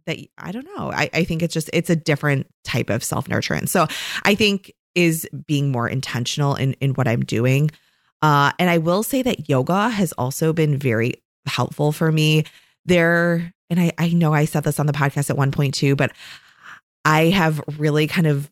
that 0.05 0.17
I 0.37 0.51
don't 0.51 0.67
know. 0.75 0.91
I, 0.91 1.09
I 1.13 1.23
think 1.23 1.41
it's 1.41 1.53
just 1.53 1.69
it's 1.71 1.89
a 1.89 1.95
different 1.95 2.47
type 2.63 2.89
of 2.89 3.03
self 3.03 3.27
nurturance. 3.27 3.69
So 3.69 3.87
I 4.23 4.35
think 4.35 4.73
is 4.95 5.27
being 5.45 5.71
more 5.71 5.87
intentional 5.87 6.55
in 6.55 6.73
in 6.73 6.91
what 6.93 7.07
I'm 7.07 7.23
doing. 7.23 7.69
Uh, 8.21 8.51
and 8.59 8.69
I 8.69 8.79
will 8.79 9.03
say 9.03 9.21
that 9.21 9.47
yoga 9.47 9.89
has 9.89 10.11
also 10.13 10.51
been 10.51 10.77
very 10.77 11.13
helpful 11.45 11.91
for 11.91 12.11
me. 12.11 12.43
There, 12.85 13.53
and 13.69 13.79
I 13.79 13.91
I 13.97 14.09
know 14.09 14.33
I 14.33 14.45
said 14.45 14.63
this 14.63 14.79
on 14.79 14.85
the 14.85 14.93
podcast 14.93 15.29
at 15.29 15.37
one 15.37 15.51
point 15.51 15.73
too, 15.73 15.95
but 15.95 16.11
I 17.05 17.25
have 17.25 17.61
really 17.77 18.07
kind 18.07 18.27
of 18.27 18.51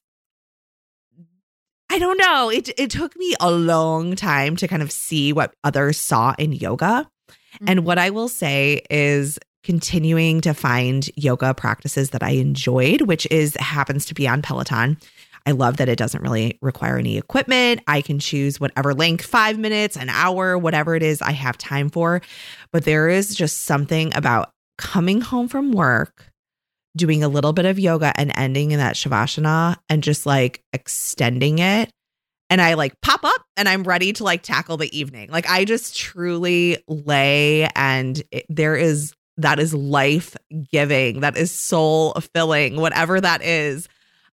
I 1.90 2.00
don't 2.00 2.18
know. 2.18 2.50
It 2.50 2.70
it 2.78 2.90
took 2.90 3.16
me 3.18 3.34
a 3.40 3.52
long 3.52 4.16
time 4.16 4.56
to 4.58 4.68
kind 4.68 4.82
of 4.82 4.92
see 4.92 5.34
what 5.34 5.54
others 5.64 6.00
saw 6.00 6.36
in 6.38 6.52
yoga. 6.52 7.10
Mm-hmm. 7.30 7.66
And 7.68 7.86
what 7.86 7.98
I 7.98 8.10
will 8.10 8.28
say 8.28 8.82
is 8.90 9.40
continuing 9.64 10.42
to 10.42 10.54
find 10.54 11.10
yoga 11.16 11.54
practices 11.54 12.12
that 12.12 12.24
I 12.24 12.32
enjoyed, 12.32 13.02
which 13.02 13.28
is 13.32 13.56
happens 13.58 14.06
to 14.06 14.14
be 14.14 14.28
on 14.28 14.42
Peloton. 14.42 14.98
I 15.46 15.52
love 15.52 15.78
that 15.78 15.88
it 15.88 15.98
doesn't 15.98 16.22
really 16.22 16.60
require 16.62 16.98
any 16.98 17.18
equipment. 17.18 17.82
I 17.88 18.02
can 18.02 18.20
choose 18.20 18.60
whatever 18.60 18.94
length, 18.94 19.26
five 19.26 19.58
minutes, 19.58 19.96
an 19.96 20.10
hour, 20.10 20.58
whatever 20.58 20.94
it 20.94 21.04
is 21.04 21.22
I 21.22 21.32
have 21.32 21.58
time 21.58 21.90
for. 21.90 22.22
But 22.74 22.84
there 22.84 23.08
is 23.08 23.34
just 23.34 23.62
something 23.62 24.14
about 24.14 24.52
coming 24.78 25.22
home 25.22 25.48
from 25.48 25.72
work, 25.72 26.32
doing 26.96 27.24
a 27.24 27.28
little 27.28 27.54
bit 27.54 27.66
of 27.66 27.80
yoga 27.80 28.12
and 28.16 28.32
ending 28.36 28.72
in 28.72 28.80
that 28.80 28.96
Shavasana 28.96 29.78
and 29.90 30.04
just 30.04 30.26
like 30.26 30.64
extending 30.74 31.60
it. 31.60 31.92
And 32.50 32.62
I 32.62 32.76
like 32.76 33.00
pop 33.02 33.24
up 33.24 33.42
and 33.58 33.68
I'm 33.68 33.84
ready 33.84 34.14
to 34.14 34.24
like 34.24 34.42
tackle 34.42 34.78
the 34.78 34.98
evening. 34.98 35.30
Like 35.30 35.50
I 35.50 35.66
just 35.66 35.98
truly 35.98 36.78
lay 36.88 37.68
and 37.76 38.22
it, 38.32 38.46
there 38.50 38.76
is 38.76 39.14
that 39.38 39.60
is 39.60 39.74
life 39.74 40.36
giving, 40.72 41.20
that 41.20 41.38
is 41.38 41.52
soul 41.52 42.14
filling, 42.34 42.78
whatever 42.78 43.20
that 43.22 43.42
is. 43.44 43.88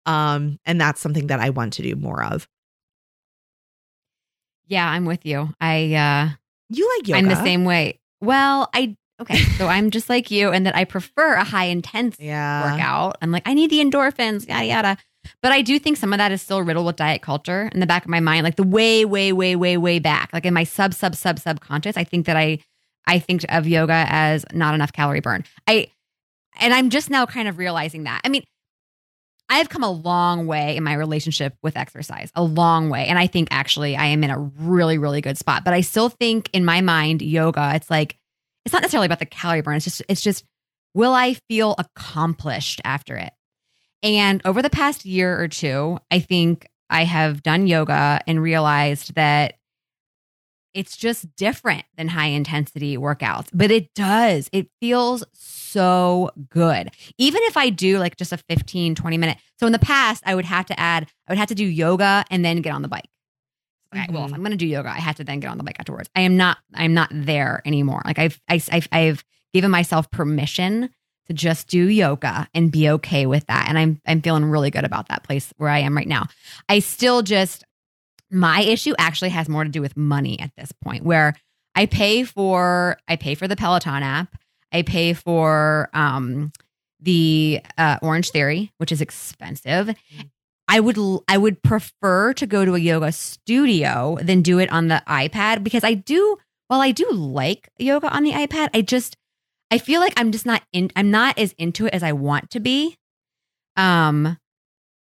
Um, 0.06 0.58
and 0.64 0.80
that's 0.80 1.00
something 1.00 1.26
that 1.26 1.40
I 1.40 1.50
want 1.50 1.74
to 1.74 1.82
do 1.82 1.96
more 1.96 2.22
of. 2.22 2.48
Yeah, 4.66 4.88
I'm 4.88 5.04
with 5.04 5.26
you. 5.26 5.52
I 5.60 5.94
uh 5.94 6.34
You 6.70 6.90
like 6.96 7.08
yoga. 7.08 7.18
I'm 7.18 7.28
the 7.28 7.42
same 7.42 7.64
way. 7.64 8.00
Well, 8.20 8.70
I 8.72 8.96
okay, 9.20 9.38
so 9.58 9.66
I'm 9.66 9.90
just 9.90 10.08
like 10.08 10.30
you 10.30 10.50
and 10.50 10.66
that 10.66 10.76
I 10.76 10.84
prefer 10.84 11.34
a 11.34 11.44
high 11.44 11.66
intense 11.66 12.18
yeah. 12.18 12.72
workout. 12.72 13.16
I'm 13.22 13.30
like, 13.30 13.42
I 13.46 13.54
need 13.54 13.70
the 13.70 13.80
endorphins, 13.80 14.48
yada 14.48 14.66
yada. 14.66 14.96
But 15.40 15.52
I 15.52 15.62
do 15.62 15.78
think 15.78 15.96
some 15.96 16.12
of 16.12 16.18
that 16.18 16.32
is 16.32 16.42
still 16.42 16.62
riddled 16.62 16.86
with 16.86 16.96
diet 16.96 17.22
culture 17.22 17.70
in 17.72 17.80
the 17.80 17.86
back 17.86 18.04
of 18.04 18.10
my 18.10 18.20
mind, 18.20 18.44
like 18.44 18.56
the 18.56 18.62
way, 18.62 19.04
way, 19.04 19.32
way, 19.32 19.56
way, 19.56 19.76
way 19.76 19.98
back. 19.98 20.30
Like 20.32 20.44
in 20.44 20.52
my 20.52 20.64
sub, 20.64 20.92
sub, 20.92 21.14
sub, 21.14 21.38
subconscious, 21.38 21.96
I 21.96 22.04
think 22.04 22.26
that 22.26 22.36
I 22.36 22.58
I 23.06 23.18
think 23.18 23.44
of 23.48 23.66
yoga 23.66 24.06
as 24.08 24.44
not 24.52 24.74
enough 24.74 24.92
calorie 24.92 25.20
burn. 25.20 25.44
I 25.66 25.88
and 26.60 26.72
I'm 26.72 26.90
just 26.90 27.10
now 27.10 27.26
kind 27.26 27.48
of 27.48 27.58
realizing 27.58 28.04
that. 28.04 28.20
I 28.24 28.28
mean, 28.28 28.44
I 29.48 29.58
have 29.58 29.68
come 29.68 29.82
a 29.82 29.90
long 29.90 30.46
way 30.46 30.76
in 30.76 30.84
my 30.84 30.94
relationship 30.94 31.54
with 31.62 31.76
exercise, 31.76 32.30
a 32.34 32.42
long 32.42 32.88
way. 32.88 33.06
And 33.06 33.18
I 33.18 33.26
think 33.26 33.48
actually 33.50 33.96
I 33.96 34.06
am 34.06 34.24
in 34.24 34.30
a 34.30 34.38
really, 34.38 34.98
really 34.98 35.20
good 35.20 35.36
spot. 35.36 35.64
But 35.64 35.74
I 35.74 35.82
still 35.82 36.08
think 36.08 36.48
in 36.52 36.64
my 36.64 36.80
mind, 36.80 37.20
yoga, 37.20 37.72
it's 37.74 37.90
like, 37.90 38.16
it's 38.64 38.72
not 38.72 38.82
necessarily 38.82 39.06
about 39.06 39.18
the 39.18 39.26
calorie 39.26 39.60
burn. 39.60 39.76
It's 39.76 39.84
just, 39.84 40.02
it's 40.08 40.22
just, 40.22 40.44
will 40.94 41.12
I 41.12 41.34
feel 41.48 41.74
accomplished 41.78 42.80
after 42.84 43.16
it? 43.16 43.32
And 44.02 44.42
over 44.44 44.62
the 44.62 44.70
past 44.70 45.04
year 45.04 45.40
or 45.40 45.48
two, 45.48 45.98
I 46.10 46.20
think 46.20 46.68
I 46.90 47.04
have 47.04 47.42
done 47.42 47.66
yoga 47.66 48.20
and 48.26 48.42
realized 48.42 49.14
that 49.14 49.54
it's 50.74 50.96
just 50.96 51.34
different 51.36 51.84
than 51.96 52.08
high 52.08 52.26
intensity 52.26 52.96
workouts, 52.96 53.48
but 53.54 53.70
it 53.70 53.94
does. 53.94 54.50
It 54.52 54.68
feels 54.80 55.24
so 55.32 56.30
good. 56.50 56.90
Even 57.16 57.40
if 57.44 57.56
I 57.56 57.70
do 57.70 57.98
like 57.98 58.16
just 58.16 58.32
a 58.32 58.38
15, 58.48 58.96
20 58.96 59.18
minute. 59.18 59.38
So 59.60 59.66
in 59.66 59.72
the 59.72 59.78
past, 59.78 60.22
I 60.26 60.34
would 60.34 60.44
have 60.44 60.66
to 60.66 60.78
add, 60.78 61.08
I 61.28 61.32
would 61.32 61.38
have 61.38 61.48
to 61.48 61.54
do 61.54 61.64
yoga 61.64 62.24
and 62.28 62.44
then 62.44 62.60
get 62.60 62.74
on 62.74 62.82
the 62.82 62.88
bike. 62.88 63.08
Well, 64.10 64.24
if 64.24 64.30
Mhm. 64.30 64.34
I'm 64.34 64.40
going 64.40 64.50
to 64.52 64.56
do 64.56 64.66
yoga, 64.66 64.88
I 64.90 64.98
have 64.98 65.16
to 65.16 65.24
then 65.24 65.40
get 65.40 65.50
on 65.50 65.58
the 65.58 65.64
bike 65.64 65.76
afterwards. 65.78 66.08
I 66.14 66.22
am 66.22 66.36
not. 66.36 66.58
I'm 66.74 66.94
not 66.94 67.08
there 67.12 67.62
anymore. 67.64 68.02
Like 68.04 68.18
I've 68.18 68.40
I, 68.48 68.60
I've, 68.70 68.88
I've 68.92 69.24
given 69.52 69.70
myself 69.70 70.10
permission 70.10 70.90
to 71.26 71.32
just 71.32 71.68
do 71.68 71.88
yoga 71.88 72.48
and 72.54 72.70
be 72.70 72.88
okay 72.90 73.24
with 73.26 73.46
that, 73.46 73.66
and 73.68 73.78
I'm 73.78 74.00
I'm 74.06 74.20
feeling 74.20 74.44
really 74.44 74.70
good 74.70 74.84
about 74.84 75.08
that 75.08 75.22
place 75.24 75.52
where 75.56 75.70
I 75.70 75.78
am 75.78 75.96
right 75.96 76.08
now. 76.08 76.26
I 76.68 76.80
still 76.80 77.22
just 77.22 77.64
my 78.30 78.60
issue 78.62 78.94
actually 78.98 79.30
has 79.30 79.48
more 79.48 79.64
to 79.64 79.70
do 79.70 79.80
with 79.80 79.96
money 79.96 80.38
at 80.40 80.50
this 80.56 80.72
point, 80.72 81.04
where 81.04 81.34
I 81.74 81.86
pay 81.86 82.24
for 82.24 82.98
I 83.08 83.16
pay 83.16 83.34
for 83.34 83.48
the 83.48 83.56
Peloton 83.56 84.02
app. 84.02 84.34
I 84.72 84.82
pay 84.82 85.12
for 85.12 85.88
um, 85.94 86.50
the 87.00 87.60
uh, 87.78 87.98
Orange 88.02 88.30
Theory, 88.30 88.72
which 88.78 88.90
is 88.92 89.00
expensive. 89.00 89.94
I 90.68 90.80
would 90.80 90.98
I 91.28 91.38
would 91.38 91.62
prefer 91.62 92.32
to 92.34 92.46
go 92.46 92.64
to 92.64 92.74
a 92.74 92.78
yoga 92.78 93.12
studio 93.12 94.18
than 94.22 94.42
do 94.42 94.58
it 94.58 94.70
on 94.70 94.88
the 94.88 95.02
iPad 95.06 95.62
because 95.62 95.84
I 95.84 95.94
do 95.94 96.38
while 96.68 96.80
I 96.80 96.90
do 96.90 97.10
like 97.10 97.68
yoga 97.78 98.08
on 98.08 98.24
the 98.24 98.32
iPad, 98.32 98.70
I 98.74 98.82
just 98.82 99.16
I 99.70 99.78
feel 99.78 100.00
like 100.00 100.14
I'm 100.16 100.32
just 100.32 100.46
not 100.46 100.62
in 100.72 100.90
I'm 100.96 101.10
not 101.10 101.38
as 101.38 101.52
into 101.58 101.86
it 101.86 101.94
as 101.94 102.02
I 102.02 102.12
want 102.12 102.50
to 102.50 102.60
be. 102.60 102.96
Um 103.76 104.38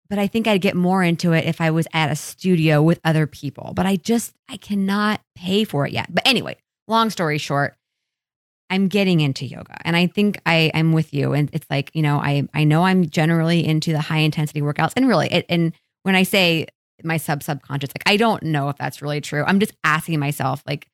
but 0.09 0.19
I 0.19 0.27
think 0.27 0.49
I'd 0.49 0.61
get 0.61 0.75
more 0.75 1.05
into 1.05 1.33
it 1.33 1.45
if 1.45 1.61
I 1.61 1.71
was 1.71 1.87
at 1.93 2.11
a 2.11 2.17
studio 2.17 2.83
with 2.83 3.01
other 3.05 3.27
people. 3.27 3.73
But 3.75 3.87
I 3.87 3.97
just 3.97 4.35
I 4.49 4.57
cannot 4.57 5.21
pay 5.37 5.65
for 5.65 5.87
it 5.87 5.93
yet. 5.93 6.13
But 6.13 6.27
anyway, 6.27 6.57
long 6.89 7.11
story 7.11 7.39
short, 7.39 7.77
I'm 8.71 8.87
getting 8.87 9.21
into 9.21 9.45
yoga 9.45 9.77
and 9.85 9.97
I 9.97 10.07
think 10.07 10.41
I 10.47 10.71
I'm 10.75 10.93
with 10.93 11.13
you 11.13 11.33
and 11.33 11.51
it's 11.53 11.67
like, 11.69 11.91
you 11.93 12.03
know, 12.03 12.19
I 12.19 12.49
I 12.55 12.65
know 12.65 12.85
I'm 12.85 13.09
generally 13.11 13.67
into 13.67 13.93
the 13.93 14.01
high 14.01 14.19
intensity 14.19 14.61
workouts 14.63 14.93
and 14.97 15.09
really 15.09 15.31
it, 15.33 15.45
and 15.49 15.73
when 16.05 16.15
I 16.15 16.23
say 16.23 16.67
my 17.03 17.17
sub 17.17 17.43
subconscious 17.43 17.91
like 17.91 18.03
I 18.07 18.17
don't 18.17 18.43
know 18.45 18.69
if 18.69 18.77
that's 18.77 19.03
really 19.03 19.21
true. 19.21 19.45
I'm 19.47 19.59
just 19.59 19.73
asking 19.85 20.21
myself 20.21 20.63
like 20.67 20.87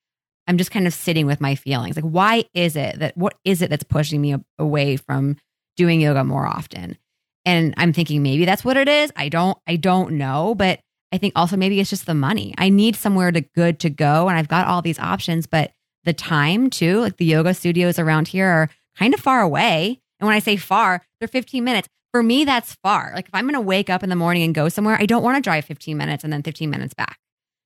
I'm 0.48 0.56
just 0.56 0.70
kind 0.70 0.86
of 0.86 0.94
sitting 0.94 1.26
with 1.26 1.40
my 1.40 1.54
feelings. 1.54 1.96
Like 1.96 2.04
why 2.04 2.44
is 2.54 2.76
it 2.76 2.98
that 2.98 3.16
what 3.16 3.34
is 3.44 3.60
it 3.60 3.70
that's 3.70 3.84
pushing 3.84 4.20
me 4.20 4.36
away 4.58 4.96
from 4.96 5.36
doing 5.76 6.00
yoga 6.00 6.24
more 6.24 6.46
often? 6.46 6.96
And 7.44 7.74
I'm 7.76 7.92
thinking 7.92 8.22
maybe 8.22 8.44
that's 8.44 8.64
what 8.64 8.76
it 8.76 8.88
is. 8.88 9.12
I 9.16 9.28
don't 9.28 9.58
I 9.66 9.76
don't 9.76 10.12
know, 10.12 10.54
but 10.54 10.80
I 11.12 11.18
think 11.18 11.34
also 11.36 11.56
maybe 11.56 11.78
it's 11.78 11.90
just 11.90 12.06
the 12.06 12.14
money. 12.14 12.54
I 12.58 12.68
need 12.68 12.96
somewhere 12.96 13.30
to 13.30 13.40
good 13.40 13.80
to 13.80 13.90
go 13.90 14.28
and 14.28 14.38
I've 14.38 14.48
got 14.48 14.66
all 14.66 14.82
these 14.82 14.98
options, 14.98 15.46
but 15.46 15.72
the 16.06 16.14
time 16.14 16.70
too, 16.70 17.00
like 17.00 17.18
the 17.18 17.26
yoga 17.26 17.52
studios 17.52 17.98
around 17.98 18.28
here 18.28 18.46
are 18.46 18.70
kind 18.96 19.12
of 19.12 19.20
far 19.20 19.42
away. 19.42 20.00
And 20.18 20.26
when 20.26 20.34
I 20.34 20.38
say 20.38 20.56
far, 20.56 21.02
they're 21.18 21.28
15 21.28 21.62
minutes. 21.62 21.88
For 22.12 22.22
me, 22.22 22.44
that's 22.44 22.74
far. 22.76 23.12
Like 23.14 23.26
if 23.26 23.34
I'm 23.34 23.44
going 23.44 23.54
to 23.54 23.60
wake 23.60 23.90
up 23.90 24.02
in 24.02 24.08
the 24.08 24.16
morning 24.16 24.42
and 24.42 24.54
go 24.54 24.70
somewhere, 24.70 24.96
I 24.98 25.04
don't 25.04 25.22
want 25.22 25.36
to 25.36 25.42
drive 25.42 25.66
15 25.66 25.96
minutes 25.96 26.24
and 26.24 26.32
then 26.32 26.42
15 26.42 26.70
minutes 26.70 26.94
back. 26.94 27.18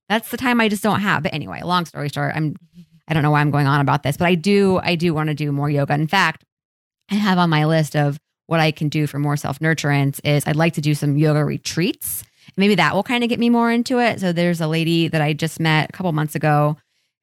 That's 0.09 0.29
the 0.29 0.37
time 0.37 0.59
I 0.59 0.67
just 0.67 0.83
don't 0.83 0.99
have. 0.99 1.23
But 1.23 1.33
anyway, 1.33 1.61
long 1.63 1.85
story 1.85 2.09
short, 2.09 2.35
I'm 2.35 2.57
I 3.07 3.13
don't 3.13 3.23
know 3.23 3.31
why 3.31 3.41
I'm 3.41 3.51
going 3.51 3.67
on 3.67 3.79
about 3.79 4.03
this, 4.03 4.17
but 4.17 4.27
I 4.27 4.35
do 4.35 4.79
I 4.83 4.95
do 4.95 5.13
want 5.13 5.29
to 5.29 5.33
do 5.33 5.51
more 5.53 5.69
yoga. 5.69 5.93
In 5.93 6.07
fact, 6.07 6.43
I 7.09 7.15
have 7.15 7.37
on 7.37 7.49
my 7.49 7.65
list 7.65 7.95
of 7.95 8.17
what 8.47 8.59
I 8.59 8.71
can 8.71 8.89
do 8.89 9.07
for 9.07 9.19
more 9.19 9.37
self 9.37 9.59
nurturance 9.59 10.19
is 10.25 10.45
I'd 10.45 10.57
like 10.57 10.73
to 10.73 10.81
do 10.81 10.95
some 10.95 11.15
yoga 11.15 11.45
retreats. 11.45 12.23
Maybe 12.57 12.75
that 12.75 12.93
will 12.93 13.03
kind 13.03 13.23
of 13.23 13.29
get 13.29 13.39
me 13.39 13.49
more 13.49 13.71
into 13.71 13.99
it. 13.99 14.19
So 14.19 14.33
there's 14.33 14.59
a 14.59 14.67
lady 14.67 15.07
that 15.07 15.21
I 15.21 15.31
just 15.31 15.59
met 15.59 15.89
a 15.89 15.93
couple 15.93 16.11
months 16.11 16.35
ago 16.35 16.75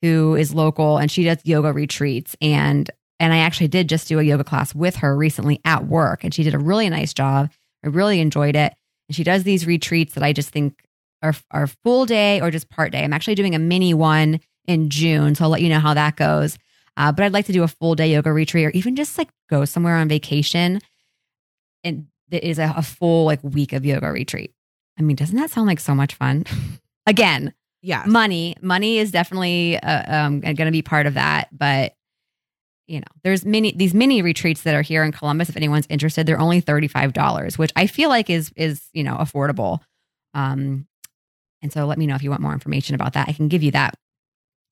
who 0.02 0.34
is 0.36 0.54
local 0.54 0.98
and 0.98 1.10
she 1.10 1.24
does 1.24 1.38
yoga 1.44 1.72
retreats 1.72 2.36
and 2.40 2.90
and 3.20 3.32
I 3.32 3.38
actually 3.38 3.68
did 3.68 3.88
just 3.88 4.06
do 4.06 4.20
a 4.20 4.22
yoga 4.22 4.44
class 4.44 4.74
with 4.74 4.96
her 4.96 5.16
recently 5.16 5.60
at 5.64 5.86
work 5.86 6.22
and 6.22 6.32
she 6.32 6.44
did 6.44 6.54
a 6.54 6.58
really 6.58 6.88
nice 6.88 7.12
job. 7.12 7.50
I 7.84 7.88
really 7.88 8.20
enjoyed 8.20 8.54
it. 8.54 8.74
And 9.08 9.16
she 9.16 9.24
does 9.24 9.42
these 9.42 9.66
retreats 9.66 10.14
that 10.14 10.22
I 10.22 10.32
just 10.32 10.50
think 10.50 10.84
are 11.22 11.34
are 11.50 11.66
full 11.66 12.06
day 12.06 12.40
or 12.40 12.50
just 12.50 12.70
part 12.70 12.92
day. 12.92 13.02
I'm 13.02 13.12
actually 13.12 13.34
doing 13.34 13.54
a 13.54 13.58
mini 13.58 13.94
one 13.94 14.40
in 14.66 14.90
June, 14.90 15.34
so 15.34 15.44
I'll 15.44 15.50
let 15.50 15.62
you 15.62 15.68
know 15.68 15.80
how 15.80 15.94
that 15.94 16.16
goes. 16.16 16.58
Uh, 16.96 17.12
but 17.12 17.24
I'd 17.24 17.32
like 17.32 17.46
to 17.46 17.52
do 17.52 17.62
a 17.62 17.68
full 17.68 17.94
day 17.94 18.12
yoga 18.12 18.32
retreat 18.32 18.66
or 18.66 18.70
even 18.70 18.96
just 18.96 19.18
like 19.18 19.28
go 19.48 19.64
somewhere 19.64 19.96
on 19.96 20.08
vacation 20.08 20.80
and 21.84 22.06
it 22.30 22.44
is 22.44 22.58
a, 22.58 22.74
a 22.76 22.82
full 22.82 23.24
like 23.24 23.42
week 23.42 23.72
of 23.72 23.84
yoga 23.84 24.10
retreat. 24.10 24.52
I 24.98 25.02
mean, 25.02 25.16
doesn't 25.16 25.36
that 25.36 25.50
sound 25.50 25.66
like 25.66 25.80
so 25.80 25.94
much 25.94 26.14
fun? 26.14 26.44
Again, 27.06 27.54
Yeah. 27.82 28.02
money 28.06 28.56
money 28.60 28.98
is 28.98 29.10
definitely 29.10 29.78
uh, 29.78 30.26
um, 30.26 30.40
going 30.40 30.56
to 30.56 30.70
be 30.70 30.82
part 30.82 31.06
of 31.06 31.14
that 31.14 31.48
but 31.56 31.94
you 32.86 33.00
know 33.00 33.06
there's 33.22 33.44
many 33.44 33.72
these 33.72 33.94
mini 33.94 34.22
retreats 34.22 34.62
that 34.62 34.74
are 34.74 34.82
here 34.82 35.04
in 35.04 35.12
columbus 35.12 35.48
if 35.48 35.56
anyone's 35.56 35.86
interested 35.88 36.26
they're 36.26 36.40
only 36.40 36.60
$35 36.60 37.58
which 37.58 37.72
i 37.76 37.86
feel 37.86 38.08
like 38.08 38.30
is 38.30 38.50
is 38.56 38.82
you 38.92 39.04
know 39.04 39.16
affordable 39.16 39.80
um 40.34 40.86
and 41.62 41.72
so 41.72 41.86
let 41.86 41.98
me 41.98 42.06
know 42.06 42.14
if 42.14 42.22
you 42.22 42.30
want 42.30 42.42
more 42.42 42.52
information 42.52 42.94
about 42.94 43.12
that 43.12 43.28
i 43.28 43.32
can 43.32 43.48
give 43.48 43.62
you 43.62 43.70
that 43.70 43.94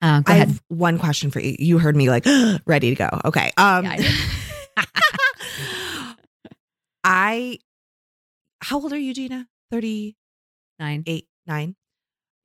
uh, 0.03 0.21
go 0.21 0.33
I 0.33 0.37
ahead 0.37 0.49
have 0.49 0.63
one 0.69 0.99
question 0.99 1.31
for 1.31 1.41
you. 1.41 1.57
You 1.59 1.79
heard 1.79 1.97
me 1.97 2.11
like 2.11 2.27
ready 2.67 2.91
to 2.91 2.97
go. 2.97 3.09
Okay. 3.25 3.51
Um 3.57 3.85
Yeah, 3.85 3.97
I 4.77 6.15
I 7.05 7.59
how 8.61 8.81
old 8.81 8.93
are 8.93 8.99
you, 8.99 9.15
Gina? 9.15 9.49
38, 9.71 11.27
nine 11.47 11.77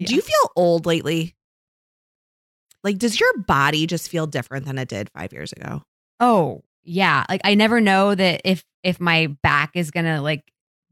9. 0.02 0.06
Yeah. 0.06 0.08
Do 0.08 0.16
you 0.16 0.22
feel 0.22 0.52
old 0.56 0.86
lately? 0.86 1.36
Like 2.84 2.98
does 2.98 3.20
your 3.20 3.38
body 3.48 3.86
just 3.88 4.10
feel 4.10 4.28
different 4.28 4.66
than 4.66 4.78
it 4.78 4.90
did 4.90 5.10
5 5.12 5.34
years 5.34 5.52
ago? 5.52 5.84
oh 6.22 6.62
yeah 6.84 7.26
like 7.28 7.42
i 7.44 7.54
never 7.54 7.82
know 7.82 8.16
that 8.16 8.42
if 8.46 8.64
if 8.84 9.02
my 9.02 9.28
back 9.44 9.72
is 9.76 9.92
gonna 9.92 10.22
like 10.22 10.44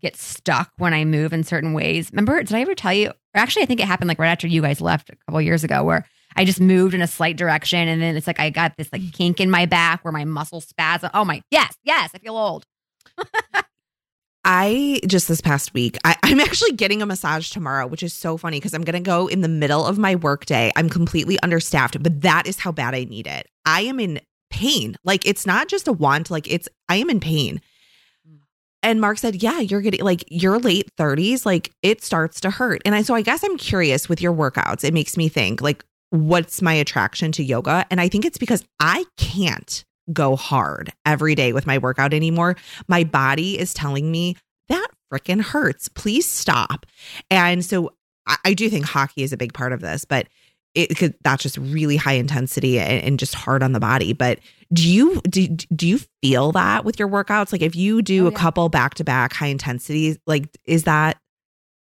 get 0.02 0.18
stuck 0.18 0.72
when 0.78 0.94
i 0.94 1.06
move 1.06 1.32
in 1.32 1.44
certain 1.44 1.74
ways 1.74 2.10
remember 2.12 2.42
did 2.44 2.54
i 2.54 2.62
ever 2.62 2.76
tell 2.76 2.94
you 2.94 3.08
or 3.08 3.14
actually 3.36 3.62
i 3.62 3.66
think 3.66 3.80
it 3.80 3.86
happened 3.86 4.10
like 4.10 4.20
right 4.20 4.30
after 4.30 4.48
you 4.48 4.62
guys 4.62 4.82
left 4.82 5.10
a 5.10 5.16
couple 5.28 5.42
years 5.42 5.64
ago 5.64 5.84
where 5.84 6.06
i 6.36 6.44
just 6.44 6.60
moved 6.60 6.94
in 6.94 7.02
a 7.02 7.08
slight 7.08 7.38
direction 7.38 7.88
and 7.88 8.02
then 8.02 8.18
it's 8.18 8.28
like 8.28 8.40
i 8.40 8.50
got 8.50 8.76
this 8.78 8.90
like 8.92 9.02
mm. 9.02 9.14
kink 9.14 9.40
in 9.40 9.50
my 9.50 9.66
back 9.66 10.04
where 10.04 10.12
my 10.12 10.26
muscle 10.26 10.62
spasm 10.62 11.10
oh 11.14 11.24
my 11.24 11.42
yes 11.52 11.76
yes 11.84 12.10
i 12.14 12.18
feel 12.18 12.38
old 12.38 12.66
I 14.52 15.00
just 15.06 15.28
this 15.28 15.42
past 15.42 15.76
week, 15.76 15.96
I, 16.04 16.16
I'm 16.24 16.40
actually 16.40 16.72
getting 16.72 17.04
a 17.04 17.06
massage 17.06 17.52
tomorrow, 17.52 17.86
which 17.86 18.02
is 18.02 18.14
so 18.14 18.36
funny 18.36 18.58
because 18.58 18.74
I'm 18.74 18.84
going 18.84 19.02
to 19.02 19.08
go 19.08 19.28
in 19.28 19.42
the 19.42 19.48
middle 19.48 19.86
of 19.86 20.00
my 20.00 20.16
workday. 20.16 20.72
I'm 20.76 20.90
completely 20.90 21.40
understaffed, 21.42 22.02
but 22.02 22.22
that 22.22 22.48
is 22.48 22.58
how 22.58 22.72
bad 22.72 22.96
I 22.96 23.04
need 23.04 23.28
it. 23.28 23.48
I 23.66 23.82
am 23.82 24.00
in 24.00 24.20
pain. 24.50 24.96
Like 25.04 25.26
it's 25.28 25.46
not 25.46 25.68
just 25.68 25.88
a 25.88 25.94
want, 25.94 26.32
like 26.32 26.52
it's, 26.52 26.68
I 26.90 26.96
am 26.96 27.12
in 27.12 27.20
pain. 27.20 27.62
Mm. 28.28 28.40
And 28.82 29.00
Mark 29.00 29.20
said, 29.20 29.36
Yeah, 29.36 29.60
you're 29.60 29.82
getting 29.82 30.04
like 30.04 30.24
your 30.30 30.58
late 30.58 30.90
30s, 30.98 31.46
like 31.46 31.72
it 31.84 32.04
starts 32.04 32.42
to 32.42 32.50
hurt. 32.50 32.82
And 32.86 32.96
I, 32.96 33.04
so 33.04 33.14
I 33.14 33.22
guess 33.22 33.44
I'm 33.44 33.58
curious 33.58 34.10
with 34.10 34.20
your 34.20 34.34
workouts. 34.34 34.84
It 34.84 34.96
makes 34.96 35.16
me 35.16 35.30
think, 35.30 35.62
like, 35.62 35.86
what's 36.10 36.64
my 36.64 36.74
attraction 36.74 37.32
to 37.34 37.44
yoga? 37.44 37.86
And 37.92 38.02
I 38.02 38.10
think 38.10 38.26
it's 38.26 38.40
because 38.40 38.66
I 38.80 39.06
can't 39.16 39.86
go 40.14 40.36
hard 40.36 40.92
every 41.06 41.36
day 41.36 41.54
with 41.54 41.68
my 41.68 41.78
workout 41.78 42.14
anymore. 42.14 42.56
My 42.88 43.04
body 43.04 43.58
is 43.60 43.74
telling 43.74 44.12
me 44.12 44.36
that 44.70 44.88
freaking 45.12 45.42
hurts. 45.42 45.88
Please 45.90 46.30
stop. 46.30 46.86
And 47.30 47.64
so 47.66 47.92
I, 48.28 48.38
I 48.46 48.54
do 48.54 48.70
think 48.70 48.86
hockey 48.86 49.24
is 49.24 49.34
a 49.34 49.38
big 49.38 49.54
part 49.54 49.74
of 49.74 49.82
this, 49.82 50.06
but 50.06 50.28
it 50.76 50.96
could 50.98 51.16
that's 51.24 51.42
just 51.44 51.58
really 51.58 51.96
high 51.98 52.14
intensity 52.14 52.80
and, 52.80 53.04
and 53.04 53.20
just 53.20 53.34
hard 53.34 53.64
on 53.64 53.72
the 53.72 53.80
body. 53.80 54.14
But 54.14 54.40
do 54.72 54.88
you 54.88 55.20
do, 55.22 55.48
do 55.48 55.88
you 55.88 56.00
feel 56.22 56.52
that 56.52 56.86
with 56.86 57.00
your 57.00 57.08
workouts? 57.10 57.52
Like 57.52 57.64
if 57.64 57.76
you 57.76 58.02
do 58.04 58.26
Oh, 58.26 58.28
a 58.28 58.32
yeah. 58.32 58.38
couple 58.38 58.70
back 58.70 58.94
to 58.96 59.04
back 59.04 59.34
high 59.34 59.48
intensities, 59.48 60.18
like 60.28 60.48
is 60.66 60.84
that 60.84 61.18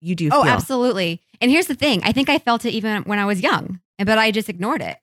you 0.03 0.15
do 0.15 0.29
oh 0.31 0.41
feel 0.41 0.51
absolutely 0.51 1.21
and 1.41 1.51
here's 1.51 1.67
the 1.67 1.75
thing 1.75 2.01
i 2.03 2.11
think 2.11 2.27
i 2.27 2.39
felt 2.39 2.65
it 2.65 2.71
even 2.71 3.03
when 3.03 3.19
i 3.19 3.25
was 3.25 3.39
young 3.39 3.79
but 3.99 4.17
i 4.17 4.31
just 4.31 4.49
ignored 4.49 4.81
it 4.81 4.97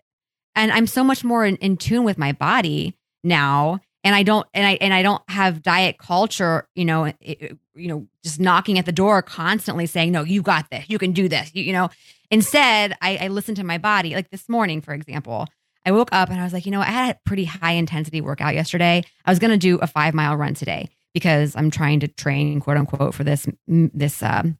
and 0.56 0.72
i'm 0.72 0.88
so 0.88 1.04
much 1.04 1.22
more 1.22 1.44
in, 1.46 1.54
in 1.58 1.76
tune 1.76 2.02
with 2.02 2.18
my 2.18 2.32
body 2.32 2.97
now. 3.24 3.80
And 4.04 4.14
i 4.14 4.22
don't 4.22 4.46
and 4.54 4.64
i 4.64 4.78
and 4.80 4.94
i 4.94 5.02
don't 5.02 5.22
have 5.28 5.60
diet 5.60 5.98
culture 5.98 6.66
you 6.76 6.84
know 6.84 7.06
it- 7.20 7.58
you 7.74 7.88
know 7.88 8.06
just 8.22 8.38
knocking 8.40 8.78
at 8.78 8.86
the 8.86 8.92
door 8.92 9.20
constantly 9.22 9.86
saying 9.86 10.12
no 10.12 10.22
you 10.22 10.40
got 10.40 10.70
this. 10.70 10.84
You 10.88 10.98
can 10.98 11.12
do 11.12 11.28
this. 11.28 11.50
You, 11.52 11.64
you 11.64 11.72
know? 11.72 11.90
Instead 12.30 12.94
I, 13.02 13.16
I 13.22 13.28
listen 13.28 13.54
to 13.56 13.64
my 13.64 13.76
body. 13.78 14.14
Like 14.14 14.30
this 14.30 14.48
morning 14.48 14.80
for 14.80 14.94
example 14.94 15.46
i 15.84 15.90
woke 15.92 16.08
up 16.12 16.30
and 16.30 16.40
i 16.40 16.44
was 16.44 16.52
like 16.52 16.64
you 16.64 16.72
know 16.72 16.80
i 16.80 16.84
had 16.86 17.16
a 17.16 17.18
pretty 17.26 17.44
high 17.44 17.72
intensity 17.72 18.20
workout 18.20 18.54
yesterday. 18.54 19.02
I 19.24 19.30
was 19.30 19.38
going 19.40 19.50
to 19.50 19.58
do 19.58 19.78
a 19.78 19.86
five 19.86 20.14
mile 20.14 20.36
run 20.36 20.54
today 20.54 20.88
because 21.12 21.56
i'm 21.56 21.70
trying 21.70 22.00
to 22.00 22.08
train 22.08 22.60
quote 22.60 22.76
unquote 22.76 23.14
for 23.14 23.24
this 23.24 23.46
this 23.66 24.22
um 24.22 24.56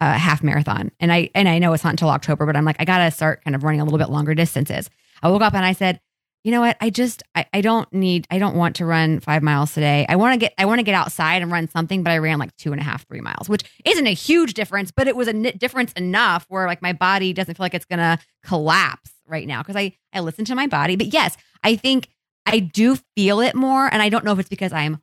uh, 0.00 0.12
half 0.12 0.42
marathon. 0.42 0.90
And 1.00 1.12
i 1.12 1.30
and 1.34 1.48
i 1.48 1.58
know 1.58 1.72
it's 1.72 1.82
not 1.84 1.90
until 1.94 2.10
october 2.10 2.44
but 2.46 2.56
i'm 2.56 2.64
like 2.66 2.76
i 2.78 2.84
gotta 2.84 3.10
start 3.10 3.42
kind 3.42 3.54
of 3.56 3.64
running 3.64 3.80
a 3.80 3.84
little 3.84 3.98
bit 3.98 4.10
longer 4.10 4.34
distances. 4.34 4.90
I 5.22 5.30
woke 5.30 5.42
up 5.42 5.54
and 5.54 5.64
i 5.64 5.72
said 5.72 6.00
you 6.44 6.50
know 6.50 6.60
what? 6.60 6.76
I 6.80 6.90
just 6.90 7.22
i, 7.34 7.46
I 7.52 7.60
don't 7.60 7.92
need 7.92 8.26
i 8.30 8.38
don't 8.38 8.56
want 8.56 8.76
to 8.76 8.86
run 8.86 9.20
five 9.20 9.42
miles 9.42 9.74
today. 9.74 10.06
I 10.08 10.16
want 10.16 10.34
to 10.34 10.38
get 10.38 10.54
i 10.58 10.64
want 10.64 10.78
to 10.80 10.82
get 10.82 10.94
outside 10.94 11.42
and 11.42 11.52
run 11.52 11.68
something 11.68 12.02
but 12.02 12.10
i 12.10 12.18
ran 12.18 12.38
like 12.38 12.54
two 12.56 12.72
and 12.72 12.80
a 12.80 12.84
half 12.84 13.06
three 13.06 13.20
miles 13.20 13.48
which 13.48 13.64
isn't 13.84 14.06
a 14.06 14.14
huge 14.14 14.54
difference 14.54 14.90
but 14.90 15.06
it 15.06 15.16
was 15.16 15.28
a 15.28 15.52
difference 15.52 15.92
enough 15.92 16.46
where 16.48 16.66
like 16.66 16.82
my 16.82 16.92
body 16.92 17.32
doesn't 17.32 17.56
feel 17.56 17.64
like 17.64 17.74
it's 17.74 17.84
gonna 17.84 18.18
collapse 18.42 19.10
right 19.26 19.46
now 19.46 19.62
because 19.62 19.76
i 19.76 19.92
i 20.12 20.20
listen 20.20 20.44
to 20.44 20.54
my 20.54 20.66
body. 20.66 20.96
But 20.96 21.12
yes 21.12 21.36
i 21.62 21.76
think 21.76 22.08
i 22.46 22.58
do 22.58 22.96
feel 23.16 23.40
it 23.40 23.54
more 23.54 23.92
and 23.92 24.02
i 24.02 24.08
don't 24.08 24.24
know 24.24 24.32
if 24.32 24.38
it's 24.38 24.48
because 24.48 24.72
i'm 24.72 25.00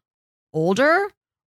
older 0.54 1.08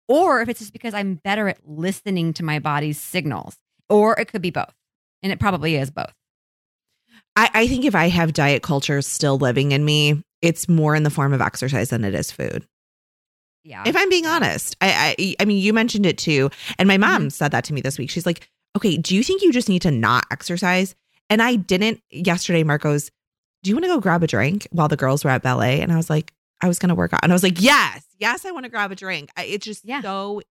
or 0.08 0.40
if 0.40 0.48
it's 0.48 0.60
just 0.60 0.72
because 0.72 0.94
i'm 0.94 1.16
better 1.16 1.48
at 1.48 1.58
listening 1.66 2.32
to 2.34 2.44
my 2.44 2.58
body's 2.58 2.98
signals 2.98 3.56
or 3.88 4.18
it 4.18 4.28
could 4.28 4.42
be 4.42 4.50
both 4.50 4.74
and 5.22 5.32
it 5.32 5.38
probably 5.38 5.76
is 5.76 5.90
both 5.90 6.14
I, 7.36 7.50
I 7.54 7.66
think 7.66 7.84
if 7.84 7.94
I 7.94 8.08
have 8.08 8.32
diet 8.32 8.62
culture 8.62 9.02
still 9.02 9.38
living 9.38 9.72
in 9.72 9.84
me, 9.84 10.22
it's 10.42 10.68
more 10.68 10.94
in 10.94 11.02
the 11.02 11.10
form 11.10 11.32
of 11.32 11.40
exercise 11.40 11.90
than 11.90 12.04
it 12.04 12.14
is 12.14 12.30
food. 12.30 12.66
Yeah. 13.64 13.82
If 13.86 13.96
I'm 13.96 14.08
being 14.10 14.26
honest, 14.26 14.76
I, 14.80 15.14
I, 15.18 15.36
I 15.40 15.44
mean, 15.46 15.58
you 15.58 15.72
mentioned 15.72 16.04
it 16.06 16.18
too, 16.18 16.50
and 16.78 16.86
my 16.86 16.98
mom 16.98 17.22
Mm-hmm. 17.22 17.28
said 17.30 17.50
that 17.52 17.64
to 17.64 17.72
me 17.72 17.80
this 17.80 17.98
week. 17.98 18.10
She's 18.10 18.26
like, 18.26 18.48
"Okay, 18.76 18.96
do 18.98 19.14
you 19.16 19.22
think 19.22 19.42
you 19.42 19.52
just 19.52 19.68
need 19.70 19.82
to 19.82 19.90
not 19.90 20.26
exercise?" 20.30 20.94
And 21.30 21.40
I 21.42 21.56
didn't. 21.56 22.00
Yesterday, 22.10 22.62
Mark 22.62 22.82
goes, 22.82 23.10
"Do 23.62 23.70
you 23.70 23.74
want 23.76 23.84
to 23.84 23.88
go 23.88 24.00
grab 24.00 24.22
a 24.22 24.26
drink 24.26 24.68
while 24.70 24.88
the 24.88 24.98
girls 24.98 25.24
were 25.24 25.30
at 25.30 25.42
ballet?" 25.42 25.80
And 25.80 25.90
I 25.90 25.96
was 25.96 26.10
like, 26.10 26.32
"I 26.60 26.68
was 26.68 26.78
going 26.78 26.90
to 26.90 26.94
work 26.94 27.14
out," 27.14 27.20
and 27.22 27.32
I 27.32 27.34
was 27.34 27.42
like, 27.42 27.60
"Yes, 27.60 28.04
yes, 28.18 28.44
I 28.44 28.50
want 28.50 28.64
to 28.64 28.70
grab 28.70 28.92
a 28.92 28.96
drink." 28.96 29.30
I, 29.36 29.44
it's 29.44 29.64
just 29.64 29.82
Yeah. 29.84 30.02
so. 30.02 30.42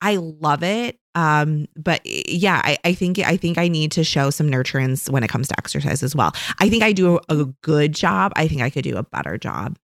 I 0.00 0.16
love 0.16 0.62
it. 0.62 0.98
Um, 1.14 1.66
but 1.76 2.02
yeah, 2.04 2.60
I, 2.62 2.76
I 2.84 2.92
think 2.92 3.18
I 3.20 3.36
think 3.36 3.56
I 3.56 3.68
need 3.68 3.90
to 3.92 4.04
show 4.04 4.28
some 4.30 4.50
nurturance 4.50 5.08
when 5.08 5.22
it 5.24 5.28
comes 5.28 5.48
to 5.48 5.58
exercise 5.58 6.02
as 6.02 6.14
well. 6.14 6.32
I 6.60 6.68
think 6.68 6.82
I 6.82 6.92
do 6.92 7.18
a 7.28 7.46
good 7.62 7.94
job. 7.94 8.32
I 8.36 8.46
think 8.46 8.60
I 8.60 8.68
could 8.68 8.84
do 8.84 8.96
a 8.96 9.02
better 9.02 9.38
job. 9.38 9.78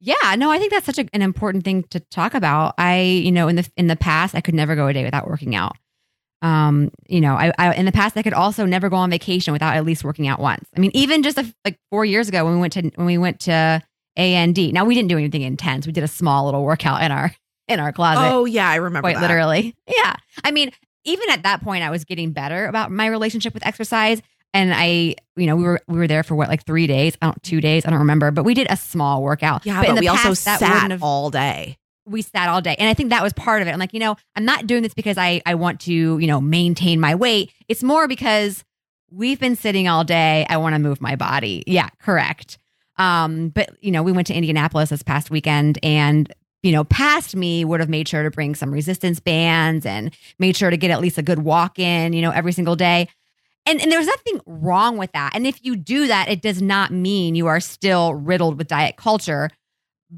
Yeah, 0.00 0.34
no, 0.36 0.50
I 0.50 0.58
think 0.58 0.72
that's 0.72 0.86
such 0.86 0.98
a, 0.98 1.06
an 1.12 1.22
important 1.22 1.64
thing 1.64 1.84
to 1.84 2.00
talk 2.00 2.34
about. 2.34 2.74
I, 2.78 3.00
you 3.00 3.32
know, 3.32 3.48
in 3.48 3.56
the 3.56 3.70
in 3.76 3.86
the 3.86 3.96
past, 3.96 4.34
I 4.34 4.40
could 4.40 4.54
never 4.54 4.74
go 4.74 4.86
a 4.86 4.92
day 4.92 5.04
without 5.04 5.28
working 5.28 5.54
out. 5.54 5.76
Um, 6.42 6.90
you 7.08 7.20
know, 7.20 7.34
I, 7.34 7.52
I 7.58 7.74
in 7.74 7.86
the 7.86 7.92
past 7.92 8.16
I 8.16 8.22
could 8.22 8.34
also 8.34 8.66
never 8.66 8.88
go 8.88 8.96
on 8.96 9.10
vacation 9.10 9.52
without 9.52 9.76
at 9.76 9.84
least 9.84 10.04
working 10.04 10.28
out 10.28 10.40
once. 10.40 10.66
I 10.76 10.80
mean, 10.80 10.90
even 10.94 11.22
just 11.22 11.38
a, 11.38 11.54
like 11.64 11.78
four 11.90 12.04
years 12.04 12.28
ago 12.28 12.44
when 12.44 12.54
we 12.54 12.60
went 12.60 12.72
to 12.74 12.90
when 12.96 13.06
we 13.06 13.18
went 13.18 13.40
to 13.40 13.82
A 14.16 14.34
and 14.34 14.54
D. 14.54 14.72
Now 14.72 14.84
we 14.84 14.94
didn't 14.94 15.08
do 15.08 15.18
anything 15.18 15.42
intense. 15.42 15.86
We 15.86 15.92
did 15.92 16.04
a 16.04 16.08
small 16.08 16.46
little 16.46 16.64
workout 16.64 17.02
in 17.02 17.12
our 17.12 17.34
in 17.68 17.80
our 17.80 17.92
closet, 17.92 18.20
Oh 18.32 18.44
yeah, 18.44 18.68
I 18.68 18.76
remember 18.76 19.02
quite 19.02 19.16
that. 19.16 19.22
literally. 19.22 19.74
Yeah, 19.86 20.14
I 20.42 20.50
mean, 20.50 20.70
even 21.04 21.30
at 21.30 21.42
that 21.42 21.62
point, 21.62 21.82
I 21.84 21.90
was 21.90 22.04
getting 22.04 22.32
better 22.32 22.66
about 22.66 22.90
my 22.90 23.06
relationship 23.06 23.54
with 23.54 23.66
exercise. 23.66 24.22
And 24.52 24.72
I, 24.72 25.16
you 25.36 25.46
know, 25.46 25.56
we 25.56 25.64
were 25.64 25.80
we 25.88 25.98
were 25.98 26.06
there 26.06 26.22
for 26.22 26.34
what 26.36 26.48
like 26.48 26.64
three 26.64 26.86
days, 26.86 27.16
I 27.20 27.26
don't 27.26 27.42
two 27.42 27.60
days, 27.60 27.84
I 27.84 27.90
don't 27.90 27.98
remember, 27.98 28.30
but 28.30 28.44
we 28.44 28.54
did 28.54 28.68
a 28.70 28.76
small 28.76 29.22
workout. 29.22 29.66
Yeah, 29.66 29.80
but, 29.82 29.94
but, 29.94 30.00
we 30.00 30.08
also 30.08 30.34
past, 30.34 30.60
wouldn't 30.62 30.72
sat 30.72 30.90
have 30.92 31.02
all 31.02 31.30
day. 31.30 31.76
we 32.06 32.22
sat 32.22 32.48
all 32.48 32.60
day. 32.60 32.76
And 32.78 32.88
I 32.88 32.94
think 32.94 33.10
that 33.10 33.22
was 33.22 33.32
part 33.32 33.62
of 33.62 33.68
it. 33.68 33.72
I'm 33.72 33.80
like, 33.80 33.92
you 33.92 34.00
know, 34.00 34.16
I'm 34.36 34.44
not 34.44 34.66
doing 34.66 34.82
this 34.82 34.94
because 34.94 35.18
I, 35.18 35.42
I 35.44 35.54
want 35.56 35.80
to, 35.80 35.92
you 35.92 36.26
know, 36.26 36.40
maintain 36.40 37.00
my 37.00 37.14
weight. 37.16 37.50
It's 37.68 37.82
more 37.82 38.06
because 38.06 38.62
we've 39.10 39.40
been 39.40 39.56
sitting 39.56 39.88
all 39.88 40.04
day. 40.04 40.46
I 40.48 40.56
want 40.58 40.74
to 40.74 40.78
move 40.78 41.00
my 41.00 41.16
body. 41.16 41.64
Yeah, 41.66 41.88
correct. 42.00 42.58
Um, 42.96 43.48
but 43.48 43.70
you 43.80 43.90
know, 43.90 44.04
we 44.04 44.12
went 44.12 44.28
to 44.28 44.34
Indianapolis 44.34 44.90
this 44.90 45.02
past 45.02 45.30
weekend 45.30 45.78
and 45.82 46.32
you 46.64 46.72
know, 46.72 46.84
past 46.84 47.36
me 47.36 47.64
would 47.64 47.80
have 47.80 47.88
made 47.88 48.08
sure 48.08 48.22
to 48.22 48.30
bring 48.30 48.54
some 48.54 48.72
resistance 48.72 49.20
bands 49.20 49.86
and 49.86 50.14
made 50.38 50.56
sure 50.56 50.70
to 50.70 50.76
get 50.76 50.90
at 50.90 51.00
least 51.00 51.18
a 51.18 51.22
good 51.22 51.40
walk 51.40 51.78
in, 51.78 52.12
you 52.12 52.22
know, 52.22 52.30
every 52.30 52.52
single 52.52 52.74
day. 52.74 53.08
And, 53.66 53.80
and 53.80 53.90
there's 53.90 54.06
nothing 54.06 54.40
wrong 54.46 54.98
with 54.98 55.12
that. 55.12 55.32
And 55.34 55.46
if 55.46 55.64
you 55.64 55.76
do 55.76 56.06
that, 56.08 56.28
it 56.28 56.42
does 56.42 56.60
not 56.60 56.90
mean 56.90 57.34
you 57.34 57.46
are 57.46 57.60
still 57.60 58.14
riddled 58.14 58.58
with 58.58 58.68
diet 58.68 58.96
culture 58.96 59.50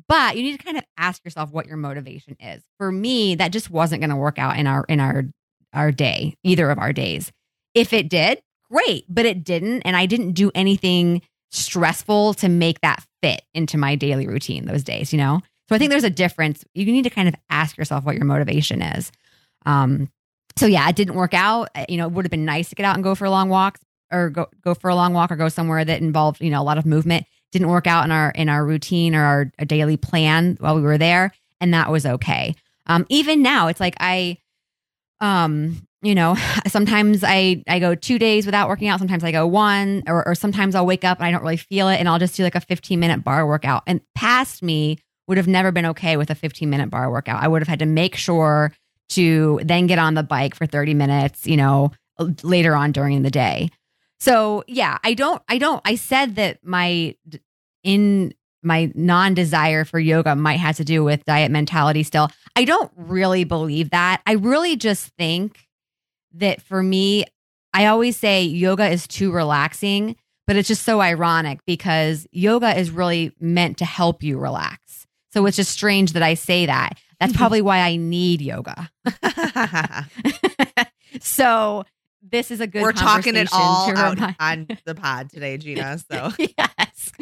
but 0.09 0.37
you 0.37 0.43
need 0.43 0.59
to 0.59 0.65
kind 0.65 0.77
of 0.77 0.85
ask 0.99 1.25
yourself 1.25 1.51
what 1.51 1.67
your 1.67 1.77
motivation 1.77 2.37
is 2.41 2.63
for 2.79 2.91
me 2.93 3.35
that 3.35 3.53
just 3.53 3.71
wasn't 3.71 4.01
going 4.01 4.11
to 4.11 4.17
work 4.17 4.39
out 4.39 4.59
in 4.59 4.67
our 4.67 4.85
in 4.89 5.01
our 5.01 5.25
our 5.73 5.93
day 5.93 6.35
either 6.43 6.71
of 6.71 6.79
our 6.79 6.93
days 6.93 7.33
if 7.75 7.93
it 7.93 8.09
did 8.09 8.41
great 8.71 9.05
but 9.09 9.25
it 9.27 9.45
didn't 9.45 9.83
and 9.83 9.97
i 9.97 10.07
didn't 10.07 10.33
do 10.33 10.51
anything 10.55 11.23
stressful 11.51 12.35
to 12.35 12.49
make 12.49 12.81
that 12.81 13.05
fit 13.23 13.43
into 13.55 13.79
my 13.79 13.95
daily 13.95 14.27
routine 14.27 14.67
those 14.67 14.83
days 14.83 15.13
you 15.13 15.19
know 15.19 15.41
so 15.69 15.75
i 15.75 15.79
think 15.79 15.91
there's 15.91 16.05
a 16.05 16.11
difference. 16.11 16.65
You 16.75 16.87
need 16.87 17.05
to 17.05 17.11
kind 17.11 17.29
of 17.29 17.35
ask 17.51 17.77
yourself 17.77 18.05
what 18.05 18.17
your 18.17 18.25
motivation 18.25 18.83
is. 18.83 19.13
Um 19.65 20.11
so 20.57 20.67
yeah 20.67 20.89
it 20.89 20.97
didn't 20.97 21.15
work 21.15 21.35
out. 21.35 21.69
Uh, 21.75 21.85
you 21.89 21.97
know 21.97 22.07
it 22.07 22.13
would 22.13 22.25
have 22.25 22.31
been 22.31 22.45
nice 22.45 22.69
to 22.71 22.75
get 22.75 22.85
out 22.87 22.95
and 22.95 23.05
go 23.05 23.15
for 23.15 23.25
a 23.25 23.31
long 23.31 23.49
walk 23.49 23.79
or 24.13 24.31
go 24.31 24.47
go 24.63 24.75
for 24.75 24.89
a 24.89 24.95
long 24.95 25.13
walk 25.13 25.31
or 25.31 25.37
go 25.37 25.49
somewhere 25.49 25.85
that 25.85 26.01
involved 26.01 26.41
you 26.41 26.51
know 26.51 26.61
a 26.61 26.65
lot 26.65 26.79
of 26.79 26.87
movement. 26.87 27.27
Didn't 27.53 27.69
work 27.69 27.87
out 27.87 28.05
in 28.05 28.13
our 28.13 28.31
in 28.31 28.49
our 28.49 28.65
routine 28.65 29.15
or 29.15 29.23
our, 29.23 29.53
our 29.59 29.65
daily 29.65 29.97
plan 29.97 30.57
while 30.61 30.77
we 30.77 30.83
were 30.83 30.99
there 30.99 31.33
and 31.61 31.75
that 31.75 31.91
was 31.91 32.07
okay. 32.07 32.55
Um 32.87 33.07
even 33.09 33.43
now 33.43 33.69
it's 33.69 33.81
like 33.81 33.97
i 34.01 34.39
um 35.21 35.87
you 36.03 36.15
know 36.15 36.37
sometimes 36.69 37.25
i 37.25 37.63
i 37.69 37.79
go 37.79 37.95
two 37.95 38.19
days 38.19 38.47
without 38.47 38.69
working 38.69 38.89
out. 38.89 38.99
Sometimes 38.99 39.25
i 39.25 39.33
go 39.33 39.47
one 39.47 40.05
or, 40.07 40.27
or 40.27 40.35
sometimes 40.35 40.75
i'll 40.75 40.87
wake 40.87 41.05
up 41.05 41.19
and 41.19 41.27
i 41.27 41.31
don't 41.31 41.43
really 41.43 41.57
feel 41.57 41.89
it 41.89 41.97
and 41.97 42.09
i'll 42.09 42.19
just 42.19 42.37
do 42.37 42.43
like 42.43 42.55
a 42.55 42.61
15 42.61 43.01
minute 43.01 43.25
bar 43.25 43.47
workout. 43.47 43.83
And 43.87 44.01
past 44.15 44.63
me 44.63 44.99
would 45.29 45.37
have 45.37 45.49
never 45.49 45.73
been 45.73 45.87
okay 45.87 46.17
with 46.17 46.31
a 46.31 46.35
15 46.35 46.69
minute 46.69 46.91
bar 46.91 47.11
workout. 47.11 47.43
I 47.43 47.49
would 47.49 47.63
have 47.63 47.69
had 47.69 47.81
to 47.81 47.87
make 47.87 48.17
sure 48.17 48.73
to 49.11 49.61
then 49.63 49.87
get 49.87 49.99
on 49.99 50.15
the 50.15 50.23
bike 50.23 50.55
for 50.55 50.67
30 50.67 50.95
minutes 50.95 51.47
you 51.47 51.57
know 51.57 51.93
later 52.43 52.75
on 52.75 52.93
during 52.93 53.23
the 53.23 53.31
day. 53.31 53.71
So 54.19 54.65
yeah 54.67 54.99
i 55.05 55.15
don't 55.15 55.43
i 55.49 55.59
don't 55.59 55.83
i 55.85 55.95
said 55.95 56.37
that 56.37 56.65
my 56.65 57.15
in 57.85 58.35
my 58.63 58.91
non-desire 58.95 59.85
for 59.85 60.01
yoga 60.01 60.35
might 60.35 60.59
have 60.59 60.77
to 60.77 60.85
do 60.85 61.05
with 61.05 61.25
diet 61.25 61.51
mentality 61.51 62.03
still. 62.03 62.31
I 62.57 62.65
don't 62.65 62.91
really 62.97 63.45
believe 63.45 63.91
that. 63.91 64.23
I 64.27 64.33
really 64.33 64.77
just 64.77 65.09
think 65.19 65.67
that 66.37 66.63
for 66.63 66.83
me 66.83 67.25
i 67.73 67.87
always 67.87 68.17
say 68.17 68.43
yoga 68.43 68.89
is 68.89 69.07
too 69.07 69.33
relaxing 69.33 70.17
but 70.47 70.57
it's 70.57 70.69
just 70.69 70.85
so 70.85 71.01
ironic 71.01 71.59
because 71.67 72.27
yoga 72.31 72.79
is 72.79 72.91
really 72.91 73.33
meant 73.41 73.79
to 73.79 73.85
help 73.85 74.23
you 74.23 74.39
relax 74.39 75.06
so 75.37 75.45
it's 75.45 75.57
just 75.57 75.71
strange 75.71 76.13
that 76.13 76.23
i 76.23 76.33
say 76.35 76.65
that 76.65 76.99
that's 77.21 77.37
probably 77.37 77.61
why 77.61 77.81
i 77.81 77.97
need 77.97 78.41
yoga 78.41 78.91
so 81.21 81.85
this 82.31 82.51
is 82.51 82.61
a 82.61 82.67
good 82.67 82.83
We're 82.83 82.93
talking 82.93 83.37
it 83.37 83.49
all 83.53 83.97
out 83.97 84.19
on 84.41 84.67
the 84.85 84.95
pod 84.95 85.31
today, 85.31 85.57
Gina. 85.59 85.99
So 86.11 86.33
yes. 86.39 87.13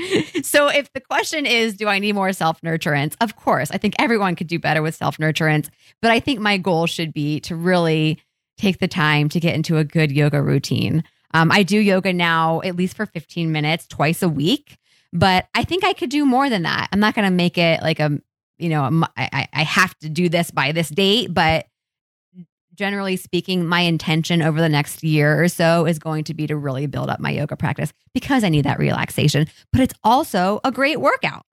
So 0.43 0.69
if 0.69 0.93
the 0.93 1.01
question 1.01 1.47
is, 1.47 1.75
do 1.75 1.89
I 1.89 1.99
need 1.99 2.15
more 2.15 2.33
self 2.33 2.61
nurturance? 2.63 3.15
Of 3.21 3.37
course, 3.37 3.71
I 3.71 3.79
think 3.79 3.95
everyone 3.99 4.35
could 4.35 4.47
do 4.47 4.59
better 4.59 4.83
with 4.83 4.95
self 4.95 5.19
nurturance. 5.19 5.69
But 6.01 6.11
I 6.11 6.21
think 6.21 6.41
my 6.41 6.57
goal 6.57 6.87
should 6.87 7.13
be 7.13 7.41
to 7.41 7.57
really 7.57 8.19
take 8.57 8.79
the 8.79 8.89
time 8.89 9.29
to 9.31 9.41
get 9.41 9.55
into 9.55 9.77
a 9.77 9.85
good 9.85 10.11
yoga 10.11 10.41
routine. 10.43 11.05
Um, 11.33 11.51
I 11.51 11.65
do 11.65 11.79
yoga 11.79 12.13
now 12.13 12.61
at 12.63 12.77
least 12.77 12.97
for 12.97 13.07
15 13.07 13.51
minutes 13.51 13.87
twice 13.87 14.23
a 14.23 14.29
week, 14.29 14.79
but 15.15 15.47
I 15.55 15.65
think 15.65 15.85
I 15.85 15.93
could 15.93 16.11
do 16.11 16.27
more 16.27 16.51
than 16.51 16.63
that. 16.63 16.89
I'm 16.93 17.01
not 17.01 17.15
going 17.15 17.25
to 17.25 17.35
make 17.35 17.57
it 17.57 17.81
like 17.83 18.01
a, 18.01 18.21
you 18.59 18.69
know, 18.69 18.85
a 18.85 19.09
I 19.17 19.49
I 19.53 19.63
have 19.63 19.97
to 20.01 20.09
do 20.09 20.29
this 20.29 20.51
by 20.51 20.73
this 20.73 20.89
date, 20.91 21.33
but 21.33 21.67
generally 22.75 23.17
speaking, 23.17 23.65
my 23.65 23.81
intention 23.81 24.43
over 24.43 24.61
the 24.61 24.69
next 24.69 25.03
year 25.05 25.43
or 25.43 25.49
so 25.49 25.87
is 25.87 25.99
going 25.99 26.25
to 26.25 26.35
be 26.35 26.47
to 26.47 26.57
really 26.57 26.87
build 26.87 27.09
up 27.09 27.21
my 27.21 27.31
yoga 27.31 27.57
practice 27.57 27.93
because 28.13 28.45
I 28.45 28.49
need 28.49 28.65
that 28.65 28.79
relaxation. 28.79 29.47
But 29.73 29.83
it's 29.83 29.95
also 30.03 30.61
a 30.65 30.73
great 30.73 31.01
workout. 31.01 31.47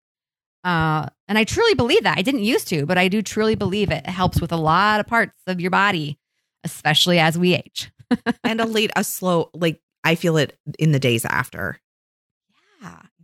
Uh, 0.63 1.07
and 1.27 1.37
I 1.37 1.43
truly 1.43 1.73
believe 1.75 2.03
that. 2.03 2.17
I 2.17 2.21
didn't 2.21 2.43
used 2.43 2.67
to, 2.69 2.85
but 2.85 2.97
I 2.97 3.07
do 3.07 3.21
truly 3.21 3.55
believe 3.55 3.91
it 3.91 4.05
helps 4.07 4.39
with 4.41 4.51
a 4.51 4.57
lot 4.57 4.99
of 4.99 5.07
parts 5.07 5.39
of 5.47 5.59
your 5.59 5.71
body, 5.71 6.19
especially 6.63 7.19
as 7.19 7.37
we 7.37 7.55
age. 7.55 7.91
and 8.43 8.59
a 8.59 8.65
late, 8.65 8.91
a 8.95 9.03
slow, 9.03 9.49
like 9.53 9.81
I 10.03 10.15
feel 10.15 10.37
it 10.37 10.57
in 10.77 10.91
the 10.91 10.99
days 10.99 11.25
after. 11.25 11.79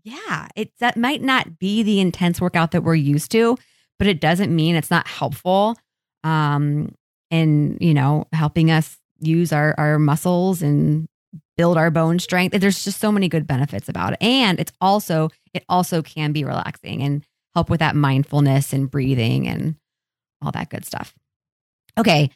Yeah. 0.08 0.48
It 0.56 0.72
that 0.80 0.96
might 0.96 1.22
not 1.22 1.60
be 1.60 1.84
the 1.84 2.00
intense 2.00 2.40
workout 2.40 2.72
that 2.72 2.84
we're 2.84 2.96
used 2.96 3.30
to, 3.34 3.58
but 4.00 4.08
it 4.08 4.22
doesn't 4.22 4.56
mean 4.56 4.76
it's 4.76 4.90
not 4.90 5.06
helpful. 5.06 5.78
Um, 6.24 6.96
in, 7.30 7.78
you 7.82 7.94
know, 7.94 8.26
helping 8.32 8.72
us 8.72 8.98
use 9.20 9.52
our 9.52 9.76
our 9.78 10.00
muscles 10.00 10.62
and 10.62 11.10
build 11.58 11.78
our 11.78 11.92
bone 11.92 12.20
strength. 12.20 12.58
There's 12.58 12.86
just 12.86 13.02
so 13.02 13.12
many 13.12 13.28
good 13.28 13.46
benefits 13.46 13.90
about 13.90 14.14
it. 14.14 14.20
And 14.22 14.62
it's 14.62 14.72
also 14.80 15.30
it 15.54 15.66
also 15.68 16.02
can 16.02 16.32
be 16.32 16.46
relaxing 16.46 17.04
and 17.04 17.26
help 17.54 17.70
with 17.70 17.82
that 17.82 17.96
mindfulness 17.96 18.72
and 18.72 18.90
breathing 18.90 19.46
and 19.46 19.76
all 20.42 20.54
that 20.54 20.70
good 20.70 20.86
stuff. 20.86 21.14
Okay. 21.98 22.30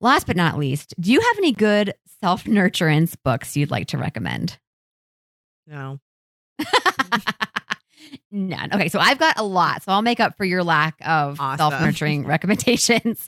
Last 0.00 0.26
but 0.26 0.36
not 0.36 0.56
least, 0.56 0.94
do 0.98 1.12
you 1.12 1.20
have 1.20 1.36
any 1.38 1.52
good 1.52 1.92
self-nurturance 2.22 3.16
books 3.22 3.54
you'd 3.54 3.70
like 3.70 3.88
to 3.88 3.98
recommend? 3.98 4.56
No. 5.66 6.00
None. 8.30 8.72
Okay, 8.74 8.88
so 8.88 8.98
I've 8.98 9.18
got 9.18 9.38
a 9.38 9.42
lot. 9.42 9.82
So 9.82 9.92
I'll 9.92 10.02
make 10.02 10.20
up 10.20 10.36
for 10.36 10.44
your 10.44 10.62
lack 10.64 10.96
of 11.04 11.40
Awesome. 11.40 11.58
self 11.58 11.80
nurturing 11.82 12.26
recommendations. 12.26 13.26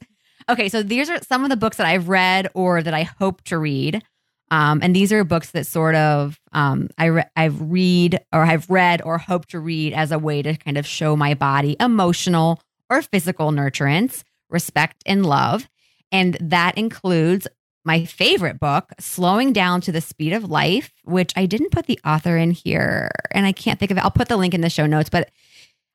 Okay, 0.49 0.69
so 0.69 0.83
these 0.83 1.09
are 1.11 1.19
some 1.23 1.45
of 1.45 1.51
the 1.51 1.57
books 1.57 1.77
that 1.77 1.87
I've 1.87 2.09
read 2.09 2.49
or 2.55 2.83
that 2.83 2.95
I 2.95 3.03
hope 3.03 3.43
to 3.45 3.59
read. 3.59 4.03
Um, 4.51 4.81
and 4.83 4.97
these 4.97 5.13
are 5.13 5.23
books 5.23 5.53
that 5.53 5.67
sort 5.67 5.95
of 5.95 6.41
um, 6.53 6.89
I 6.99 7.05
re- 7.07 7.25
I've 7.37 7.61
read 7.61 8.21
or 8.33 8.43
I've 8.43 8.69
read 8.69 9.01
or 9.03 9.17
hope 9.19 9.47
to 9.47 9.61
read 9.61 9.93
as 9.93 10.11
a 10.11 10.19
way 10.19 10.43
to 10.43 10.57
kind 10.57 10.77
of 10.77 10.87
show 10.87 11.15
my 11.15 11.35
body 11.35 11.77
emotional 11.79 12.61
or 12.89 13.01
physical 13.03 13.53
nurturance, 13.53 14.25
respect, 14.49 15.03
and 15.07 15.25
love. 15.25 15.69
And 16.11 16.37
that 16.41 16.77
includes 16.77 17.47
my 17.85 18.05
favorite 18.05 18.61
book, 18.61 18.93
Slowing 18.99 19.53
Down 19.53 19.81
to 19.83 19.93
the 19.93 20.01
Speed 20.01 20.33
of 20.33 20.51
Life, 20.51 20.93
which 21.05 21.33
I 21.37 21.47
didn't 21.47 21.71
put 21.71 21.87
the 21.87 21.99
author 22.05 22.37
in 22.37 22.51
here 22.51 23.11
and 23.31 23.47
I 23.47 23.53
can't 23.53 23.79
think 23.79 23.91
of 23.91 23.97
it. 23.97 24.05
I'll 24.05 24.11
put 24.11 24.29
the 24.29 24.37
link 24.37 24.55
in 24.55 24.61
the 24.61 24.71
show 24.71 24.87
notes, 24.87 25.09
but 25.11 25.31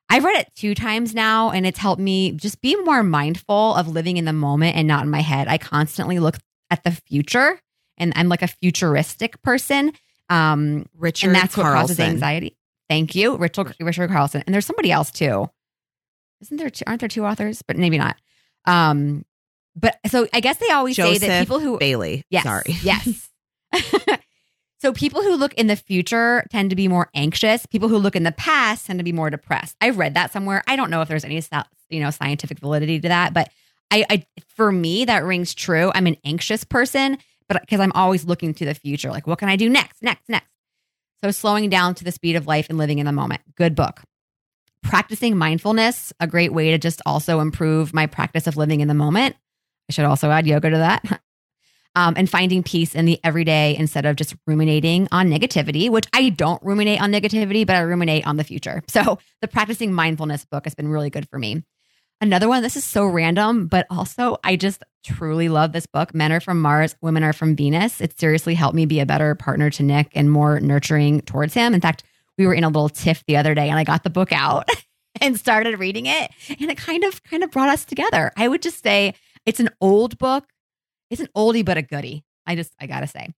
I've 0.08 0.24
read 0.24 0.38
it 0.40 0.52
two 0.54 0.74
times 0.74 1.14
now 1.14 1.50
and 1.50 1.66
it's 1.66 1.78
helped 1.78 2.00
me 2.00 2.32
just 2.32 2.60
be 2.60 2.76
more 2.82 3.02
mindful 3.02 3.74
of 3.74 3.88
living 3.88 4.16
in 4.16 4.24
the 4.24 4.32
moment 4.32 4.76
and 4.76 4.86
not 4.86 5.04
in 5.04 5.10
my 5.10 5.20
head. 5.20 5.48
I 5.48 5.58
constantly 5.58 6.18
look 6.18 6.36
at 6.70 6.82
the 6.84 6.90
future 6.90 7.60
and 7.98 8.12
I'm 8.16 8.28
like 8.28 8.42
a 8.42 8.48
futuristic 8.48 9.40
person. 9.42 9.92
Um, 10.28 10.86
Richard 10.96 11.28
and 11.28 11.36
that's 11.36 11.54
Carlson. 11.54 11.74
what 11.74 11.80
causes 11.80 12.00
anxiety. 12.00 12.56
Thank 12.88 13.14
you, 13.14 13.36
Richard, 13.36 13.74
Richard 13.80 14.10
Carlson. 14.10 14.42
And 14.46 14.54
there's 14.54 14.66
somebody 14.66 14.92
else 14.92 15.10
too. 15.10 15.50
Isn't 16.40 16.56
there? 16.56 16.70
Two, 16.70 16.84
aren't 16.86 17.00
there 17.00 17.08
two 17.08 17.24
authors? 17.24 17.62
But 17.62 17.76
maybe 17.76 17.98
not. 17.98 18.16
Um, 18.64 19.24
but 19.76 19.98
so 20.06 20.26
I 20.32 20.40
guess 20.40 20.56
they 20.56 20.70
always 20.70 20.96
say 20.96 21.18
that 21.18 21.40
people 21.40 21.60
who 21.60 21.78
Bailey. 21.78 22.24
yes, 22.30 22.44
Sorry. 22.44 22.64
yes. 22.82 23.28
so 24.78 24.92
people 24.92 25.22
who 25.22 25.36
look 25.36 25.54
in 25.54 25.66
the 25.66 25.76
future 25.76 26.44
tend 26.50 26.70
to 26.70 26.76
be 26.76 26.88
more 26.88 27.10
anxious. 27.14 27.66
People 27.66 27.88
who 27.88 27.98
look 27.98 28.16
in 28.16 28.22
the 28.22 28.32
past 28.32 28.86
tend 28.86 28.98
to 28.98 29.04
be 29.04 29.12
more 29.12 29.28
depressed. 29.28 29.76
I 29.80 29.90
read 29.90 30.14
that 30.14 30.32
somewhere. 30.32 30.62
I 30.66 30.76
don't 30.76 30.90
know 30.90 31.02
if 31.02 31.08
there's 31.08 31.24
any 31.24 31.42
you 31.90 32.00
know 32.00 32.10
scientific 32.10 32.58
validity 32.58 33.00
to 33.00 33.08
that, 33.08 33.34
but 33.34 33.50
I, 33.90 34.04
I 34.08 34.26
for 34.56 34.72
me 34.72 35.04
that 35.04 35.24
rings 35.24 35.54
true. 35.54 35.92
I'm 35.94 36.06
an 36.06 36.16
anxious 36.24 36.64
person, 36.64 37.18
but 37.48 37.60
because 37.60 37.80
I'm 37.80 37.92
always 37.92 38.24
looking 38.24 38.54
to 38.54 38.64
the 38.64 38.74
future, 38.74 39.10
like 39.10 39.26
what 39.26 39.38
can 39.38 39.48
I 39.48 39.56
do 39.56 39.68
next, 39.68 40.02
next, 40.02 40.28
next. 40.28 40.48
So 41.22 41.30
slowing 41.30 41.70
down 41.70 41.94
to 41.96 42.04
the 42.04 42.12
speed 42.12 42.36
of 42.36 42.46
life 42.46 42.66
and 42.68 42.78
living 42.78 42.98
in 42.98 43.06
the 43.06 43.12
moment. 43.12 43.42
Good 43.56 43.74
book. 43.74 44.02
Practicing 44.82 45.36
mindfulness, 45.36 46.12
a 46.20 46.26
great 46.26 46.52
way 46.52 46.70
to 46.70 46.78
just 46.78 47.02
also 47.06 47.40
improve 47.40 47.92
my 47.94 48.06
practice 48.06 48.46
of 48.46 48.56
living 48.56 48.80
in 48.80 48.88
the 48.88 48.94
moment. 48.94 49.36
I 49.88 49.92
should 49.92 50.04
also 50.04 50.30
add 50.30 50.46
yoga 50.46 50.70
to 50.70 50.78
that. 50.78 51.22
Um, 51.96 52.12
and 52.18 52.28
finding 52.28 52.62
peace 52.62 52.94
in 52.94 53.06
the 53.06 53.18
everyday 53.24 53.74
instead 53.74 54.04
of 54.04 54.16
just 54.16 54.36
ruminating 54.46 55.08
on 55.12 55.30
negativity, 55.30 55.88
which 55.88 56.04
I 56.12 56.28
don't 56.28 56.62
ruminate 56.62 57.00
on 57.00 57.10
negativity, 57.10 57.66
but 57.66 57.74
I 57.74 57.80
ruminate 57.80 58.26
on 58.26 58.36
the 58.36 58.44
future. 58.44 58.82
So 58.86 59.18
the 59.40 59.48
practicing 59.48 59.94
mindfulness 59.94 60.44
book 60.44 60.66
has 60.66 60.74
been 60.74 60.88
really 60.88 61.08
good 61.08 61.26
for 61.26 61.38
me. 61.38 61.64
Another 62.20 62.48
one, 62.48 62.62
this 62.62 62.76
is 62.76 62.84
so 62.84 63.06
random, 63.06 63.66
but 63.66 63.86
also 63.88 64.36
I 64.44 64.56
just 64.56 64.84
truly 65.04 65.48
love 65.48 65.72
this 65.72 65.86
book. 65.86 66.14
Men 66.14 66.32
are 66.32 66.40
from 66.40 66.60
Mars, 66.60 66.94
women 67.00 67.22
are 67.22 67.32
from 67.32 67.56
Venus. 67.56 68.02
It 68.02 68.18
seriously 68.18 68.54
helped 68.54 68.76
me 68.76 68.84
be 68.84 69.00
a 69.00 69.06
better 69.06 69.34
partner 69.34 69.70
to 69.70 69.82
Nick 69.82 70.08
and 70.14 70.30
more 70.30 70.60
nurturing 70.60 71.22
towards 71.22 71.54
him. 71.54 71.72
In 71.72 71.80
fact, 71.80 72.02
we 72.36 72.46
were 72.46 72.54
in 72.54 72.64
a 72.64 72.68
little 72.68 72.90
tiff 72.90 73.24
the 73.26 73.38
other 73.38 73.54
day 73.54 73.70
and 73.70 73.78
I 73.78 73.84
got 73.84 74.02
the 74.02 74.10
book 74.10 74.32
out 74.32 74.68
and 75.22 75.38
started 75.38 75.78
reading 75.78 76.04
it 76.04 76.30
and 76.60 76.70
it 76.70 76.76
kind 76.76 77.04
of 77.04 77.22
kind 77.22 77.42
of 77.42 77.50
brought 77.50 77.70
us 77.70 77.86
together. 77.86 78.32
I 78.36 78.48
would 78.48 78.60
just 78.60 78.82
say 78.82 79.14
it's 79.46 79.60
an 79.60 79.70
old 79.80 80.18
book. 80.18 80.44
It's 81.10 81.20
an 81.20 81.28
oldie 81.36 81.64
but 81.64 81.78
a 81.78 81.82
goodie. 81.82 82.24
I 82.46 82.56
just 82.56 82.72
I 82.80 82.86
got 82.86 83.00
to 83.00 83.06
say. 83.06 83.32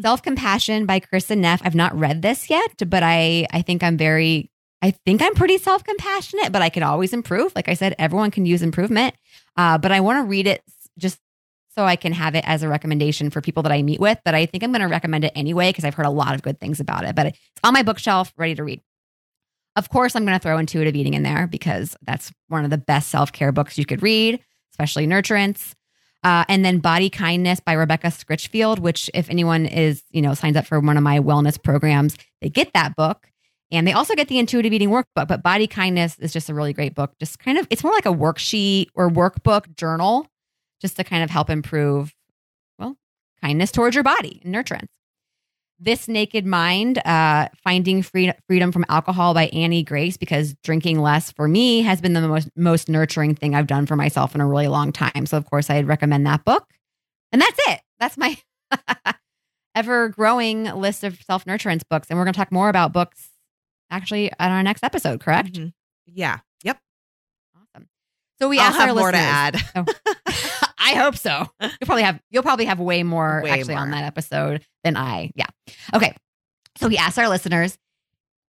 Self 0.00 0.22
Compassion 0.22 0.86
by 0.86 1.00
Kristin 1.00 1.38
Neff. 1.38 1.60
I've 1.64 1.74
not 1.74 1.98
read 1.98 2.22
this 2.22 2.50
yet, 2.50 2.88
but 2.88 3.02
I 3.02 3.46
I 3.52 3.62
think 3.62 3.82
I'm 3.82 3.96
very 3.96 4.50
I 4.80 4.92
think 4.92 5.22
I'm 5.22 5.34
pretty 5.34 5.58
self 5.58 5.84
compassionate, 5.84 6.52
but 6.52 6.62
I 6.62 6.68
can 6.68 6.82
always 6.82 7.12
improve. 7.12 7.52
Like 7.54 7.68
I 7.68 7.74
said, 7.74 7.94
everyone 7.98 8.30
can 8.30 8.46
use 8.46 8.62
improvement. 8.62 9.14
Uh, 9.56 9.78
but 9.78 9.92
I 9.92 10.00
want 10.00 10.24
to 10.24 10.28
read 10.28 10.46
it 10.46 10.62
just 10.98 11.18
so 11.74 11.84
I 11.84 11.96
can 11.96 12.12
have 12.12 12.34
it 12.34 12.44
as 12.46 12.62
a 12.62 12.68
recommendation 12.68 13.30
for 13.30 13.40
people 13.40 13.62
that 13.64 13.72
I 13.72 13.82
meet 13.82 14.00
with. 14.00 14.18
But 14.24 14.34
I 14.34 14.46
think 14.46 14.62
I'm 14.62 14.70
going 14.70 14.82
to 14.82 14.88
recommend 14.88 15.24
it 15.24 15.32
anyway 15.34 15.70
because 15.70 15.84
I've 15.84 15.94
heard 15.94 16.06
a 16.06 16.10
lot 16.10 16.34
of 16.34 16.42
good 16.42 16.60
things 16.60 16.80
about 16.80 17.04
it. 17.04 17.14
But 17.14 17.26
it's 17.26 17.38
on 17.64 17.74
my 17.74 17.82
bookshelf, 17.82 18.32
ready 18.36 18.54
to 18.54 18.64
read. 18.64 18.80
Of 19.76 19.90
course, 19.90 20.16
I'm 20.16 20.24
going 20.24 20.38
to 20.38 20.42
throw 20.42 20.58
intuitive 20.58 20.96
eating 20.96 21.14
in 21.14 21.22
there 21.22 21.46
because 21.46 21.96
that's 22.02 22.32
one 22.48 22.64
of 22.64 22.70
the 22.70 22.78
best 22.78 23.08
self 23.08 23.32
care 23.32 23.52
books 23.52 23.78
you 23.78 23.86
could 23.86 24.02
read, 24.02 24.40
especially 24.78 25.06
nurturance. 25.06 25.74
Uh, 26.24 26.44
and 26.48 26.64
then 26.64 26.78
Body 26.78 27.10
Kindness 27.10 27.60
by 27.60 27.72
Rebecca 27.72 28.08
Scritchfield, 28.08 28.80
which 28.80 29.08
if 29.14 29.30
anyone 29.30 29.66
is, 29.66 30.02
you 30.10 30.22
know, 30.22 30.34
signs 30.34 30.56
up 30.56 30.66
for 30.66 30.80
one 30.80 30.96
of 30.96 31.02
my 31.02 31.20
wellness 31.20 31.62
programs, 31.62 32.16
they 32.40 32.48
get 32.48 32.72
that 32.74 32.96
book. 32.96 33.30
And 33.70 33.86
they 33.86 33.92
also 33.92 34.14
get 34.14 34.28
the 34.28 34.38
intuitive 34.38 34.72
eating 34.72 34.88
workbook. 34.88 35.28
But 35.28 35.42
Body 35.42 35.66
Kindness 35.66 36.18
is 36.18 36.32
just 36.32 36.48
a 36.48 36.54
really 36.54 36.72
great 36.72 36.94
book. 36.94 37.12
Just 37.20 37.38
kind 37.38 37.58
of, 37.58 37.66
it's 37.70 37.84
more 37.84 37.92
like 37.92 38.06
a 38.06 38.12
worksheet 38.12 38.86
or 38.94 39.10
workbook 39.10 39.76
journal, 39.76 40.26
just 40.80 40.96
to 40.96 41.04
kind 41.04 41.22
of 41.22 41.30
help 41.30 41.50
improve, 41.50 42.14
well, 42.78 42.96
kindness 43.42 43.70
towards 43.70 43.94
your 43.94 44.04
body 44.04 44.40
and 44.44 44.54
nurturance. 44.54 44.88
This 45.80 46.08
Naked 46.08 46.44
Mind, 46.44 46.98
uh, 47.06 47.48
Finding 47.62 48.02
Free- 48.02 48.32
Freedom 48.48 48.72
from 48.72 48.84
Alcohol 48.88 49.32
by 49.32 49.46
Annie 49.48 49.84
Grace, 49.84 50.16
because 50.16 50.54
drinking 50.64 50.98
less 51.00 51.30
for 51.30 51.46
me 51.46 51.82
has 51.82 52.00
been 52.00 52.14
the 52.14 52.20
most, 52.26 52.48
most 52.56 52.88
nurturing 52.88 53.36
thing 53.36 53.54
I've 53.54 53.68
done 53.68 53.86
for 53.86 53.94
myself 53.94 54.34
in 54.34 54.40
a 54.40 54.46
really 54.46 54.66
long 54.66 54.90
time. 54.92 55.24
So, 55.26 55.36
of 55.36 55.48
course, 55.48 55.70
I'd 55.70 55.86
recommend 55.86 56.26
that 56.26 56.44
book. 56.44 56.66
And 57.30 57.40
that's 57.40 57.58
it. 57.68 57.80
That's 58.00 58.16
my 58.16 58.36
ever 59.76 60.08
growing 60.08 60.64
list 60.64 61.04
of 61.04 61.20
self 61.22 61.44
nurturance 61.44 61.82
books. 61.88 62.08
And 62.10 62.18
we're 62.18 62.24
going 62.24 62.32
to 62.34 62.38
talk 62.38 62.50
more 62.50 62.68
about 62.68 62.92
books 62.92 63.28
actually 63.90 64.32
on 64.40 64.50
our 64.50 64.62
next 64.64 64.82
episode, 64.82 65.20
correct? 65.20 65.52
Mhm. 65.52 65.72
Yeah. 66.06 66.38
Yep. 66.64 66.78
Awesome. 67.56 67.88
So 68.40 68.48
we 68.48 68.58
I'll 68.58 68.64
asked 68.66 68.78
have 68.78 68.88
our 68.88 68.94
more 68.96 69.12
to 69.12 69.18
listeners- 69.18 69.62
add. 69.74 70.34
I 70.78 70.94
hope 70.94 71.16
so. 71.16 71.46
You'll 71.60 71.86
probably 71.86 72.02
have 72.02 72.20
you'll 72.30 72.42
probably 72.42 72.66
have 72.66 72.78
way 72.78 73.02
more 73.02 73.42
Way 73.42 73.50
actually 73.50 73.74
on 73.74 73.90
that 73.90 74.04
episode 74.04 74.64
than 74.84 74.96
I. 74.96 75.30
Yeah. 75.34 75.46
Okay. 75.94 76.14
So 76.76 76.88
we 76.88 76.96
asked 76.96 77.18
our 77.18 77.28
listeners 77.28 77.76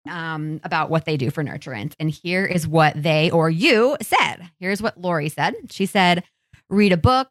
um, 0.09 0.61
about 0.65 0.91
what 0.91 1.05
they 1.05 1.17
do 1.17 1.31
for 1.31 1.43
nurturance, 1.43 1.95
and 1.99 2.11
here 2.11 2.45
is 2.45 2.67
what 2.69 3.01
they 3.01 3.31
or 3.31 3.49
you 3.51 3.97
said. 4.03 4.51
Here's 4.61 4.83
what 4.83 4.99
Lori 4.99 5.29
said. 5.29 5.55
She 5.71 5.87
said, 5.87 6.25
"Read 6.69 6.93
a 6.93 6.97
book, 6.97 7.29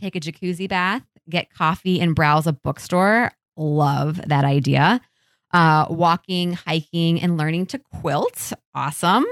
take 0.00 0.16
a 0.16 0.20
jacuzzi 0.20 0.68
bath, 0.68 1.02
get 1.28 1.52
coffee, 1.52 2.00
and 2.00 2.14
browse 2.14 2.46
a 2.46 2.52
bookstore. 2.52 3.32
Love 3.56 4.20
that 4.28 4.44
idea. 4.44 5.00
Uh, 5.52 5.86
walking, 5.90 6.52
hiking, 6.52 7.20
and 7.20 7.36
learning 7.36 7.66
to 7.66 7.78
quilt. 8.00 8.52
Awesome. 8.74 9.26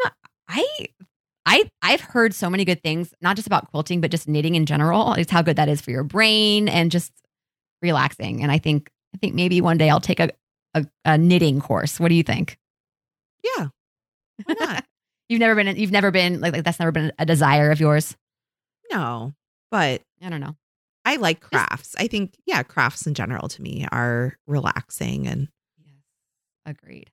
I 0.49 0.67
I 1.49 1.71
I've 1.81 2.03
heard 2.03 2.35
so 2.35 2.51
many 2.51 2.67
good 2.67 2.83
things, 2.83 3.15
not 3.23 3.37
just 3.37 3.47
about 3.47 3.71
quilting, 3.71 4.03
but 4.03 4.11
just 4.11 4.29
knitting 4.29 4.55
in 4.55 4.67
general. 4.67 5.15
It's 5.15 5.31
how 5.31 5.41
good 5.41 5.57
that 5.57 5.69
is 5.69 5.81
for 5.81 5.91
your 5.91 6.05
brain 6.05 6.69
and 6.69 6.91
just 6.91 7.11
relaxing. 7.81 8.43
And 8.43 8.53
I 8.53 8.59
think 8.59 8.91
I 9.15 9.19
think 9.19 9.35
maybe 9.35 9.63
one 9.63 9.79
day 9.79 9.89
I'll 9.89 9.99
take 10.01 10.21
a 10.21 10.31
a, 10.75 10.85
a 11.07 11.17
knitting 11.17 11.61
course. 11.61 11.99
What 11.99 12.09
do 12.09 12.15
you 12.15 12.23
think? 12.23 12.59
Yeah. 13.43 13.69
Why 14.45 14.55
not? 14.61 14.85
You've 15.31 15.41
never 15.41 15.55
been 15.55 15.77
you've 15.77 15.91
never 15.91 16.11
been 16.11 16.41
like, 16.41 16.53
like 16.53 16.65
that's 16.65 16.79
never 16.79 16.93
been 16.93 17.13
a 17.19 17.27
desire 17.27 17.71
of 17.71 17.81
yours. 17.81 18.17
no, 18.91 19.35
but 19.71 20.03
I 20.23 20.29
don't 20.29 20.41
know. 20.41 20.57
I 21.05 21.17
like 21.17 21.41
crafts. 21.41 21.95
I 21.99 22.07
think, 22.07 22.35
yeah, 22.47 22.63
crafts 22.63 23.07
in 23.07 23.15
general 23.15 23.49
to 23.49 23.63
me 23.63 23.87
are 23.93 24.37
relaxing 24.47 25.27
and 25.27 25.49
Yes, 25.79 26.03
agreed. 26.67 27.11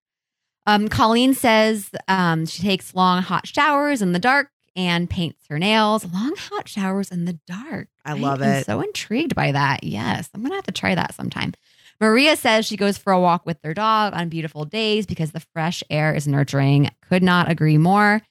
Um, 0.66 0.88
Colleen 0.88 1.34
says 1.34 1.90
um, 2.08 2.46
she 2.46 2.64
takes 2.64 2.96
long 2.96 3.22
hot 3.22 3.48
showers 3.48 4.02
in 4.02 4.14
the 4.14 4.20
dark 4.20 4.50
and 4.76 5.10
paints 5.10 5.44
her 5.50 5.60
nails. 5.60 6.06
Long 6.12 6.36
hot 6.38 6.68
showers 6.68 7.12
in 7.12 7.26
the 7.26 7.40
dark. 7.48 7.88
I 8.04 8.14
love 8.14 8.42
am 8.42 8.50
it. 8.50 8.66
So 8.66 8.82
intrigued 8.82 9.36
by 9.36 9.52
that. 9.52 9.84
Yes, 9.84 10.30
I'm 10.34 10.42
gonna 10.42 10.56
have 10.56 10.66
to 10.66 10.72
try 10.72 10.96
that 10.96 11.14
sometime. 11.16 11.54
Maria 12.02 12.36
says 12.36 12.66
she 12.66 12.76
goes 12.76 12.98
for 12.98 13.14
a 13.14 13.20
walk 13.20 13.46
with 13.46 13.62
their 13.62 13.74
dog 13.74 14.14
on 14.14 14.28
beautiful 14.28 14.66
days 14.66 15.06
because 15.06 15.32
the 15.32 15.40
fresh 15.40 15.84
air 15.90 16.14
is 16.14 16.28
nurturing. 16.28 16.90
Could 17.08 17.24
not 17.24 17.50
agree 17.50 17.78
more. 17.78 18.22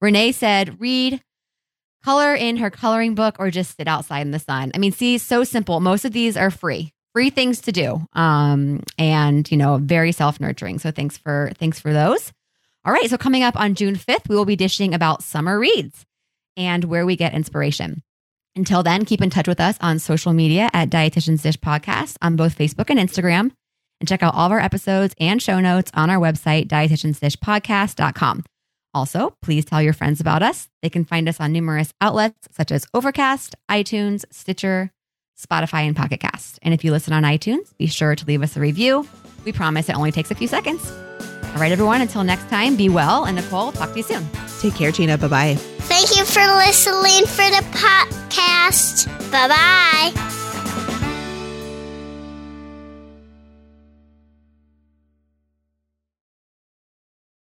Renee 0.00 0.32
said, 0.32 0.80
read, 0.80 1.22
color 2.04 2.34
in 2.34 2.56
her 2.56 2.70
coloring 2.70 3.14
book, 3.14 3.36
or 3.38 3.50
just 3.52 3.76
sit 3.76 3.86
outside 3.86 4.22
in 4.22 4.32
the 4.32 4.40
sun. 4.40 4.72
I 4.74 4.78
mean, 4.78 4.90
see, 4.90 5.18
so 5.18 5.44
simple. 5.44 5.78
Most 5.78 6.04
of 6.04 6.12
these 6.12 6.36
are 6.36 6.50
free, 6.50 6.92
free 7.14 7.30
things 7.30 7.62
to 7.62 7.72
do, 7.72 8.06
um, 8.14 8.82
and 8.98 9.50
you 9.50 9.56
know, 9.56 9.78
very 9.78 10.12
self 10.12 10.40
nurturing. 10.40 10.78
So 10.78 10.90
thanks 10.90 11.16
for 11.16 11.52
thanks 11.58 11.80
for 11.80 11.92
those. 11.92 12.32
All 12.84 12.92
right, 12.92 13.08
so 13.08 13.16
coming 13.16 13.44
up 13.44 13.58
on 13.58 13.74
June 13.76 13.94
5th, 13.94 14.28
we 14.28 14.34
will 14.34 14.44
be 14.44 14.56
dishing 14.56 14.92
about 14.92 15.22
summer 15.22 15.56
reads 15.56 16.04
and 16.56 16.84
where 16.84 17.06
we 17.06 17.14
get 17.14 17.32
inspiration. 17.32 18.02
Until 18.56 18.82
then, 18.82 19.04
keep 19.04 19.22
in 19.22 19.30
touch 19.30 19.46
with 19.46 19.60
us 19.60 19.78
on 19.80 19.98
social 19.98 20.32
media 20.32 20.68
at 20.72 20.90
Dietitian's 20.90 21.42
Dish 21.42 21.56
Podcast 21.56 22.16
on 22.20 22.36
both 22.36 22.58
Facebook 22.58 22.90
and 22.90 22.98
Instagram. 22.98 23.52
And 24.00 24.08
check 24.08 24.22
out 24.22 24.34
all 24.34 24.46
of 24.46 24.52
our 24.52 24.58
episodes 24.58 25.14
and 25.20 25.40
show 25.40 25.60
notes 25.60 25.92
on 25.94 26.10
our 26.10 26.18
website, 26.18 26.66
dietitiansdishpodcast.com. 26.66 28.44
Also, 28.94 29.36
please 29.40 29.64
tell 29.64 29.80
your 29.80 29.92
friends 29.92 30.20
about 30.20 30.42
us. 30.42 30.68
They 30.82 30.90
can 30.90 31.04
find 31.04 31.28
us 31.28 31.40
on 31.40 31.52
numerous 31.52 31.94
outlets 32.00 32.48
such 32.50 32.72
as 32.72 32.86
Overcast, 32.92 33.54
iTunes, 33.70 34.24
Stitcher, 34.30 34.90
Spotify, 35.46 35.86
and 35.86 35.96
Pocket 35.96 36.20
Cast. 36.20 36.58
And 36.62 36.72
if 36.72 36.84
you 36.84 36.90
listen 36.92 37.12
on 37.12 37.22
iTunes, 37.24 37.76
be 37.76 37.86
sure 37.86 38.14
to 38.14 38.26
leave 38.26 38.42
us 38.42 38.56
a 38.56 38.60
review. 38.60 39.06
We 39.44 39.52
promise 39.52 39.88
it 39.88 39.96
only 39.96 40.12
takes 40.12 40.30
a 40.30 40.34
few 40.34 40.48
seconds. 40.48 40.90
All 41.54 41.60
right, 41.60 41.72
everyone, 41.72 42.00
until 42.00 42.24
next 42.24 42.48
time, 42.48 42.76
be 42.76 42.88
well. 42.88 43.24
And 43.24 43.36
Nicole, 43.36 43.72
talk 43.72 43.90
to 43.90 43.96
you 43.96 44.02
soon. 44.02 44.26
take 44.60 44.74
care, 44.74 44.90
Gina. 44.92 45.18
Bye 45.18 45.28
bye. 45.28 45.54
Thank 45.54 46.16
you 46.16 46.24
for 46.24 46.40
listening 46.56 47.26
for 47.26 47.48
the 47.50 47.62
podcast. 47.76 49.06
Bye 49.30 49.48
bye. 49.48 50.41